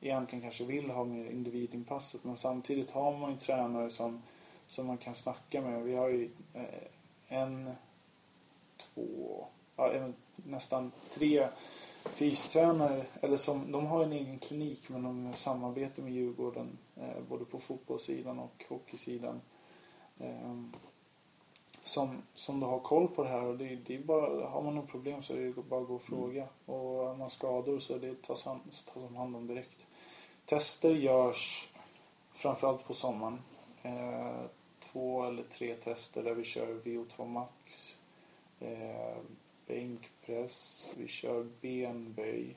egentligen 0.00 0.42
kanske 0.42 0.64
vill 0.64 0.90
ha 0.90 1.04
mer 1.04 1.30
individinpassat. 1.30 2.24
Men 2.24 2.36
samtidigt 2.36 2.90
har 2.90 3.16
man 3.16 3.30
ju 3.30 3.36
tränare 3.36 3.90
som, 3.90 4.22
som 4.66 4.86
man 4.86 4.98
kan 4.98 5.14
snacka 5.14 5.60
med. 5.60 5.82
Vi 5.82 5.94
har 5.94 6.08
ju 6.08 6.30
eh, 6.54 6.62
en, 7.28 7.70
två, 8.76 9.46
ja, 9.76 9.92
nästan 10.36 10.92
tre 11.10 11.48
fystränare. 12.08 13.04
Eller 13.20 13.36
som, 13.36 13.72
de 13.72 13.86
har 13.86 14.04
en 14.04 14.12
egen 14.12 14.38
klinik 14.38 14.88
men 14.88 15.02
de 15.02 15.32
samarbetar 15.34 16.02
med 16.02 16.12
Djurgården. 16.12 16.78
Eh, 16.96 17.22
både 17.28 17.44
på 17.44 17.58
fotbollssidan 17.58 18.38
och 18.38 18.64
hockeysidan. 18.68 19.40
Eh, 20.18 20.54
som, 21.82 22.22
som 22.34 22.60
då 22.60 22.66
har 22.66 22.78
koll 22.78 23.08
på 23.08 23.22
det 23.22 23.28
här. 23.28 23.42
Och 23.42 23.56
det, 23.56 23.76
det 23.76 23.94
är 23.94 23.98
bara, 23.98 24.48
har 24.48 24.62
man 24.62 24.74
något 24.74 24.90
problem 24.90 25.22
så 25.22 25.32
är 25.32 25.36
det 25.36 25.52
bara 25.62 25.80
att 25.80 25.88
gå 25.88 25.94
och 25.94 26.02
fråga. 26.02 26.48
Och 26.66 26.78
har 26.78 27.16
man 27.16 27.30
skador 27.30 27.78
så 27.78 27.98
det 27.98 28.22
tas, 28.22 28.44
hand, 28.44 28.60
tas 28.70 29.02
om 29.02 29.16
hand 29.16 29.36
om 29.36 29.46
direkt. 29.46 29.86
Tester 30.44 30.94
görs 30.94 31.68
framförallt 32.32 32.84
på 32.84 32.94
sommaren. 32.94 33.38
Eh, 33.82 34.44
två 34.78 35.24
eller 35.24 35.42
tre 35.42 35.74
tester 35.74 36.22
där 36.22 36.34
vi 36.34 36.44
kör 36.44 36.66
VO2 36.66 37.26
max. 37.26 37.98
Eh, 38.60 39.16
bänkpress. 40.26 40.92
Vi 40.96 41.08
kör 41.08 41.46
benböj. 41.60 42.56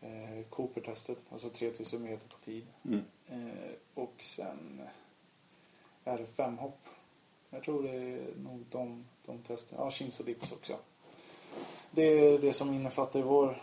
Eh, 0.00 0.44
Cooper-testet, 0.50 1.18
alltså 1.30 1.50
3000 1.50 2.02
meter 2.02 2.28
på 2.28 2.38
tid. 2.38 2.66
Mm. 2.84 3.04
Eh, 3.28 3.72
och 3.94 4.14
sen 4.18 4.80
är 6.04 6.18
det 6.18 6.26
femhopp. 6.26 6.88
Jag 7.50 7.62
tror 7.62 7.82
det 7.82 7.90
är 7.90 8.34
nog 8.36 8.64
de, 8.70 9.04
de 9.26 9.38
testerna. 9.38 9.82
Ja, 9.82 9.90
chins 9.90 10.20
och 10.20 10.26
dips 10.26 10.52
också. 10.52 10.76
Det 11.90 12.02
är 12.02 12.38
det 12.38 12.52
som 12.52 12.74
innefattar 12.74 13.20
i, 13.20 13.22
vår, 13.22 13.62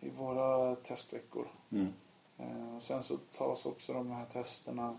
i 0.00 0.08
våra 0.08 0.76
testveckor. 0.76 1.48
Mm. 1.70 1.92
Eh, 2.38 2.76
och 2.76 2.82
sen 2.82 3.02
så 3.02 3.16
tas 3.16 3.66
också 3.66 3.92
de 3.92 4.10
här 4.10 4.26
testerna 4.26 4.98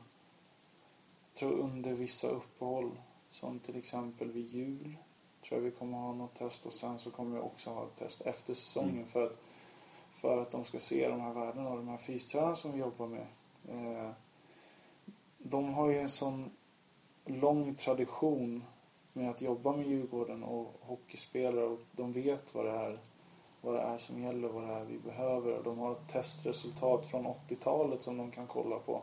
jag 1.30 1.40
tror 1.40 1.60
under 1.60 1.94
vissa 1.94 2.28
uppehåll. 2.28 2.92
Som 3.30 3.60
till 3.60 3.76
exempel 3.76 4.32
vid 4.32 4.48
jul. 4.48 4.98
Tror 5.48 5.62
jag 5.62 5.66
vi 5.66 5.72
kommer 5.72 5.98
ha 5.98 6.14
något 6.14 6.36
test 6.36 6.66
och 6.66 6.74
sen 6.74 7.00
så 7.00 7.12
kommer 7.12 7.36
vi 7.36 7.42
också 7.42 7.70
ha 7.70 7.84
ett 7.84 7.96
test 7.96 8.22
efter 8.22 8.54
säsongen. 8.54 8.96
Mm. 8.96 9.08
För, 9.08 9.26
att, 9.26 9.38
för 10.12 10.42
att 10.42 10.52
de 10.52 10.64
ska 10.64 10.80
se 10.80 11.10
de 11.10 11.22
här 11.22 11.34
värdena 11.34 11.70
och 11.70 11.78
de 11.78 11.88
här 11.88 11.98
fystränarna 11.98 12.56
som 12.56 12.72
vi 12.72 12.80
jobbar 12.80 13.08
med. 13.08 13.28
Eh, 13.70 14.12
de 15.38 15.74
har 15.74 15.90
ju 15.90 16.00
en 16.00 16.10
sån 16.10 16.52
lång 17.26 17.76
tradition 17.76 18.64
med 19.14 19.30
att 19.30 19.42
jobba 19.42 19.76
med 19.76 19.88
Djurgården 19.88 20.44
och 20.44 20.74
hockeyspelare 20.82 21.66
och 21.66 21.80
de 21.92 22.14
vet 22.14 22.56
vad 22.56 22.66
det 22.66 22.72
är, 22.72 23.00
vad 23.62 23.74
det 23.74 23.82
är 23.82 23.98
som 23.98 24.22
gäller, 24.22 24.48
vad 24.48 24.64
det 24.64 24.74
är 24.74 24.86
vi 24.86 25.00
behöver. 25.00 25.58
Och 25.58 25.64
de 25.64 25.78
har 25.78 25.92
ett 25.92 26.08
testresultat 26.08 27.06
från 27.06 27.28
80-talet 27.28 28.02
som 28.02 28.18
de 28.18 28.32
kan 28.32 28.48
kolla 28.48 28.80
på 28.80 29.02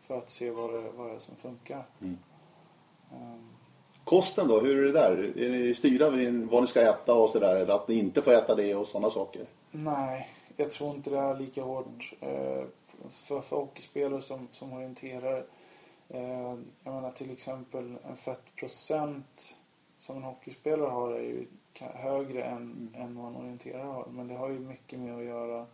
för 0.00 0.18
att 0.18 0.30
se 0.30 0.50
vad 0.50 0.72
det, 0.72 0.90
vad 0.90 1.08
det 1.08 1.14
är 1.14 1.18
som 1.18 1.36
funkar. 1.36 1.86
Mm. 2.00 2.18
Ehm, 3.12 3.50
Kosten 4.04 4.48
då, 4.48 4.60
hur 4.60 4.78
är 4.78 4.84
det 4.84 4.92
där? 4.92 5.38
Är 5.38 5.50
ni 5.50 5.74
styrda 5.74 6.10
vad 6.50 6.62
ni 6.62 6.68
ska 6.68 6.82
äta 6.82 7.14
och 7.14 7.30
sådär? 7.30 7.56
Eller 7.56 7.74
att 7.74 7.88
ni 7.88 7.94
inte 7.94 8.22
får 8.22 8.32
äta 8.32 8.54
det 8.54 8.74
och 8.74 8.86
sådana 8.86 9.10
saker? 9.10 9.46
Nej, 9.70 10.28
jag 10.56 10.70
tror 10.70 10.94
inte 10.94 11.10
det 11.10 11.18
är 11.18 11.36
lika 11.36 11.62
hårt 11.62 12.12
eh, 12.20 12.64
för, 13.08 13.40
för 13.40 13.56
hockeyspelare 13.56 14.20
som, 14.20 14.48
som 14.50 14.72
orienterar. 14.72 15.44
Eh, 16.08 16.56
jag 16.84 16.94
menar 16.94 17.10
till 17.10 17.30
exempel 17.30 17.96
en 18.08 18.16
fettprocent 18.16 19.56
som 19.98 20.16
en 20.16 20.22
hockeyspelare 20.22 20.90
har 20.90 21.12
är 21.12 21.22
ju 21.22 21.46
högre 21.78 22.42
än, 22.42 22.94
än 22.98 23.18
vad 23.18 23.26
en 23.26 23.36
orienterare 23.36 23.82
har. 23.82 24.06
Men 24.10 24.28
det 24.28 24.34
har 24.34 24.48
ju 24.48 24.58
mycket 24.58 24.98
med 24.98 25.16
att 25.16 25.24
göra 25.24 25.66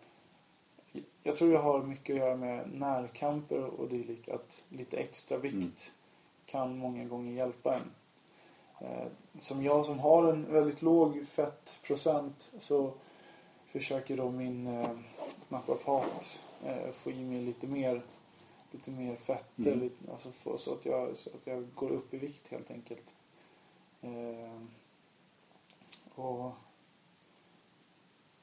jag 1.23 1.37
tror 1.37 1.53
det 1.53 1.59
har 1.59 1.83
mycket 1.83 2.15
att 2.15 2.21
göra 2.21 2.37
med 2.37 2.71
närkamper 2.75 3.65
och 3.65 3.89
dylikt. 3.89 4.29
Att 4.29 4.65
lite 4.69 4.97
extra 4.97 5.39
vikt 5.39 5.55
Mm. 5.55 5.71
kan 6.47 6.79
många 6.79 7.05
gånger 7.05 7.33
hjälpa 7.33 7.75
en. 7.75 7.91
Eh, 8.81 9.07
som 9.39 9.63
jag 9.63 9.87
som 9.87 9.99
har 9.99 10.33
en 10.33 10.53
väldigt 10.53 10.83
låg 10.83 11.27
fettprocent 11.27 12.51
så 12.59 12.93
försöker 13.67 14.17
då 14.17 14.31
min 14.31 14.67
eh, 14.67 14.91
naprapat 15.49 16.41
eh, 16.65 16.91
få 16.91 17.11
i 17.11 17.25
mig 17.25 17.43
lite 17.43 17.67
mer, 17.67 18.03
lite 18.71 18.91
mer 18.91 19.17
fetter. 19.17 19.73
Mm. 19.73 19.81
Lite, 19.81 20.13
alltså 20.13 20.31
få, 20.31 20.59
så, 20.59 20.73
att 20.73 20.85
jag, 20.85 21.17
så 21.17 21.31
att 21.31 21.47
jag 21.47 21.67
går 21.75 21.91
upp 21.91 22.15
i 22.15 22.19
vikt 22.19 22.49
helt 22.49 22.71
enkelt. 22.71 23.15
Eh, 24.03 24.61
och 26.15 26.53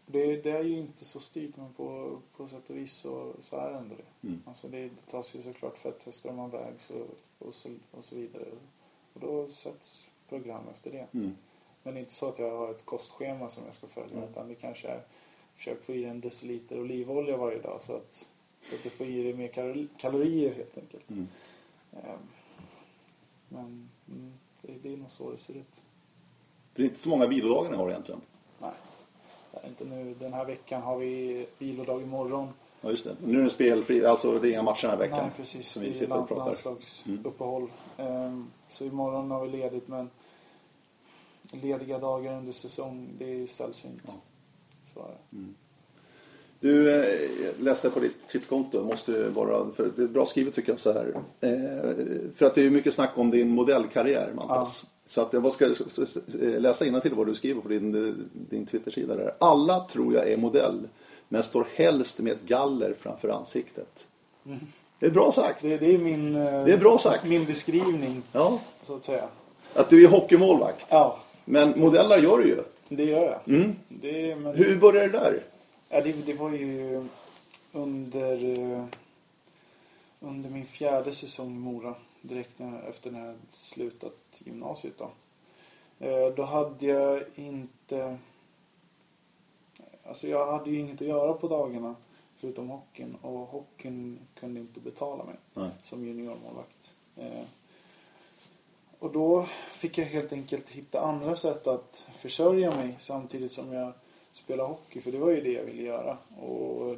det, 0.06 0.42
det 0.42 0.52
är 0.52 0.64
ju 0.64 0.78
inte 0.78 1.06
så 1.06 1.20
styrt 1.20 1.58
men 1.58 1.74
på, 1.74 2.20
på 2.38 2.48
sätt 2.48 2.70
och 2.70 2.76
vis 2.76 2.94
så, 2.94 3.34
så 3.40 3.56
är 3.56 3.72
det 3.72 3.78
ändå 3.78 3.96
det. 3.96 4.28
Mm. 4.28 4.44
Alltså 4.46 4.68
det, 4.68 4.84
det 4.84 5.12
tas 5.12 5.36
ju 5.36 5.42
såklart 5.42 5.78
fettester 5.78 6.30
om 6.30 6.36
man 6.36 6.50
vägs 6.50 6.90
och, 6.90 7.08
och, 7.48 7.54
så, 7.54 7.70
och 7.92 8.04
så 8.04 8.16
vidare. 8.16 8.46
Och 9.14 9.20
då 9.20 9.48
sätts 9.48 10.08
program 10.40 10.64
efter 10.74 10.92
det. 10.92 11.08
Mm. 11.14 11.36
Men 11.84 11.94
det 11.94 12.00
är 12.00 12.02
inte 12.02 12.14
så 12.14 12.30
att 12.30 12.40
jag 12.40 12.58
har 12.58 12.72
ett 12.72 12.86
kostschema 12.86 13.50
som 13.50 13.64
jag 13.66 13.74
ska 13.74 13.88
följa 13.88 14.18
Mm. 14.18 14.30
utan 14.30 14.48
det 14.48 14.56
kanske 14.56 14.88
är 14.88 15.02
försök 15.56 15.84
få 15.84 15.94
i 15.94 16.06
en 16.06 16.22
deciliter 16.22 16.80
olivolja 16.80 17.38
varje 17.38 17.60
dag 17.62 17.82
så 17.82 17.94
att, 17.96 18.28
så 18.62 18.76
att 18.76 18.84
du 18.84 18.90
får 18.90 19.08
i 19.08 19.24
dig 19.24 19.34
mer 19.34 19.48
kal- 19.48 19.88
kalorier 19.98 20.54
helt 20.54 20.78
enkelt. 20.78 21.10
Mm. 21.10 21.28
Ehm, 21.94 22.20
Men 23.50 23.90
mm, 24.10 24.34
det, 24.62 24.74
det 24.82 24.94
är 24.94 24.98
nog 24.98 25.12
så 25.12 25.32
det 25.32 25.38
ser 25.38 25.54
ut. 25.54 25.82
Det 26.76 26.82
är 26.82 26.86
inte 26.86 27.00
så 27.00 27.10
många 27.10 27.28
vilodagar 27.28 27.72
ni 27.72 27.78
har 27.78 27.90
egentligen. 27.90 28.22
Nej, 28.62 28.72
inte 29.68 29.86
nu. 29.86 30.14
Den 30.20 30.34
här 30.34 30.46
veckan 30.46 30.82
har 30.82 30.98
vi 30.98 31.46
vilodag 31.58 32.02
imorgon. 32.02 32.48
Ja, 32.82 32.90
just 32.90 33.04
det. 33.04 33.16
Nu 33.26 33.40
är 33.40 33.44
det 33.44 33.50
spelfri, 33.50 34.06
alltså 34.06 34.40
det 34.40 34.48
är 34.48 34.52
inga 34.52 34.62
matcher 34.64 34.82
den 34.82 34.92
här 34.92 34.98
veckan. 34.98 35.20
Nej, 35.22 35.32
precis. 35.38 35.68
Som 35.72 35.82
Det 35.84 35.90
vi 35.90 35.96
är 35.96 36.00
sitter 36.00 36.18
och 36.18 36.28
pratar. 36.28 36.46
landslagsuppehåll. 36.46 37.72
Ehm, 37.98 38.52
Så 38.68 38.86
imorgon 38.86 39.32
har 39.32 39.46
vi 39.46 39.58
ledigt 39.58 39.88
men 39.88 40.10
lediga 41.56 42.00
dagar 42.00 42.38
under 42.38 42.52
säsong, 42.52 43.10
det 43.20 43.42
är 43.42 43.46
sällsynt. 43.48 44.02
Ja. 44.06 44.14
Så 44.94 45.00
är 45.00 45.04
det. 45.30 45.46
Du 46.60 46.96
eh, 46.96 47.20
läste 47.60 47.90
på 47.90 48.00
ditt 48.00 48.28
Twitterkonto, 48.32 48.84
måste 48.84 49.30
vara, 49.30 49.72
för 49.76 49.92
det 49.96 50.04
är 50.04 50.08
bra 50.08 50.26
skrivet 50.26 50.56
tycker 50.56 50.72
jag 50.72 50.80
så 50.80 50.94
här. 50.94 51.14
Eh, 51.42 51.96
för 52.36 52.46
att 52.46 52.56
det 52.56 52.66
är 52.66 52.70
mycket 52.70 52.94
snack 52.94 53.12
om 53.16 53.32
din 53.32 53.50
modellkarriär 53.50 54.32
Mantas. 54.36 54.86
Så 55.06 55.22
att 55.22 55.34
jag 55.34 55.54
ska 55.54 55.66
s- 55.72 56.18
läsa 56.38 57.00
till 57.02 57.14
vad 57.14 57.28
du 57.28 57.36
skriver 57.36 57.62
på 57.62 57.68
din, 57.70 58.16
din 58.50 58.66
Twittersida 58.66 59.16
där. 59.16 59.36
Alla 59.40 59.80
tror 59.80 60.14
jag 60.14 60.28
är 60.32 60.38
modell, 60.38 60.88
men 61.30 61.44
står 61.44 61.68
helst 61.76 62.20
med 62.20 62.34
ett 62.34 62.42
galler 62.46 62.96
framför 63.00 63.30
ansiktet. 63.30 64.08
Mm. 64.46 64.60
Det 65.00 65.06
är 65.06 65.12
bra 65.12 65.32
sagt. 65.32 65.62
Det, 65.62 65.78
det 65.78 65.94
är 65.94 65.98
min, 65.98 66.36
eh, 66.36 66.66
Det 66.66 66.74
är 66.74 66.78
bra 66.78 66.98
sagt. 66.98 67.28
min 67.28 67.46
beskrivning, 67.46 68.24
Ja. 68.32 68.60
så 68.82 68.96
att 68.96 69.06
säga. 69.06 69.24
Att 69.74 69.90
du 69.90 70.04
är 70.04 70.08
hockeymålvakt. 70.08 70.86
Ja, 70.90 71.20
Men 71.46 71.80
modeller 71.80 72.18
gör 72.18 72.38
du 72.38 72.48
ju. 72.48 72.64
det 72.90 73.04
gör 73.04 73.26
jag. 73.46 73.56
Mm. 73.56 73.76
Det, 73.90 74.36
men, 74.36 74.56
Hur 74.56 74.80
började 74.80 75.08
det 75.08 75.18
där? 75.18 75.44
Ja, 75.90 76.02
det, 76.02 76.26
det 76.26 76.34
var 76.34 76.52
ju 76.52 77.06
under, 77.72 78.60
eh, 78.60 78.86
under 80.20 80.50
min 80.50 80.66
fjärde 80.66 81.12
säsong 81.12 81.56
i 81.56 81.60
Mora. 81.60 81.96
Direkt 82.22 82.60
när, 82.60 82.90
efter 82.90 83.12
när 83.12 83.26
jag 83.26 83.36
slutat 83.50 84.42
gymnasiet 84.46 84.94
då. 84.98 85.10
Eh, 86.06 86.28
Då 86.36 86.44
hade 86.44 86.86
jag 86.86 87.24
inte... 87.36 88.18
Alltså 90.04 90.28
jag 90.28 90.52
hade 90.52 90.70
ju 90.72 90.80
inget 90.80 91.02
att 91.02 91.08
göra 91.08 91.34
på 91.34 91.48
dagarna 91.48 91.96
förutom 92.36 92.70
hockeyn. 92.70 93.16
Och 93.22 93.40
hockeyn 93.40 94.20
kunde 94.36 94.60
inte 94.60 94.80
betala 94.80 95.24
mig 95.24 95.36
Nej. 95.54 95.70
som 95.82 96.06
juniormålvakt. 96.06 96.94
Och 99.04 99.12
då 99.12 99.44
fick 99.72 99.98
jag 99.98 100.06
helt 100.06 100.34
enkelt 100.34 100.70
hitta 100.70 101.02
andra 101.02 101.36
sätt 101.36 101.68
att 101.68 102.08
försörja 102.14 102.76
mig 102.76 102.96
samtidigt 103.00 103.52
som 103.52 103.74
jag 103.74 103.94
spelade 104.34 104.70
hockey. 104.70 105.02
För 105.02 105.12
det 105.12 105.18
var 105.18 105.30
ju 105.30 105.42
det 105.42 105.52
jag 105.52 105.64
ville 105.64 105.84
göra. 105.84 106.18
Och 106.40 106.98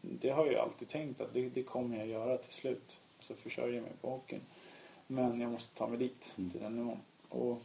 det 0.00 0.30
har 0.30 0.46
jag 0.46 0.54
alltid 0.54 0.88
tänkt 0.88 1.20
att 1.20 1.34
det, 1.34 1.48
det 1.48 1.62
kommer 1.62 1.98
jag 1.98 2.06
göra 2.06 2.36
till 2.36 2.52
slut. 2.52 2.98
Så 3.20 3.34
försörja 3.34 3.82
mig 3.82 3.90
på 4.00 4.10
hockeyn. 4.10 4.40
Men 5.06 5.40
jag 5.40 5.52
måste 5.52 5.74
ta 5.74 5.86
mig 5.86 5.98
dit, 5.98 6.32
till 6.36 6.60
den 6.60 6.76
nivån. 6.76 7.00
Och 7.28 7.62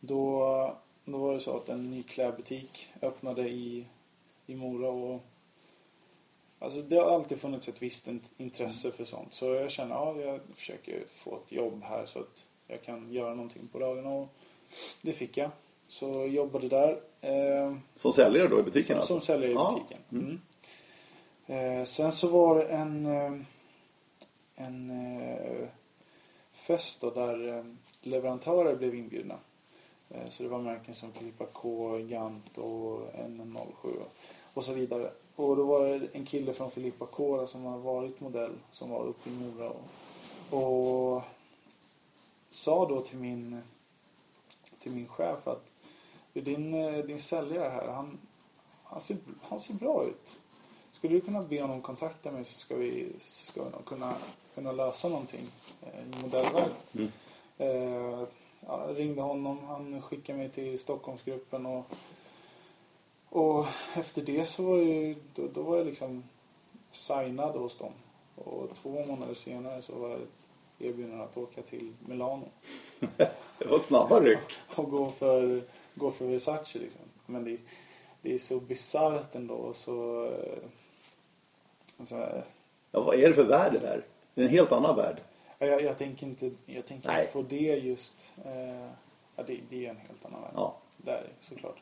då, 0.00 0.76
då 1.04 1.18
var 1.18 1.34
det 1.34 1.40
så 1.40 1.56
att 1.56 1.68
en 1.68 1.90
ny 1.90 2.02
klädbutik 2.02 2.88
öppnade 3.02 3.48
i, 3.48 3.86
i 4.46 4.54
Mora. 4.54 4.88
Och, 4.88 5.20
alltså 6.58 6.82
det 6.82 6.96
har 6.96 7.10
alltid 7.14 7.40
funnits 7.40 7.68
ett 7.68 7.82
visst 7.82 8.06
int- 8.08 8.30
intresse 8.36 8.90
för 8.92 9.04
sånt. 9.04 9.34
Så 9.34 9.46
jag 9.54 9.70
känner 9.70 9.94
att 10.10 10.16
ja, 10.20 10.22
jag 10.24 10.40
försöker 10.54 11.04
få 11.06 11.36
ett 11.36 11.52
jobb 11.52 11.82
här 11.84 12.06
så 12.06 12.18
att 12.18 12.44
jag 12.66 12.82
kan 12.82 13.12
göra 13.12 13.34
någonting 13.34 13.68
på 13.72 13.78
dagarna. 13.78 14.10
Och 14.10 14.28
det 15.02 15.12
fick 15.12 15.36
jag. 15.36 15.50
Så 15.88 16.24
jobbade 16.26 16.68
där. 16.68 17.00
Eh, 17.20 17.76
Som 17.96 18.12
säljare 18.12 18.48
då 18.48 18.60
i 18.60 18.62
butiken 18.62 18.84
som, 18.86 18.96
alltså? 18.96 19.12
som 19.12 19.20
säljer 19.20 19.48
i 19.48 19.52
Ja. 19.52 19.74
butiken. 19.80 19.98
Mm. 20.12 20.40
Eh, 21.46 21.84
sen 21.84 22.12
så 22.12 22.28
var 22.28 22.56
det 22.58 22.64
en, 22.64 23.06
eh, 23.06 23.32
en 24.56 24.90
eh, 24.90 25.68
fest 26.52 27.00
då 27.00 27.10
där 27.10 27.48
eh, 27.58 27.64
leverantörer 28.00 28.76
blev 28.76 28.94
inbjudna. 28.94 29.38
Eh, 30.10 30.28
så 30.28 30.42
det 30.42 30.48
var 30.48 30.58
märken 30.58 30.94
som 30.94 31.12
Filippa 31.12 31.46
K, 31.52 31.96
Gant 31.98 32.58
och 32.58 33.00
N07 33.14 34.02
och 34.54 34.64
så 34.64 34.72
vidare. 34.72 35.10
Och 35.36 35.56
då 35.56 35.64
var 35.64 35.86
det 35.86 36.08
en 36.12 36.24
kille 36.24 36.52
från 36.52 36.70
Filippa 36.70 37.06
K 37.06 37.36
då 37.36 37.46
som 37.46 37.64
har 37.64 37.78
varit 37.78 38.20
modell 38.20 38.52
som 38.70 38.90
var 38.90 39.04
uppe 39.04 39.30
i 39.30 39.32
Mora 39.32 39.70
och, 40.50 41.16
och 41.16 41.22
sa 42.50 42.88
då 42.88 43.00
till 43.00 43.18
min, 43.18 43.62
till 44.78 44.92
min 44.92 45.08
chef 45.08 45.48
att 45.48 45.70
din, 46.32 46.72
din 47.06 47.20
säljare 47.20 47.68
här, 47.68 47.88
han, 47.88 48.18
han, 48.84 49.00
ser, 49.00 49.16
han 49.42 49.60
ser 49.60 49.74
bra 49.74 50.04
ut. 50.04 50.36
Skulle 50.90 51.14
du 51.14 51.20
kunna 51.20 51.42
be 51.42 51.60
honom 51.60 51.82
kontakta 51.82 52.30
mig 52.32 52.44
så 52.44 52.58
ska 52.58 52.76
vi, 52.76 53.12
så 53.18 53.46
ska 53.46 53.64
vi 53.64 53.70
kunna, 53.86 54.14
kunna 54.54 54.72
lösa 54.72 55.08
någonting 55.08 55.46
eh, 55.82 56.00
i 56.00 56.22
modellvärlden. 56.22 56.76
Mm. 56.92 57.10
Eh, 57.58 58.26
ja, 58.60 58.86
jag 58.86 58.98
ringde 58.98 59.22
honom, 59.22 59.58
han 59.64 60.02
skickade 60.02 60.38
mig 60.38 60.50
till 60.50 60.78
Stockholmsgruppen 60.78 61.66
och, 61.66 61.84
och 63.28 63.66
efter 63.96 64.22
det 64.22 64.44
så 64.44 64.62
var 64.62 64.76
jag, 64.78 65.16
då, 65.34 65.48
då 65.54 65.62
var 65.62 65.76
jag 65.76 65.86
liksom 65.86 66.24
signad 66.92 67.56
hos 67.56 67.78
dem. 67.78 67.92
Och 68.34 68.74
två 68.74 69.06
månader 69.06 69.34
senare 69.34 69.82
så 69.82 69.94
var 69.94 70.08
jag 70.10 70.20
erbjuden 70.78 71.20
att 71.20 71.36
åka 71.36 71.62
till 71.62 71.92
Milano 72.06 72.48
Det 73.58 73.66
var 73.70 73.78
snabba 73.78 74.20
ryck. 74.20 74.38
och 74.76 74.90
gå 74.90 75.10
för, 75.10 75.62
gå 75.94 76.10
för 76.10 76.26
Versace 76.26 76.78
liksom. 76.78 77.00
Men 77.26 77.44
det, 77.44 77.50
är- 77.52 77.60
det 78.22 78.34
är 78.34 78.38
så 78.38 78.60
bisarrt 78.60 79.34
ändå 79.34 79.72
så... 79.72 80.24
eh, 80.24 80.58
Alltså, 81.98 82.14
eh, 82.16 82.42
Ja, 82.92 83.00
vad 83.02 83.14
är 83.14 83.28
det 83.28 83.34
för 83.34 83.44
värld 83.44 83.72
det 83.72 83.78
där? 83.78 84.04
Det 84.34 84.40
är 84.40 84.44
en 84.44 84.50
helt 84.50 84.72
annan 84.72 84.96
värld. 84.96 85.16
jag, 85.58 85.82
jag 85.82 85.98
tänker 85.98 86.26
inte, 86.26 86.50
jag 86.66 86.86
tänker 86.86 87.20
inte 87.20 87.32
på 87.32 87.42
det 87.42 87.56
just. 87.76 88.32
Eh, 88.44 88.90
ja, 89.36 89.42
det, 89.46 89.60
det 89.70 89.86
är 89.86 89.90
en 89.90 89.96
helt 89.96 90.24
annan 90.24 90.42
värld. 90.42 90.52
Ja. 90.54 90.76
Där, 90.96 91.28
såklart. 91.40 91.76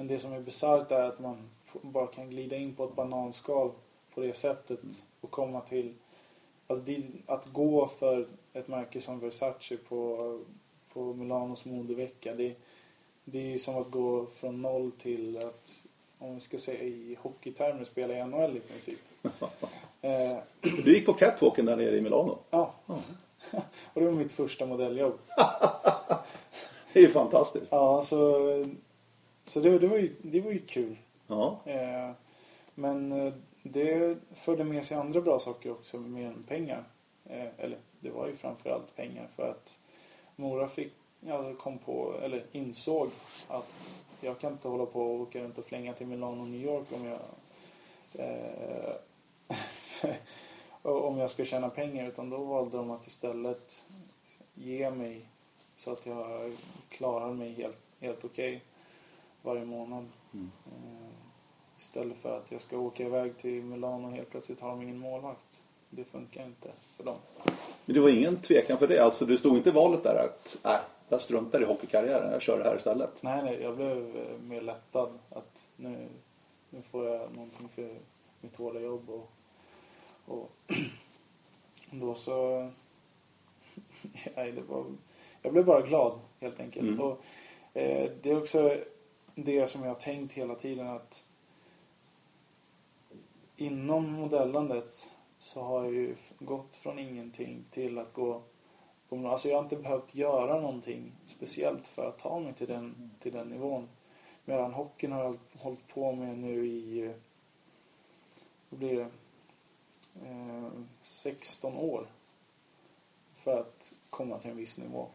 Men 0.00 0.06
det 0.06 0.18
som 0.18 0.32
är 0.32 0.40
bisarrt 0.40 0.90
är 0.90 1.02
att 1.02 1.18
man 1.18 1.50
bara 1.82 2.06
kan 2.06 2.30
glida 2.30 2.56
in 2.56 2.74
på 2.74 2.84
ett 2.84 2.94
bananskal 2.94 3.70
på 4.14 4.20
det 4.20 4.34
sättet 4.34 4.80
och 5.20 5.30
komma 5.30 5.60
till... 5.60 5.94
Alltså 6.66 6.84
det, 6.84 7.02
att 7.26 7.46
gå 7.46 7.86
för 7.86 8.28
ett 8.52 8.68
märke 8.68 9.00
som 9.00 9.20
Versace 9.20 9.76
på, 9.76 10.40
på 10.92 11.14
Milanos 11.14 11.64
modevecka. 11.64 12.34
Det, 12.34 12.54
det 13.24 13.54
är 13.54 13.58
som 13.58 13.76
att 13.76 13.90
gå 13.90 14.26
från 14.26 14.62
noll 14.62 14.90
till 14.90 15.38
att, 15.38 15.82
om 16.18 16.34
vi 16.34 16.40
ska 16.40 16.58
säga 16.58 16.82
i 16.82 17.18
hockeytermer, 17.20 17.84
spela 17.84 18.14
i 18.14 18.24
NHL 18.26 18.56
i 18.56 18.60
princip. 18.60 18.98
eh, 20.00 20.38
Du 20.84 20.94
gick 20.94 21.06
på 21.06 21.12
catwalken 21.12 21.66
där 21.66 21.76
nere 21.76 21.96
i 21.96 22.00
Milano. 22.00 22.38
ja. 22.50 22.74
och 23.92 24.00
det 24.00 24.04
var 24.04 24.12
mitt 24.12 24.32
första 24.32 24.66
modelljobb. 24.66 25.18
Det 26.92 26.98
är 26.98 27.02
ju 27.02 27.12
fantastiskt. 27.12 27.68
Ja, 27.70 28.02
så, 28.02 28.38
så 29.50 29.60
det, 29.60 29.78
det, 29.78 29.86
var 29.86 29.96
ju, 29.96 30.14
det 30.22 30.40
var 30.40 30.50
ju 30.50 30.66
kul. 30.66 30.96
Ja. 31.26 31.60
Eh, 31.64 32.10
men 32.74 33.12
eh, 33.12 33.32
det 33.62 34.18
förde 34.32 34.64
med 34.64 34.84
sig 34.84 34.96
andra 34.96 35.20
bra 35.20 35.38
saker 35.38 35.70
också, 35.70 35.98
mer 35.98 36.26
än 36.26 36.42
pengar. 36.42 36.84
Eh, 37.24 37.46
eller 37.58 37.78
det 38.00 38.10
var 38.10 38.26
ju 38.26 38.34
framförallt 38.34 38.96
pengar 38.96 39.28
för 39.36 39.50
att 39.50 39.78
Mora 40.36 40.66
fick, 40.66 40.92
ja, 41.20 41.54
kom 41.54 41.78
på, 41.78 42.14
eller 42.22 42.46
insåg 42.52 43.10
att 43.48 44.04
jag 44.20 44.38
kan 44.38 44.52
inte 44.52 44.68
hålla 44.68 44.86
på 44.86 45.00
och 45.00 45.20
åka 45.20 45.40
runt 45.40 45.58
och 45.58 45.64
flänga 45.64 45.92
till 45.92 46.06
Milano 46.06 46.42
och 46.42 46.48
New 46.48 46.64
York 46.64 46.86
om 46.92 47.04
jag 47.04 47.20
eh, 48.18 48.94
om 50.82 51.18
jag 51.18 51.30
ska 51.30 51.44
tjäna 51.44 51.68
pengar 51.68 52.08
utan 52.08 52.30
då 52.30 52.44
valde 52.44 52.76
de 52.76 52.90
att 52.90 53.06
istället 53.06 53.84
ge 54.54 54.90
mig 54.90 55.26
så 55.76 55.92
att 55.92 56.06
jag 56.06 56.52
klarar 56.88 57.32
mig 57.32 57.52
helt, 57.52 57.78
helt 58.00 58.24
okej 58.24 58.64
varje 59.42 59.64
månad. 59.64 60.08
Mm. 60.32 60.50
Eh, 60.66 61.10
Istället 61.80 62.16
för 62.16 62.36
att 62.36 62.52
jag 62.52 62.60
ska 62.60 62.78
åka 62.78 63.04
iväg 63.04 63.38
till 63.38 63.62
Milano 63.62 64.06
och 64.06 64.12
helt 64.12 64.30
plötsligt 64.30 64.60
har 64.60 64.70
de 64.70 64.82
ingen 64.82 64.98
målvakt. 64.98 65.62
Det 65.90 66.04
funkar 66.04 66.44
inte 66.44 66.68
för 66.96 67.04
dem. 67.04 67.16
Men 67.84 67.94
det 67.94 68.00
var 68.00 68.08
ingen 68.08 68.36
tvekan 68.36 68.78
för 68.78 68.88
det. 68.88 69.04
Alltså, 69.04 69.26
du 69.26 69.38
stod 69.38 69.56
inte 69.56 69.68
i 69.68 69.72
valet 69.72 70.02
där 70.02 70.14
att 70.14 70.58
nej, 70.64 70.78
jag 71.08 71.22
struntar 71.22 71.62
i 71.62 71.64
hockeykarriären. 71.64 72.32
Jag 72.32 72.42
kör 72.42 72.58
det 72.58 72.64
här 72.64 72.76
istället. 72.76 73.22
Nej, 73.22 73.44
nej, 73.44 73.62
jag 73.62 73.76
blev 73.76 74.16
eh, 74.16 74.38
mer 74.38 74.60
lättad 74.60 75.18
att 75.30 75.68
nu, 75.76 76.08
nu 76.70 76.82
får 76.82 77.06
jag 77.06 77.34
någonting 77.34 77.68
för 77.68 77.96
mitt 78.40 78.56
hårda 78.56 78.80
jobb 78.80 79.10
och, 79.10 79.30
och 80.24 80.50
då 81.90 82.14
så... 82.14 82.70
Nej, 84.36 84.52
det 84.52 84.62
var, 84.62 84.84
jag 85.42 85.52
blev 85.52 85.64
bara 85.64 85.80
glad 85.80 86.20
helt 86.40 86.60
enkelt. 86.60 86.88
Mm. 86.88 87.00
Och, 87.00 87.24
eh, 87.74 88.10
det 88.22 88.30
är 88.30 88.38
också 88.38 88.76
det 89.34 89.66
som 89.66 89.82
jag 89.82 89.90
har 89.90 89.94
tänkt 89.94 90.32
hela 90.32 90.54
tiden 90.54 90.86
att 90.86 91.24
inom 93.56 94.12
modellandet 94.12 95.08
så 95.38 95.62
har 95.62 95.84
jag 95.84 95.94
ju 95.94 96.16
gått 96.38 96.76
från 96.76 96.98
ingenting 96.98 97.64
till 97.70 97.98
att 97.98 98.12
gå 98.12 98.42
alltså 99.10 99.48
jag 99.48 99.56
har 99.56 99.62
inte 99.62 99.76
behövt 99.76 100.14
göra 100.14 100.60
någonting 100.60 101.12
speciellt 101.24 101.86
för 101.86 102.08
att 102.08 102.18
ta 102.18 102.38
mig 102.38 102.54
till 102.54 102.66
den, 102.66 103.10
till 103.20 103.32
den 103.32 103.48
nivån. 103.48 103.88
Medan 104.44 104.72
hockeyn 104.72 105.12
har 105.12 105.22
jag 105.24 105.38
hållit 105.58 105.88
på 105.88 106.12
med 106.12 106.38
nu 106.38 106.66
i, 106.66 107.04
eh, 107.04 107.12
vad 108.68 108.78
blir 108.78 108.96
det, 108.96 109.10
eh, 110.28 110.70
16 111.00 111.78
år. 111.78 112.06
För 113.34 113.60
att 113.60 113.92
komma 114.10 114.38
till 114.38 114.50
en 114.50 114.56
viss 114.56 114.78
nivå. 114.78 115.08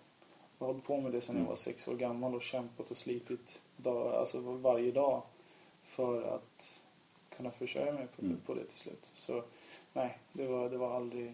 Jag 0.60 0.66
har 0.66 0.74
hållit 0.74 0.86
på 0.88 0.98
med 1.02 1.12
det 1.12 1.22
sedan 1.22 1.38
jag 1.38 1.46
var 1.46 1.56
sex 1.56 1.88
år 1.88 1.96
gammal 1.96 2.36
och 2.36 2.42
kämpat 2.42 2.92
och 2.92 2.98
slitit 2.98 3.62
dag, 3.78 4.14
alltså 4.16 4.40
varje 4.40 4.92
dag 4.92 5.22
för 5.84 6.22
att 6.36 6.84
kunna 7.38 7.52
försörja 7.52 7.94
mig 7.94 8.08
på, 8.16 8.22
Mm. 8.22 8.38
på 8.46 8.54
det 8.54 8.64
till 8.64 8.78
slut. 8.78 9.10
Så 9.14 9.44
nej, 9.94 10.18
det 10.34 10.46
var, 10.48 10.70
det 10.70 10.78
var 10.78 10.96
aldrig 10.96 11.34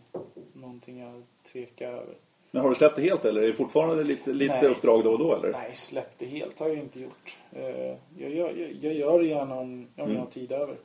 någonting 0.53 0.99
jag 0.99 1.24
tvekade 1.43 1.91
över. 1.97 2.15
Men 2.51 2.61
har 2.61 2.69
du 2.69 2.76
släppt 2.76 2.95
det 2.95 3.01
helt 3.01 3.26
eller 3.26 3.41
är 3.41 3.47
det 3.47 3.53
fortfarande 3.53 4.03
lite, 4.03 4.34
lite 4.34 4.53
Nej. 4.61 4.67
uppdrag 4.72 5.03
då 5.03 5.11
och 5.11 5.19
då 5.19 5.36
eller? 5.36 5.51
Nej, 5.51 5.76
släpp 5.76 6.17
det 6.17 6.26
helt 6.26 6.59
har 6.59 6.67
jag 6.67 6.78
inte 6.78 6.99
gjort. 6.99 7.38
Eh, 7.51 7.95
Jag 8.17 8.30
gör, 8.34 8.51
jag, 8.57 8.72
jag 8.82 8.93
gör 8.93 9.19
det 9.19 9.26
gärna 9.26 9.55
om, 9.59 9.88
om 9.95 10.03
Mm. 10.03 10.13
jag 10.15 10.19
har 10.22 10.32
tid 10.32 10.51
över. 10.51 10.76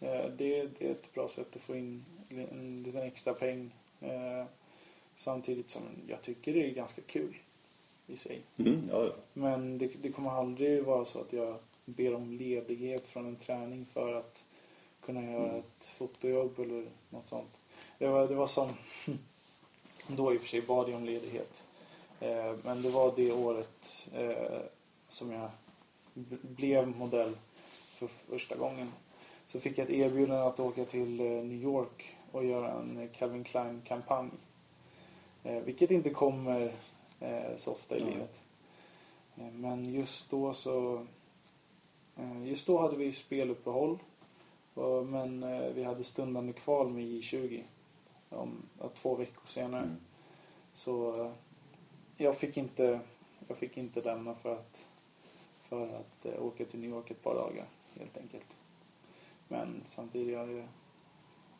Eh, 0.00 0.24
Det, 0.36 0.68
det 0.78 0.86
är 0.86 0.90
ett 0.90 1.14
bra 1.14 1.28
sätt 1.28 1.56
att 1.56 1.62
få 1.62 1.76
in 1.76 2.04
en 2.30 2.82
liten 2.82 3.02
extra 3.02 3.34
peng. 3.34 3.74
Samtidigt 5.22 5.70
som 5.70 5.82
jag 6.06 6.22
tycker 6.22 6.52
det 6.52 6.70
är 6.70 6.74
ganska 6.74 7.02
kul 7.02 7.36
i 8.06 8.16
sig. 8.16 8.42
Mm, 8.56 8.88
ja, 8.90 9.04
ja. 9.04 9.12
Men 9.32 9.78
det, 9.78 10.02
det 10.02 10.12
kommer 10.12 10.30
aldrig 10.30 10.84
vara 10.84 11.04
så 11.04 11.20
att 11.20 11.32
jag 11.32 11.54
ber 11.84 12.14
om 12.14 12.30
ledighet 12.30 13.06
från 13.06 13.26
en 13.26 13.36
träning 13.36 13.86
för 13.86 14.14
att 14.14 14.44
kunna 15.00 15.32
göra 15.32 15.56
ett 15.56 15.84
fotojobb 15.84 16.58
eller 16.58 16.86
något 17.10 17.26
sånt. 17.26 17.60
Det 17.98 18.08
var, 18.08 18.28
det 18.28 18.34
var 18.34 18.46
som... 18.46 18.68
Då 20.06 20.34
i 20.34 20.36
och 20.36 20.40
för 20.40 20.48
sig 20.48 20.62
bad 20.62 20.88
jag 20.88 20.96
om 20.96 21.04
ledighet. 21.04 21.64
Eh, 22.20 22.54
men 22.62 22.82
det 22.82 22.90
var 22.90 23.12
det 23.16 23.32
året 23.32 24.08
eh, 24.14 24.60
som 25.08 25.32
jag 25.32 25.50
blev 26.42 26.88
modell 26.88 27.36
för 27.70 28.06
första 28.06 28.56
gången. 28.56 28.92
Så 29.46 29.60
fick 29.60 29.78
jag 29.78 29.84
ett 29.84 29.90
erbjudande 29.90 30.42
att 30.42 30.60
åka 30.60 30.84
till 30.84 31.20
eh, 31.20 31.26
New 31.26 31.62
York 31.62 32.16
och 32.32 32.44
göra 32.44 32.72
en 32.72 33.08
Calvin 33.12 33.44
Klein-kampanj. 33.44 34.30
Eh, 35.42 35.60
vilket 35.60 35.90
inte 35.90 36.10
kommer 36.10 36.74
eh, 37.20 37.54
så 37.56 37.72
ofta 37.72 37.96
i 37.96 38.04
Nej. 38.04 38.12
livet. 38.12 38.42
Eh, 39.36 39.50
men 39.52 39.94
just 39.94 40.30
då 40.30 40.52
så... 40.52 41.06
Just 42.44 42.66
då 42.66 42.78
hade 42.78 42.96
vi 42.96 43.12
speluppehåll. 43.12 43.98
Men 45.06 45.40
vi 45.74 45.84
hade 45.84 46.04
stundande 46.04 46.52
kval 46.52 46.88
med 46.88 47.04
J20 47.04 47.62
om 48.28 48.62
två 48.94 49.14
veckor 49.14 49.46
senare. 49.46 49.82
Mm. 49.82 49.96
Så 50.74 51.32
jag 52.16 52.36
fick 52.36 52.56
inte, 52.56 53.00
jag 53.48 53.56
fick 53.56 53.76
inte 53.76 54.02
lämna 54.02 54.34
för 54.34 54.52
att, 54.52 54.88
för 55.62 55.96
att 55.96 56.24
eh, 56.24 56.42
åka 56.44 56.64
till 56.64 56.80
New 56.80 56.90
York 56.90 57.10
ett 57.10 57.22
par 57.22 57.34
dagar 57.34 57.64
helt 57.98 58.16
enkelt. 58.16 58.56
Men 59.48 59.82
samtidigt 59.84 60.28
är 60.28 60.32
jag, 60.32 60.68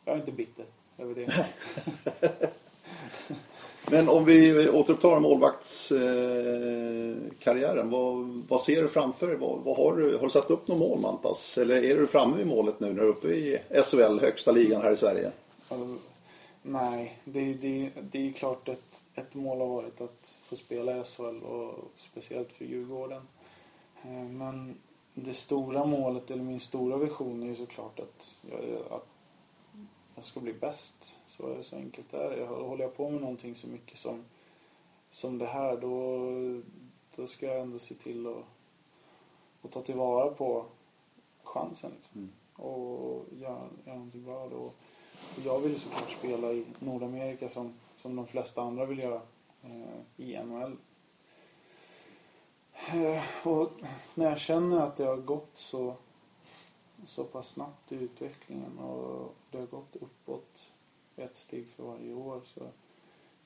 jag 0.05 0.15
är 0.15 0.19
inte 0.19 0.31
bitter 0.31 0.65
över 0.97 1.15
det. 1.15 1.47
Men 3.91 4.09
om 4.09 4.25
vi 4.25 4.69
återupptar 4.69 5.19
målvaktskarriären. 5.19 7.89
Vad, 7.89 8.43
vad 8.47 8.61
ser 8.61 8.81
du 8.81 8.87
framför 8.87 9.27
dig? 9.27 9.37
Vad, 9.37 9.59
vad 9.59 9.77
har, 9.77 9.97
du, 9.97 10.17
har 10.17 10.23
du 10.23 10.29
satt 10.29 10.49
upp 10.49 10.67
något 10.67 10.77
mål 10.77 10.99
Mantas? 10.99 11.57
Eller 11.57 11.83
är 11.83 11.95
du 11.95 12.07
framme 12.07 12.37
vid 12.37 12.47
målet 12.47 12.79
nu 12.79 12.87
när 12.87 12.93
du 12.93 13.01
är 13.01 13.05
uppe 13.05 13.27
i 13.27 13.59
SHL, 13.85 14.19
högsta 14.19 14.51
ligan 14.51 14.81
här 14.81 14.91
i 14.91 14.95
Sverige? 14.95 15.31
Uh, 15.71 15.95
nej, 16.61 17.17
det, 17.25 17.53
det, 17.53 17.89
det 18.01 18.29
är 18.29 18.33
klart 18.33 18.69
ett, 18.69 19.05
ett 19.15 19.35
mål 19.35 19.59
har 19.59 19.67
varit 19.67 20.01
att 20.01 20.37
få 20.41 20.55
spela 20.55 20.97
i 20.97 21.03
SHL 21.03 21.43
och 21.43 21.91
speciellt 21.95 22.51
för 22.51 22.65
Djurgården. 22.65 23.21
Uh, 24.05 24.23
Men 24.23 24.75
det 25.13 25.33
stora 25.33 25.85
målet, 25.85 26.31
eller 26.31 26.43
min 26.43 26.59
stora 26.59 26.97
vision 26.97 27.43
är 27.43 27.47
ju 27.47 27.55
såklart 27.55 27.99
att 27.99 28.37
jag, 28.51 28.59
att 28.89 29.07
jag 30.15 30.23
ska 30.23 30.39
bli 30.39 30.53
bäst. 30.53 31.15
Så, 31.37 31.63
så 31.63 31.75
enkelt 31.75 32.13
är 32.13 32.29
det. 32.29 32.45
Håller 32.45 32.83
jag 32.83 32.95
på 32.95 33.09
med 33.09 33.21
någonting 33.21 33.55
så 33.55 33.67
mycket 33.67 33.97
som, 33.97 34.25
som 35.09 35.37
det 35.37 35.45
här 35.45 35.77
då, 35.77 36.27
då 37.15 37.27
ska 37.27 37.45
jag 37.45 37.59
ändå 37.59 37.79
se 37.79 37.95
till 37.95 38.27
att, 38.27 38.43
att 39.61 39.71
ta 39.71 39.81
tillvara 39.81 40.29
på 40.29 40.65
chansen. 41.43 41.91
Liksom. 41.95 42.21
Mm. 42.21 42.31
Och 42.55 43.25
göra, 43.31 43.69
göra 43.85 43.95
någonting 43.95 44.23
bra 44.23 44.49
då. 44.49 44.57
Och 44.57 44.75
jag 45.45 45.59
vill 45.59 45.79
såklart 45.79 46.11
spela 46.11 46.53
i 46.53 46.65
Nordamerika 46.79 47.49
som, 47.49 47.73
som 47.95 48.15
de 48.15 48.27
flesta 48.27 48.61
andra 48.61 48.85
vill 48.85 48.99
göra 48.99 49.21
eh, 49.63 50.25
i 50.25 50.43
NHL. 50.43 50.77
Eh, 52.73 53.47
och 53.47 53.71
när 54.15 54.29
jag 54.29 54.39
känner 54.39 54.79
att 54.79 54.97
det 54.97 55.05
har 55.05 55.17
gått 55.17 55.57
så, 55.57 55.95
så 57.05 57.23
pass 57.23 57.49
snabbt 57.49 57.91
i 57.91 57.95
utvecklingen 57.95 58.79
och 58.79 59.35
det 59.51 59.57
har 59.57 59.65
gått 59.65 59.95
uppåt 59.95 60.72
ett 61.17 61.35
steg 61.35 61.67
för 61.67 61.83
varje 61.83 62.13
år 62.13 62.41
så 62.43 62.61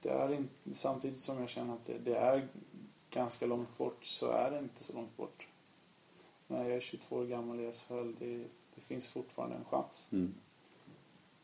det 0.01 0.09
är 0.09 0.34
inte, 0.34 0.53
samtidigt 0.74 1.20
som 1.20 1.39
jag 1.39 1.49
känner 1.49 1.74
att 1.74 1.86
det, 1.86 1.97
det 1.97 2.15
är 2.15 2.47
ganska 3.09 3.45
långt 3.45 3.78
bort 3.78 4.05
så 4.05 4.32
är 4.32 4.51
det 4.51 4.59
inte 4.59 4.84
så 4.84 4.93
långt 4.93 5.18
bort. 5.18 5.47
När 6.47 6.63
jag 6.63 6.78
är 6.78 6.80
22 6.80 7.15
år 7.15 7.26
gammal 7.26 7.59
i 7.59 7.72
SHL, 7.72 8.11
det, 8.20 8.38
det 8.76 8.82
finns 8.82 9.05
fortfarande 9.05 9.55
en 9.55 9.65
chans. 9.65 10.07
Mm. 10.11 10.34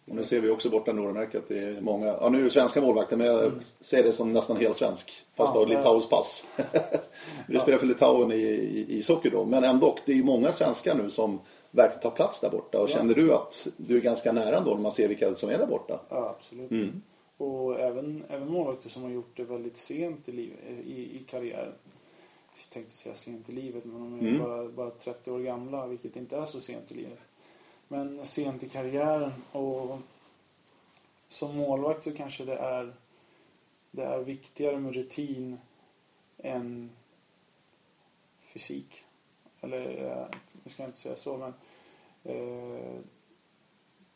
Och 0.05 0.15
nu 0.15 0.23
ser 0.23 0.41
vi 0.41 0.49
också 0.49 0.69
borta 0.69 0.93
Nordamerika 0.93 1.37
att 1.37 1.47
det 1.47 1.59
är 1.59 1.81
många, 1.81 2.05
ja 2.05 2.29
nu 2.29 2.39
är 2.39 2.43
det 2.43 2.49
svenska 2.49 2.81
målvakter 2.81 3.17
men 3.17 3.27
jag 3.27 3.51
ser 3.81 4.03
det 4.03 4.13
som 4.13 4.33
nästan 4.33 4.57
helt 4.57 4.77
svensk. 4.77 5.25
Fast 5.35 5.55
Ja, 5.55 5.59
har 5.59 5.65
det- 5.65 5.77
Litauens 5.77 6.09
pass. 6.09 6.47
det 7.47 7.59
spelar 7.59 7.77
för 7.77 7.85
Litauen 7.85 8.31
i, 8.31 8.35
i, 8.35 8.97
i 8.97 9.03
socker 9.03 9.31
då. 9.31 9.45
Men 9.45 9.63
ändå, 9.63 9.97
det 10.05 10.11
är 10.11 10.15
ju 10.15 10.23
många 10.23 10.51
svenskar 10.51 10.95
nu 10.95 11.09
som 11.09 11.39
verkligen 11.75 12.01
tar 12.01 12.11
plats 12.11 12.39
där 12.41 12.49
borta. 12.49 12.79
Och 12.81 12.89
Ja. 12.89 12.93
känner 12.93 13.15
du 13.15 13.33
att 13.33 13.67
du 13.77 13.97
är 13.97 14.01
ganska 14.01 14.31
nära 14.31 14.59
då 14.59 14.71
när 14.73 14.81
man 14.81 14.91
ser 14.91 15.07
vilka 15.07 15.35
som 15.35 15.49
är 15.49 15.57
där 15.57 15.67
borta? 15.67 15.99
Ja, 16.09 16.29
absolut. 16.37 16.71
Mm. 16.71 17.01
Och 17.37 17.79
även, 17.79 18.23
även 18.29 18.51
målvakter 18.51 18.89
som 18.89 19.03
har 19.03 19.09
gjort 19.09 19.37
det 19.37 19.43
väldigt 19.43 19.75
sent 19.77 20.29
i, 20.29 20.31
liv, 20.31 20.53
i, 20.85 21.17
i 21.17 21.23
karriären. 21.27 21.73
Jag 22.57 22.69
tänkte 22.69 22.97
säga 22.97 23.15
sent 23.15 23.49
i 23.49 23.51
livet, 23.51 23.85
men 23.85 23.93
de 23.99 24.13
är 24.27 24.29
Mm. 24.31 24.41
bara, 24.41 24.69
bara 24.69 24.89
30 24.91 25.31
år 25.31 25.39
gamla, 25.39 25.87
vilket 25.87 26.15
inte 26.15 26.37
är 26.37 26.45
så 26.45 26.59
sent 26.59 26.91
i 26.91 26.95
livet. 26.95 27.19
Men 27.87 28.25
sent 28.25 28.63
i 28.63 28.69
karriären 28.69 29.31
och 29.51 29.97
som 31.27 31.55
målvakt 31.57 32.03
så 32.03 32.11
kanske 32.11 32.45
det 32.45 32.55
är, 32.55 32.93
det 33.91 34.03
är 34.03 34.19
viktigare 34.19 34.79
med 34.79 34.93
rutin 34.95 35.57
än 36.37 36.89
fysik. 38.39 39.03
Eller, 39.63 40.05
eh, 40.11 40.27
nu 40.63 40.71
ska 40.71 40.83
jag 40.83 40.89
inte 40.89 40.99
säga 40.99 41.15
så, 41.15 41.37
men 41.37 41.53
eh, 42.23 42.99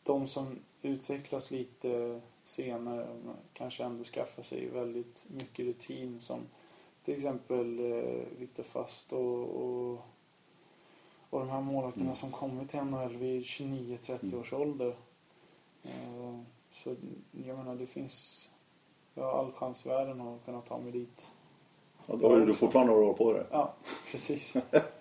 de 0.02 0.26
som 0.26 0.58
utvecklas 0.82 1.50
lite 1.50 2.20
senare 2.42 3.06
kanske 3.52 3.84
ändå 3.84 4.04
skaffar 4.04 4.42
sig 4.42 4.68
väldigt 4.68 5.26
mycket 5.28 5.66
rutin 5.66 6.20
som 6.20 6.40
till 7.04 7.14
exempel 7.16 7.78
eh, 7.92 8.24
Viktor 8.38 8.62
Fast 8.62 9.12
och, 9.12 9.44
och, 9.44 9.98
och 11.30 11.40
de 11.40 11.48
här 11.48 11.60
målvakterna 11.60 12.04
Mm. 12.04 12.14
som 12.14 12.30
kommit 12.30 12.68
till 12.70 12.80
NHL 12.80 13.16
vid 13.16 13.42
29-30 13.42 14.40
års 14.40 14.52
ålder. 14.52 14.96
Eh, 15.82 16.38
så 16.70 16.96
jag 17.46 17.56
menar 17.58 17.74
det 17.74 17.86
finns 17.86 18.48
jag 19.14 19.24
har 19.24 19.38
all 19.38 19.52
chans 19.52 19.86
i 19.86 19.88
världen 19.88 20.20
att 20.20 20.44
kunna 20.44 20.60
ta 20.60 20.78
mig 20.78 20.92
dit. 20.92 21.30
Och 22.06 22.18
då 22.18 22.28
har 22.28 22.40
du 22.40 22.54
fortfarande 22.54 22.92
några 22.92 23.06
år 23.06 23.14
på 23.14 23.32
dig. 23.32 23.44
Ja, 23.50 23.74
precis. 24.10 24.56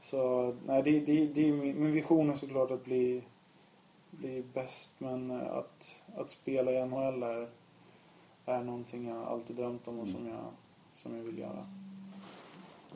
Så 0.00 0.54
nej, 0.66 0.82
det, 0.82 1.00
det, 1.00 1.26
det 1.26 1.48
är 1.48 1.52
min, 1.52 1.80
min 1.82 1.92
vision 1.92 2.30
är 2.30 2.34
såklart 2.34 2.70
att 2.70 2.84
bli, 2.84 3.22
bli 4.10 4.42
bäst 4.54 4.92
men 4.98 5.30
eh, 5.30 5.52
att, 5.56 6.02
att 6.16 6.30
spela 6.30 6.72
i 6.72 6.84
NHL 6.86 7.22
är, 7.22 7.48
är 8.46 8.62
någonting 8.62 9.08
jag 9.08 9.22
alltid 9.24 9.56
drömt 9.56 9.88
om 9.88 10.00
och 10.00 10.08
som 10.08 10.26
jag, 10.28 10.44
som 10.92 11.16
jag 11.16 11.24
vill 11.24 11.38
göra. 11.38 11.66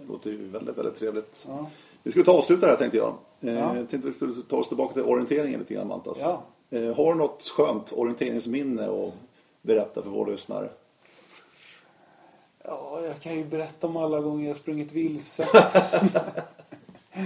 Det 0.01 0.07
låter 0.13 0.31
ju 0.31 0.49
väldigt, 0.49 0.79
väldigt 0.79 0.97
trevligt. 0.99 1.45
Ja, 1.49 1.71
Vi 2.03 2.11
skulle 2.11 2.25
ta 2.25 2.33
och 2.33 2.39
avsluta 2.39 2.67
det 2.67 2.73
här 2.73 2.79
tänkte 2.79 2.97
jag. 2.99 3.15
Eh, 3.41 3.55
Ja. 3.59 3.77
Jag 3.77 3.89
tänkte 3.89 4.09
vi 4.09 4.15
skulle 4.15 4.35
ta 4.43 4.57
oss 4.57 4.69
tillbaka 4.69 4.95
till 4.95 5.03
orienteringen 5.03 5.61
lite 5.61 5.75
grann 5.75 5.89
Mantas. 5.89 6.19
ja. 6.21 6.43
Eh, 6.71 6.97
har 6.97 7.13
du 7.13 7.19
något 7.19 7.43
skönt 7.43 7.93
orienteringsminne 7.93 8.85
att 8.89 9.15
berätta 9.63 10.03
för 10.03 10.11
våra 10.11 10.31
lyssnare? 10.31 10.69
ja 12.65 13.01
jag 13.07 13.21
kan 13.21 13.35
ju 13.37 13.45
berätta 13.45 13.87
om 13.87 13.97
alla 13.97 14.21
gånger 14.21 14.49
jag 14.49 14.57
sprungit 14.57 14.93
vilse. 14.93 15.49
Eh, 17.13 17.23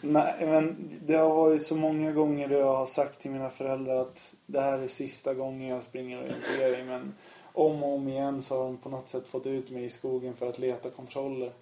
nej, 0.00 0.46
men 0.46 0.90
det 1.06 1.14
har 1.14 1.34
varit 1.34 1.62
så 1.62 1.76
många 1.76 2.12
gånger 2.12 2.48
då 2.48 2.54
jag 2.54 2.76
har 2.76 2.86
sagt 2.86 3.20
till 3.20 3.30
mina 3.30 3.50
föräldrar 3.50 4.00
att 4.00 4.34
det 4.46 4.60
här 4.60 4.78
är 4.78 4.86
sista 4.86 5.34
gången 5.34 5.68
jag 5.68 5.82
springer 5.82 6.18
orientering. 6.18 6.86
Men 6.86 7.14
om 7.52 7.82
och 7.82 7.94
om 7.94 8.08
igen 8.08 8.42
så 8.42 8.56
har 8.56 8.64
de 8.64 8.76
på 8.76 8.88
något 8.88 9.08
sätt 9.08 9.28
fått 9.28 9.46
ut 9.46 9.70
mig 9.70 9.84
i 9.84 9.90
skogen 9.90 10.34
för 10.34 10.48
att 10.48 10.58
leta 10.58 10.90
kontroller. 10.90 11.52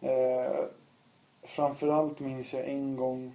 Eh, 0.00 0.64
framförallt 1.42 2.20
minns 2.20 2.54
jag 2.54 2.68
en 2.68 2.96
gång 2.96 3.34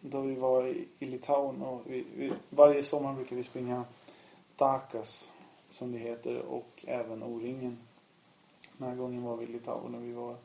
då 0.00 0.20
vi 0.20 0.34
var 0.34 0.66
i, 0.66 0.88
i 0.98 1.06
Litauen 1.06 1.62
och 1.62 1.82
vi, 1.86 2.06
vi, 2.16 2.32
varje 2.50 2.82
sommar 2.82 3.14
brukar 3.14 3.36
vi 3.36 3.42
springa 3.42 3.84
Dakas 4.56 5.32
som 5.68 5.92
det 5.92 5.98
heter 5.98 6.38
och 6.38 6.84
även 6.86 7.22
O-ringen. 7.22 7.78
Den 8.78 8.88
här 8.88 8.96
gången 8.96 9.22
var 9.22 9.36
vi 9.36 9.44
i 9.44 9.48
Litauen 9.48 9.94
och 9.94 10.04
vi 10.04 10.12
var 10.12 10.36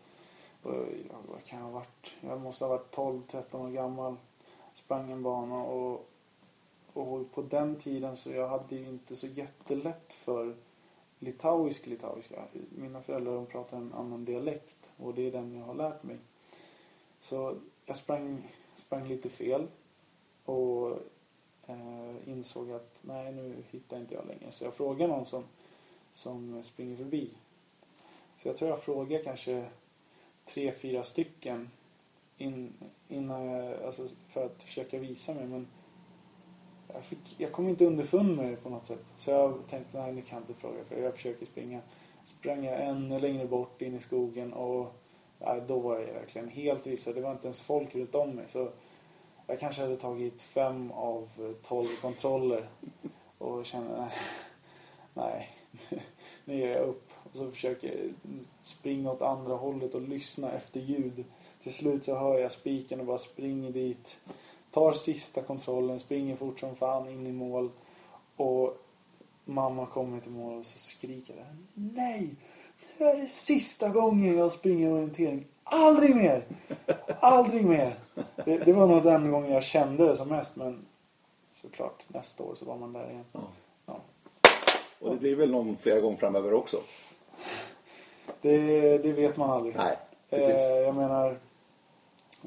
vad 1.28 1.44
kan 1.44 1.60
jag 1.60 1.66
ha 1.66 1.72
varit? 1.72 2.16
Jag 2.22 2.42
måste 2.42 2.66
ha 2.66 2.70
varit 2.70 2.96
12-13 2.96 3.56
år 3.56 3.70
gammal. 3.70 4.16
Sprang 4.74 5.12
en 5.12 5.24
bana 5.24 5.64
och, 5.64 6.10
och 6.94 7.32
på 7.32 7.42
den 7.42 7.76
tiden 7.76 8.18
så 8.18 8.32
jag 8.32 8.48
hade 8.48 8.76
ju 8.76 8.88
inte 8.88 9.16
så 9.16 9.28
jättelätt 9.28 10.14
för 10.14 10.56
litauisk 11.20 11.86
litauiska. 11.86 12.44
Mina 12.70 13.02
föräldrar 13.02 13.36
de 13.36 13.46
pratar 13.46 13.78
en 13.78 13.94
annan 13.94 14.26
dialekt 14.26 14.94
och 14.98 15.14
det 15.14 15.28
är 15.28 15.32
den 15.32 15.54
jag 15.54 15.66
har 15.66 15.76
lärt 15.76 16.04
mig. 16.04 16.18
Så 17.20 17.58
jag 17.86 17.98
sprang, 17.98 18.52
sprang 18.76 19.08
lite 19.08 19.30
fel 19.30 19.68
och 20.46 20.92
eh, 21.68 22.16
insåg 22.26 22.72
att 22.72 23.00
nej 23.02 23.32
nu 23.32 23.56
hittar 23.72 23.98
inte 23.98 24.16
jag 24.16 24.28
längre. 24.28 24.52
Så 24.52 24.64
jag 24.64 24.74
frågade 24.74 25.14
någon 25.14 25.26
som, 25.26 25.44
som 26.12 26.64
springer 26.64 26.96
förbi. 26.96 27.30
Så 28.38 28.48
jag 28.48 28.58
tror 28.58 28.70
jag 28.70 28.82
frågade 28.82 29.24
kanske 29.24 29.66
tre, 30.46 30.72
fyra 30.72 31.04
stycken 31.04 31.70
in, 32.38 32.74
innan 33.08 33.46
jag, 33.46 33.72
eh, 33.72 33.86
alltså 33.86 34.08
för 34.30 34.46
att 34.46 34.64
försöka 34.64 35.00
visa 35.00 35.34
mig. 35.34 35.48
Men 35.48 35.68
jag, 36.94 37.04
fick, 37.04 37.36
jag 37.38 37.52
kom 37.52 37.68
inte 37.68 37.86
underfund 37.86 38.38
med 38.38 38.52
det 38.52 38.56
på 38.56 38.70
något 38.70 38.86
sätt. 38.86 39.14
Så 39.16 39.32
jag 39.32 39.68
tänkte, 39.68 40.02
nej, 40.02 40.14
ni 40.14 40.22
kan 40.22 40.38
inte 40.38 40.54
fråga 40.54 40.84
för 40.90 41.02
jag 41.02 41.16
försöker 41.16 41.46
springa. 41.46 41.82
Sprang 42.26 42.66
jag 42.66 42.82
ännu 42.82 43.20
längre 43.20 43.48
bort 43.48 43.82
in 43.82 43.96
i 43.96 44.00
skogen 44.00 44.54
och 44.54 44.96
nej, 45.40 45.62
då 45.68 45.80
var 45.80 46.00
jag 46.00 46.14
verkligen 46.14 46.50
helt 46.50 46.88
vilse. 46.88 47.14
Det 47.14 47.22
var 47.22 47.32
inte 47.32 47.48
ens 47.48 47.62
folk 47.62 47.96
runt 47.96 48.16
om 48.16 48.30
mig. 48.30 48.48
Så 48.48 48.70
jag 49.48 49.60
kanske 49.60 49.82
hade 49.82 49.96
tagit 49.96 50.42
fem 50.42 50.92
av 50.92 51.56
tolv 51.64 51.88
kontroller 52.02 52.70
och 53.38 53.66
kände 53.66 53.98
nej, 53.98 54.12
nej, 55.14 55.50
nu 56.46 56.58
ger 56.58 56.70
jag 56.70 56.84
upp. 56.84 57.05
Och 57.36 57.40
så 57.40 57.52
försöker 57.52 57.88
jag 57.88 58.14
springa 58.62 59.12
åt 59.12 59.22
andra 59.22 59.56
hållet 59.56 59.94
och 59.94 60.02
lyssna 60.02 60.52
efter 60.52 60.80
ljud. 60.80 61.26
Till 61.64 61.74
slut 61.74 62.04
så 62.04 62.16
hör 62.16 62.40
jag 62.40 62.52
spiken 62.52 63.00
och 63.00 63.06
bara 63.06 63.18
springer 63.18 63.72
dit. 63.72 64.20
Tar 64.72 64.94
sista 64.94 65.42
kontrollen, 65.42 66.00
springer 66.00 66.36
fort 66.36 66.60
som 66.60 66.76
fan 66.76 67.10
in 67.10 67.28
i 67.28 67.32
mål. 67.32 67.70
Och 68.36 68.78
mamma 69.46 69.86
kommer 69.86 70.20
till 70.20 70.32
mål 70.32 70.58
och 70.58 70.66
så 70.66 70.80
skriker 70.80 71.34
jag 71.38 71.46
Nej! 71.74 72.36
Nu 72.98 73.06
är 73.06 73.18
det 73.18 73.28
sista 73.28 73.90
gången 73.90 74.38
jag 74.38 74.52
springer 74.52 74.92
orientering. 74.92 75.46
Aldrig 75.64 76.16
mer! 76.16 76.46
Aldrig 77.20 77.66
mer! 77.66 78.00
Det, 78.46 78.58
det 78.58 78.74
var 78.74 78.88
nog 78.88 79.04
den 79.04 79.32
gången 79.32 79.52
jag 79.52 79.64
kände 79.64 80.08
det 80.08 80.16
som 80.16 80.30
mest 80.30 80.56
men 80.56 80.86
såklart 81.54 82.04
nästa 82.08 82.44
år 82.44 82.56
så 82.56 82.66
var 82.66 82.78
man 82.78 82.94
där 82.94 83.10
igen. 83.10 83.26
Ja. 83.32 83.42
Ja. 83.86 84.00
Och 85.00 85.12
det 85.12 85.20
blir 85.20 85.36
väl 85.36 85.52
någon 85.52 85.78
flera 85.78 86.00
gånger 86.00 86.18
framöver 86.18 86.54
också? 86.54 86.78
Det, 88.42 88.98
det 88.98 89.12
vet 89.14 89.38
man 89.38 89.50
aldrig. 89.50 89.76
Nej, 89.76 89.98
Eh, 90.30 90.40
precis. 90.40 90.70
jag 90.86 90.96
menar 90.96 91.38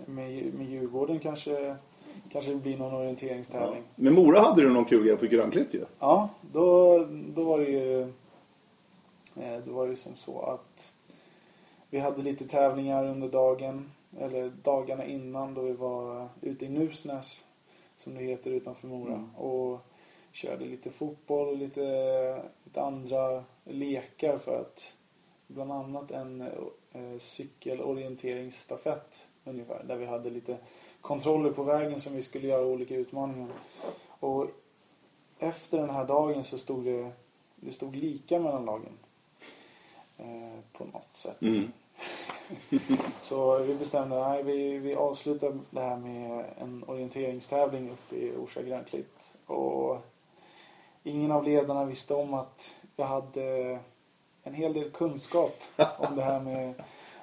med, 0.06 0.54
med 0.54 0.66
Djurgården 0.66 1.18
kanske, 1.18 1.76
kanske 2.32 2.50
det 2.50 2.56
blir 2.56 2.78
någon 2.78 2.92
Ja. 2.92 2.98
orienteringstävling. 2.98 3.82
Men 3.94 4.14
Mora 4.14 4.40
hade 4.40 4.62
du 4.62 4.70
någon 4.70 4.84
kul 4.84 5.04
grej 5.06 5.16
på 5.16 5.26
Grönklitt 5.26 5.74
ju. 5.74 5.84
Ja, 5.98 6.28
då, 6.52 6.98
då 7.34 7.44
var 7.44 7.58
det 7.58 7.64
ju 7.70 8.02
eh, 9.36 9.58
då 9.66 9.72
var 9.72 9.88
det 9.88 9.96
som 9.96 10.14
så 10.16 10.40
att 10.42 10.92
vi 11.90 11.98
hade 11.98 12.22
lite 12.22 12.44
tävlingar 12.48 13.04
under 13.06 13.28
dagen 13.28 13.92
eller 14.18 14.52
dagarna 14.62 15.04
innan 15.04 15.54
då 15.54 15.62
vi 15.62 15.72
var 15.72 16.28
ute 16.40 16.64
i 16.64 16.68
Nusnäs 16.68 17.44
som 17.96 18.14
det 18.14 18.22
heter 18.22 18.50
utanför 18.50 18.86
Mora 18.86 19.12
Mm. 19.14 19.34
och 19.36 19.80
körde 20.38 20.64
lite 20.64 20.90
fotboll 20.90 21.48
och 21.48 21.56
lite, 21.56 22.42
lite 22.64 22.82
andra 22.82 23.44
lekar 23.64 24.38
för 24.38 24.60
att 24.60 24.94
bland 25.46 25.72
annat 25.72 26.10
en 26.10 26.40
eh, 26.92 27.18
cykelorienteringsstafett 27.18 29.26
ungefär 29.44 29.84
där 29.84 29.96
vi 29.96 30.06
hade 30.06 30.30
lite 30.30 30.56
kontroller 31.00 31.50
på 31.50 31.62
vägen 31.62 32.00
som 32.00 32.14
vi 32.14 32.22
skulle 32.22 32.48
göra 32.48 32.66
olika 32.66 32.94
utmaningar. 32.94 33.48
Och 34.20 34.46
efter 35.38 35.78
den 35.78 35.90
här 35.90 36.04
dagen 36.04 36.44
så 36.44 36.58
stod 36.58 36.84
det, 36.84 37.10
det 37.56 37.72
stod 37.72 37.96
lika 37.96 38.38
mellan 38.38 38.64
lagen. 38.64 38.98
Eh, 40.18 40.60
på 40.72 40.84
något 40.84 41.16
sätt. 41.16 41.42
Mm. 41.42 41.72
Så 43.22 43.58
vi 43.58 43.74
bestämde 43.74 44.26
att 44.26 44.44
vi, 44.44 44.78
vi 44.78 44.94
avslutar 44.94 45.58
det 45.70 45.80
här 45.80 45.96
med 45.96 46.44
en 46.58 46.84
orienteringstävling 46.86 47.90
uppe 47.90 48.16
i 48.16 48.36
Orsa 48.36 48.62
Grönklitt. 48.62 49.34
Och 49.46 49.98
ingen 51.02 51.32
av 51.32 51.44
ledarna 51.44 51.84
visste 51.84 52.14
om 52.14 52.34
att 52.34 52.76
jag 52.96 53.06
hade 53.06 53.78
en 54.42 54.54
hel 54.54 54.72
del 54.72 54.90
kunskap 54.90 55.62
om 55.98 56.16
det 56.16 56.22
här 56.22 56.40
med, 56.40 56.74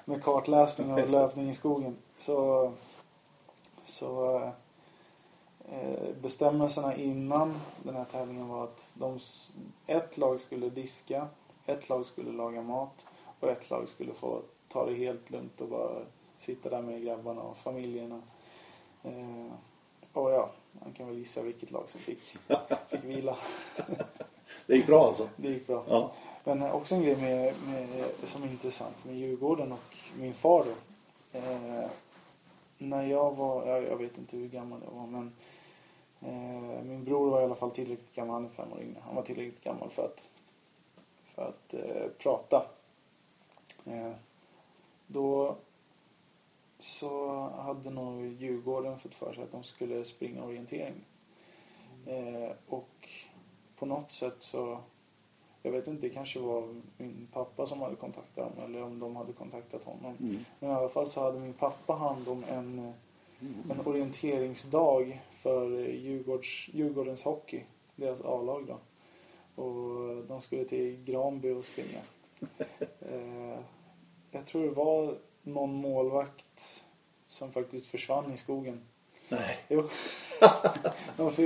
med 0.04 0.24
kartläsning 0.24 0.92
och 0.92 1.10
löpning 1.10 1.48
i 1.48 1.54
skogen. 1.54 1.96
Så, 2.18 2.72
så 3.84 4.36
eh, 5.68 6.14
bestämmelserna 6.22 6.96
innan 6.96 7.60
den 7.82 7.96
här 7.96 8.04
tävlingen 8.04 8.48
var 8.48 8.64
att 8.64 8.92
de, 8.94 9.18
ett 9.86 10.18
lag 10.18 10.40
skulle 10.40 10.68
diska, 10.68 11.28
ett 11.66 11.88
lag 11.88 12.06
skulle 12.06 12.32
laga 12.32 12.62
mat 12.62 13.06
och 13.40 13.48
ett 13.48 13.70
lag 13.70 13.88
skulle 13.88 14.12
få 14.12 14.42
ta 14.68 14.86
det 14.86 14.94
helt 14.94 15.30
lugnt 15.30 15.60
och 15.60 15.68
bara 15.68 16.02
sitta 16.36 16.70
där 16.70 16.82
med 16.82 17.02
grabbarna 17.02 17.42
och 17.42 17.56
familjerna. 17.56 18.22
Eh, 19.02 19.52
och 20.16 20.30
ja, 20.30 20.50
man 20.72 20.92
kan 20.92 21.06
väl 21.06 21.18
gissa 21.18 21.42
vilket 21.42 21.70
lag 21.70 21.88
som 21.88 22.00
fick, 22.00 22.20
fick 22.88 23.04
vila. 23.04 23.36
Det 24.66 24.76
gick 24.76 24.86
bra 24.86 25.06
alltså? 25.06 25.28
Det 25.36 25.48
gick 25.48 25.66
bra. 25.66 25.84
Ja. 25.88 26.12
Men 26.44 26.62
också 26.62 26.94
en 26.94 27.02
grej 27.02 27.16
med, 27.16 27.54
med, 27.66 28.04
som 28.22 28.42
är 28.42 28.46
intressant 28.46 29.04
med 29.04 29.16
Djurgården 29.16 29.72
och 29.72 29.96
min 30.18 30.34
far 30.34 30.64
då. 30.64 31.38
Eh, 31.38 31.90
när 32.78 33.02
jag 33.02 33.36
var, 33.36 33.66
jag, 33.66 33.82
jag 33.82 33.96
vet 33.96 34.18
inte 34.18 34.36
hur 34.36 34.48
gammal 34.48 34.80
jag 34.84 35.00
var 35.00 35.06
men 35.06 35.32
eh, 36.20 36.84
min 36.84 37.04
bror 37.04 37.30
var 37.30 37.40
i 37.40 37.44
alla 37.44 37.54
fall 37.54 37.70
tillräckligt 37.70 38.14
gammal, 38.14 38.34
han 38.34 38.44
är 38.44 38.48
fem 38.48 38.72
år 38.72 38.80
yngre. 38.80 39.00
Han 39.04 39.14
var 39.14 39.22
tillräckligt 39.22 39.64
gammal 39.64 39.90
för 39.90 40.04
att, 40.04 40.30
för 41.24 41.42
att 41.42 41.74
eh, 41.74 42.08
prata. 42.18 42.66
Eh, 43.84 44.12
då 45.06 45.56
så 46.78 47.38
hade 47.48 47.90
nog 47.90 48.26
Djurgården 48.26 48.98
fått 48.98 49.14
för 49.14 49.32
sig 49.32 49.44
att 49.44 49.52
de 49.52 49.62
skulle 49.62 50.04
springa 50.04 50.44
orientering. 50.44 51.04
Eh, 52.06 52.50
och 52.68 53.08
på 53.76 53.86
något 53.86 54.10
sätt 54.10 54.36
så 54.38 54.78
jag 55.66 55.72
vet 55.72 55.86
inte, 55.86 56.06
det 56.06 56.14
kanske 56.14 56.40
var 56.40 56.74
min 56.96 57.28
pappa 57.32 57.66
som 57.66 57.80
hade 57.80 57.96
kontaktat 57.96 58.56
dem 58.56 58.64
eller 58.64 58.82
om 58.82 58.98
de 58.98 59.16
hade 59.16 59.32
kontaktat 59.32 59.84
honom. 59.84 60.16
Mm. 60.20 60.44
Men 60.58 60.70
i 60.70 60.72
alla 60.72 60.88
fall 60.88 61.06
så 61.06 61.20
hade 61.20 61.40
min 61.40 61.52
pappa 61.52 61.92
hand 61.92 62.28
om 62.28 62.44
en, 62.50 62.92
en 63.70 63.80
orienteringsdag 63.84 65.20
för 65.32 65.88
Djurgårds, 65.88 66.68
Djurgårdens 66.72 67.22
hockey, 67.22 67.62
deras 67.96 68.20
A-lag 68.20 68.66
då. 68.66 68.78
Och 69.62 70.24
de 70.28 70.40
skulle 70.40 70.64
till 70.64 71.04
Granby 71.04 71.50
och 71.50 71.64
springa. 71.64 72.00
Eh, 73.00 73.58
jag 74.30 74.46
tror 74.46 74.62
det 74.62 74.70
var 74.70 75.18
någon 75.46 75.74
målvakt 75.74 76.84
som 77.26 77.52
faktiskt 77.52 77.86
försvann 77.86 78.32
i 78.32 78.36
skogen. 78.36 78.80
Nej. 79.28 79.58
Jo. 79.68 79.88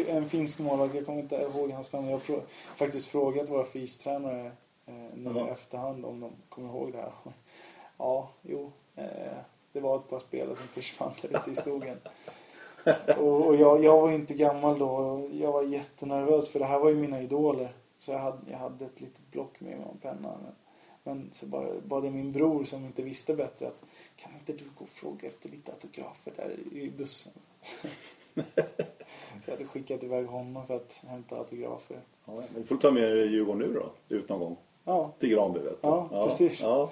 En 0.08 0.28
finsk 0.28 0.58
målvakt, 0.58 0.94
jag 0.94 1.06
kommer 1.06 1.20
inte 1.20 1.36
ihåg 1.36 1.70
hans 1.70 1.92
namn. 1.92 2.08
Jag 2.08 2.20
har 2.28 2.42
faktiskt 2.74 3.06
frågat 3.06 3.48
våra 3.48 3.64
fystränare 3.64 4.52
eh, 4.86 4.94
nu 5.14 5.30
i 5.30 5.50
efterhand 5.50 6.04
om 6.04 6.20
de 6.20 6.32
kommer 6.48 6.68
ihåg 6.68 6.92
det 6.92 6.98
här. 6.98 7.12
Ja, 7.96 8.28
jo. 8.42 8.72
Eh, 8.96 9.38
det 9.72 9.80
var 9.80 9.96
ett 9.96 10.08
par 10.08 10.18
spelare 10.18 10.54
som 10.56 10.66
försvann 10.66 11.12
ute 11.22 11.50
i 11.50 11.54
skogen. 11.54 12.00
Och, 13.18 13.46
och 13.46 13.56
jag, 13.56 13.84
jag 13.84 14.00
var 14.00 14.12
inte 14.12 14.34
gammal 14.34 14.78
då. 14.78 15.28
Jag 15.32 15.52
var 15.52 15.62
jättenervös 15.62 16.48
för 16.48 16.58
det 16.58 16.64
här 16.64 16.78
var 16.78 16.88
ju 16.88 16.96
mina 16.96 17.22
idoler. 17.22 17.72
Så 17.98 18.12
jag 18.12 18.18
hade, 18.18 18.38
jag 18.50 18.58
hade 18.58 18.84
ett 18.84 19.00
litet 19.00 19.30
block 19.30 19.60
med 19.60 19.78
mig 19.78 19.86
och 19.86 19.92
en 19.92 19.98
penna. 19.98 20.38
Men, 20.42 20.54
men 21.04 21.28
så 21.32 21.46
bara 21.46 21.80
bad 21.80 22.04
jag 22.04 22.12
min 22.12 22.32
bror 22.32 22.64
som 22.64 22.84
inte 22.84 23.02
visste 23.02 23.34
bättre 23.34 23.66
att 23.66 23.82
kan 24.16 24.32
inte 24.34 24.52
du 24.52 24.64
gå 24.78 24.84
och 24.84 24.88
fråga 24.88 25.28
efter 25.28 25.48
lite 25.48 25.72
autografer 25.72 26.32
där 26.36 26.56
i 26.72 26.90
bussen? 26.98 27.32
så 29.40 29.50
jag 29.50 29.52
hade 29.52 29.64
skickat 29.64 30.02
iväg 30.02 30.26
honom 30.26 30.66
för 30.66 30.76
att 30.76 31.02
hämta 31.06 31.36
autografer. 31.36 32.00
Ja, 32.24 32.32
men 32.34 32.62
du 32.62 32.66
får 32.66 32.76
ta 32.76 32.90
med 32.90 33.16
dig 33.16 33.32
Djurgården 33.32 33.68
nu 33.68 33.74
då, 33.74 34.16
ut 34.16 34.28
någon 34.28 34.40
gång. 34.40 34.56
Ja, 34.84 35.12
Till 35.18 35.28
Granby 35.28 35.60
vet 35.60 35.82
du. 35.82 35.88
Ja, 35.88 36.08
precis. 36.28 36.62
Ja. 36.62 36.90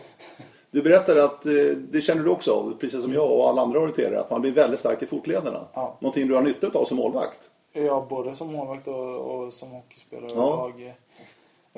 Du 0.71 0.83
berättade 0.83 1.25
att, 1.25 1.47
eh, 1.47 1.53
det 1.77 2.01
känner 2.01 2.25
du 2.25 2.31
också 2.31 2.53
av, 2.53 2.77
precis 2.81 3.03
som 3.03 3.13
jag 3.13 3.33
och 3.33 3.49
alla 3.49 3.63
andra 3.63 3.81
orienterare, 3.81 4.21
att 4.21 4.31
man 4.31 4.41
blir 4.41 4.53
väldigt 4.53 4.81
stark 4.81 5.03
i 5.03 5.07
fotlederna. 5.07 5.69
Ja. 5.75 5.97
Någonting 6.01 6.29
du 6.29 6.35
har 6.35 6.43
nytta 6.43 6.79
av 6.79 6.85
som 6.85 6.97
målvakt. 6.97 7.51
Ja, 7.73 8.07
både 8.11 8.35
som 8.35 8.53
målvakt 8.53 8.89
och, 8.89 9.19
och 9.19 9.53
som 9.53 9.71
hockeyspelare. 9.71 10.31
Ja. 10.35 10.73
Jag, 10.79 10.95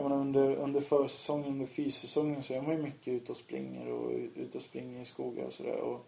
jag 0.01 0.11
menar, 0.11 0.23
under, 0.23 0.57
under 0.57 0.81
försäsongen, 0.81 1.47
under 1.47 1.67
fyssäsongen 1.67 2.43
så 2.43 2.55
är 2.55 2.63
man 2.63 2.77
ju 2.77 2.83
mycket 2.83 3.09
ute 3.09 3.33
och 3.33 3.39
springer 3.39 3.89
och 3.89 4.11
ute 4.37 4.59
och 4.59 4.63
springer 4.63 5.03
i 5.03 5.05
skogar 5.05 5.45
och 5.45 5.53
sådär. 5.53 5.77
Och 5.77 6.07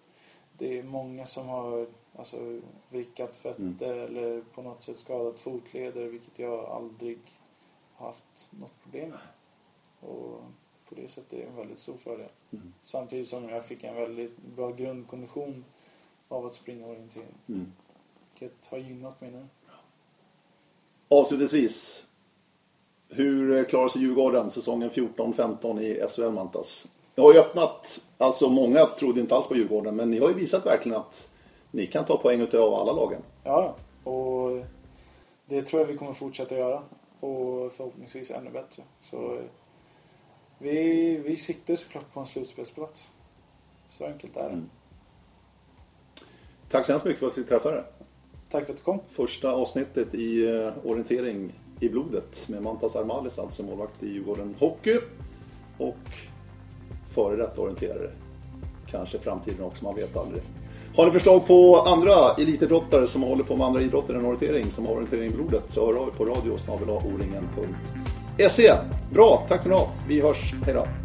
det 0.59 0.79
är 0.79 0.83
många 0.83 1.27
som 1.27 1.49
har 1.49 1.87
alltså, 2.17 2.61
vrickat 2.91 3.37
fötter 3.37 3.95
eller 3.95 4.41
på 4.41 4.63
något 4.63 4.83
sätt 4.83 4.99
skadat 4.99 5.39
fotleder 5.39 6.07
vilket 6.07 6.39
jag 6.39 6.65
aldrig 6.65 7.19
har 7.95 8.07
haft 8.07 8.51
något 8.51 8.83
problem 8.83 9.11
med. 9.11 9.19
Och 10.01 10.41
på 10.89 10.95
det 10.95 11.09
sättet 11.09 11.33
är 11.33 11.37
det 11.37 11.45
en 11.45 11.57
väldigt 11.57 11.79
stor 11.79 11.97
fördel. 11.97 12.31
Mm. 12.51 12.73
Samtidigt 12.83 13.29
som 13.29 13.49
jag 13.49 13.65
fick 13.65 13.85
en 13.85 13.95
väldigt 13.95 14.37
bra 14.57 14.71
grundkondition 14.71 15.65
av 16.29 16.47
att 16.47 16.55
springa 16.55 16.87
orientering. 16.87 17.35
Mm. 17.49 17.73
Vilket 18.31 18.67
har 18.67 18.79
gynnat 18.79 19.21
mig 19.21 19.31
nu. 19.31 19.47
Avslutningsvis. 21.09 22.09
Hur 23.15 23.57
eh, 23.57 23.65
klarar 23.65 23.89
sig 23.89 24.03
Djurgården 24.03 24.51
säsongen 24.51 24.91
14-15 24.91 25.81
i 25.81 26.09
SHL 26.09 26.31
Mantas? 26.31 26.89
Det 27.15 27.21
har 27.21 27.33
ju 27.33 27.39
öppnat, 27.39 28.01
alltså 28.19 28.49
många 28.49 28.87
trodde 28.87 29.21
inte 29.21 29.35
alls 29.35 29.49
på 29.49 29.57
Djurgården, 29.57 29.97
men 29.97 30.11
ni 30.11 30.19
har 30.19 30.29
ju 30.29 30.35
visat 30.35 30.67
verkligen 30.67 30.99
att 30.99 31.31
ni 31.71 31.87
kan 31.87 32.05
ta 32.05 32.17
poäng 32.17 32.41
utav 32.41 32.75
alla 32.75 32.93
lagen. 32.93 33.23
Ja, 33.45 33.75
och 34.05 34.65
det 35.47 35.63
tror 35.63 35.83
jag 35.83 35.87
vi 35.87 35.95
kommer 35.95 36.13
fortsätta 36.13 36.59
göra. 36.59 36.83
Och 37.21 37.73
förhoppningsvis 37.73 38.31
ännu 38.31 38.51
bättre. 38.51 38.83
Så 39.01 39.35
eh, 39.35 39.43
vi, 40.59 41.17
vi 41.17 41.37
siktar 41.37 41.75
såklart 41.75 42.13
på 42.13 42.21
en 42.21 42.27
slutspelsplats. 42.27 43.11
Så 43.89 44.07
enkelt 44.07 44.37
är 44.37 44.43
det. 44.43 44.49
Mm. 44.49 44.71
Tack 46.71 46.87
så 46.87 46.93
hemskt 46.93 47.07
mycket 47.07 47.21
för 47.21 47.27
att 47.27 47.33
vi 47.33 47.41
fick 47.41 47.49
träffa 47.49 47.71
dig. 47.71 47.85
Tack 48.51 48.65
för 48.65 48.73
att 48.73 48.79
du 48.79 48.85
kom. 48.85 49.01
Första 49.11 49.53
avsnittet 49.53 50.15
i 50.15 50.49
eh, 50.49 50.73
orientering 50.85 51.53
i 51.81 51.89
blodet 51.89 52.49
med 52.49 52.63
Mantas 52.63 52.97
Armalis, 52.97 53.39
alltså 53.39 53.63
målvakt 53.63 54.03
i 54.03 54.07
Djurgården 54.07 54.55
Hockey. 54.59 54.99
Och 55.79 55.97
före 57.15 57.37
detta 57.37 57.61
orienterare. 57.61 58.11
Kanske 58.91 59.19
framtiden 59.19 59.65
också, 59.65 59.85
man 59.85 59.95
vet 59.95 60.17
aldrig. 60.17 60.43
Har 60.97 61.07
ni 61.07 61.13
förslag 61.13 61.47
på 61.47 61.81
andra 61.81 62.13
elitidrottare 62.39 63.07
som 63.07 63.23
håller 63.23 63.45
på 63.45 63.57
med 63.57 63.67
andra 63.67 63.83
idrotter 63.83 64.15
än 64.15 64.25
orientering, 64.25 64.71
som 64.71 64.87
har 64.87 64.93
orientering 64.93 65.27
i 65.27 65.35
blodet, 65.35 65.63
så 65.69 65.87
hör 65.87 66.01
av 66.01 66.09
er 66.09 66.13
på 66.13 66.25
radio 66.25 66.57
snabel 66.57 66.89
Bra, 69.13 69.47
tack 69.49 69.61
ska 69.61 69.69
ni 69.69 69.75
ha. 69.75 69.91
Vi 70.09 70.21
hörs. 70.21 70.55
Hej 70.65 70.75
då. 70.75 71.02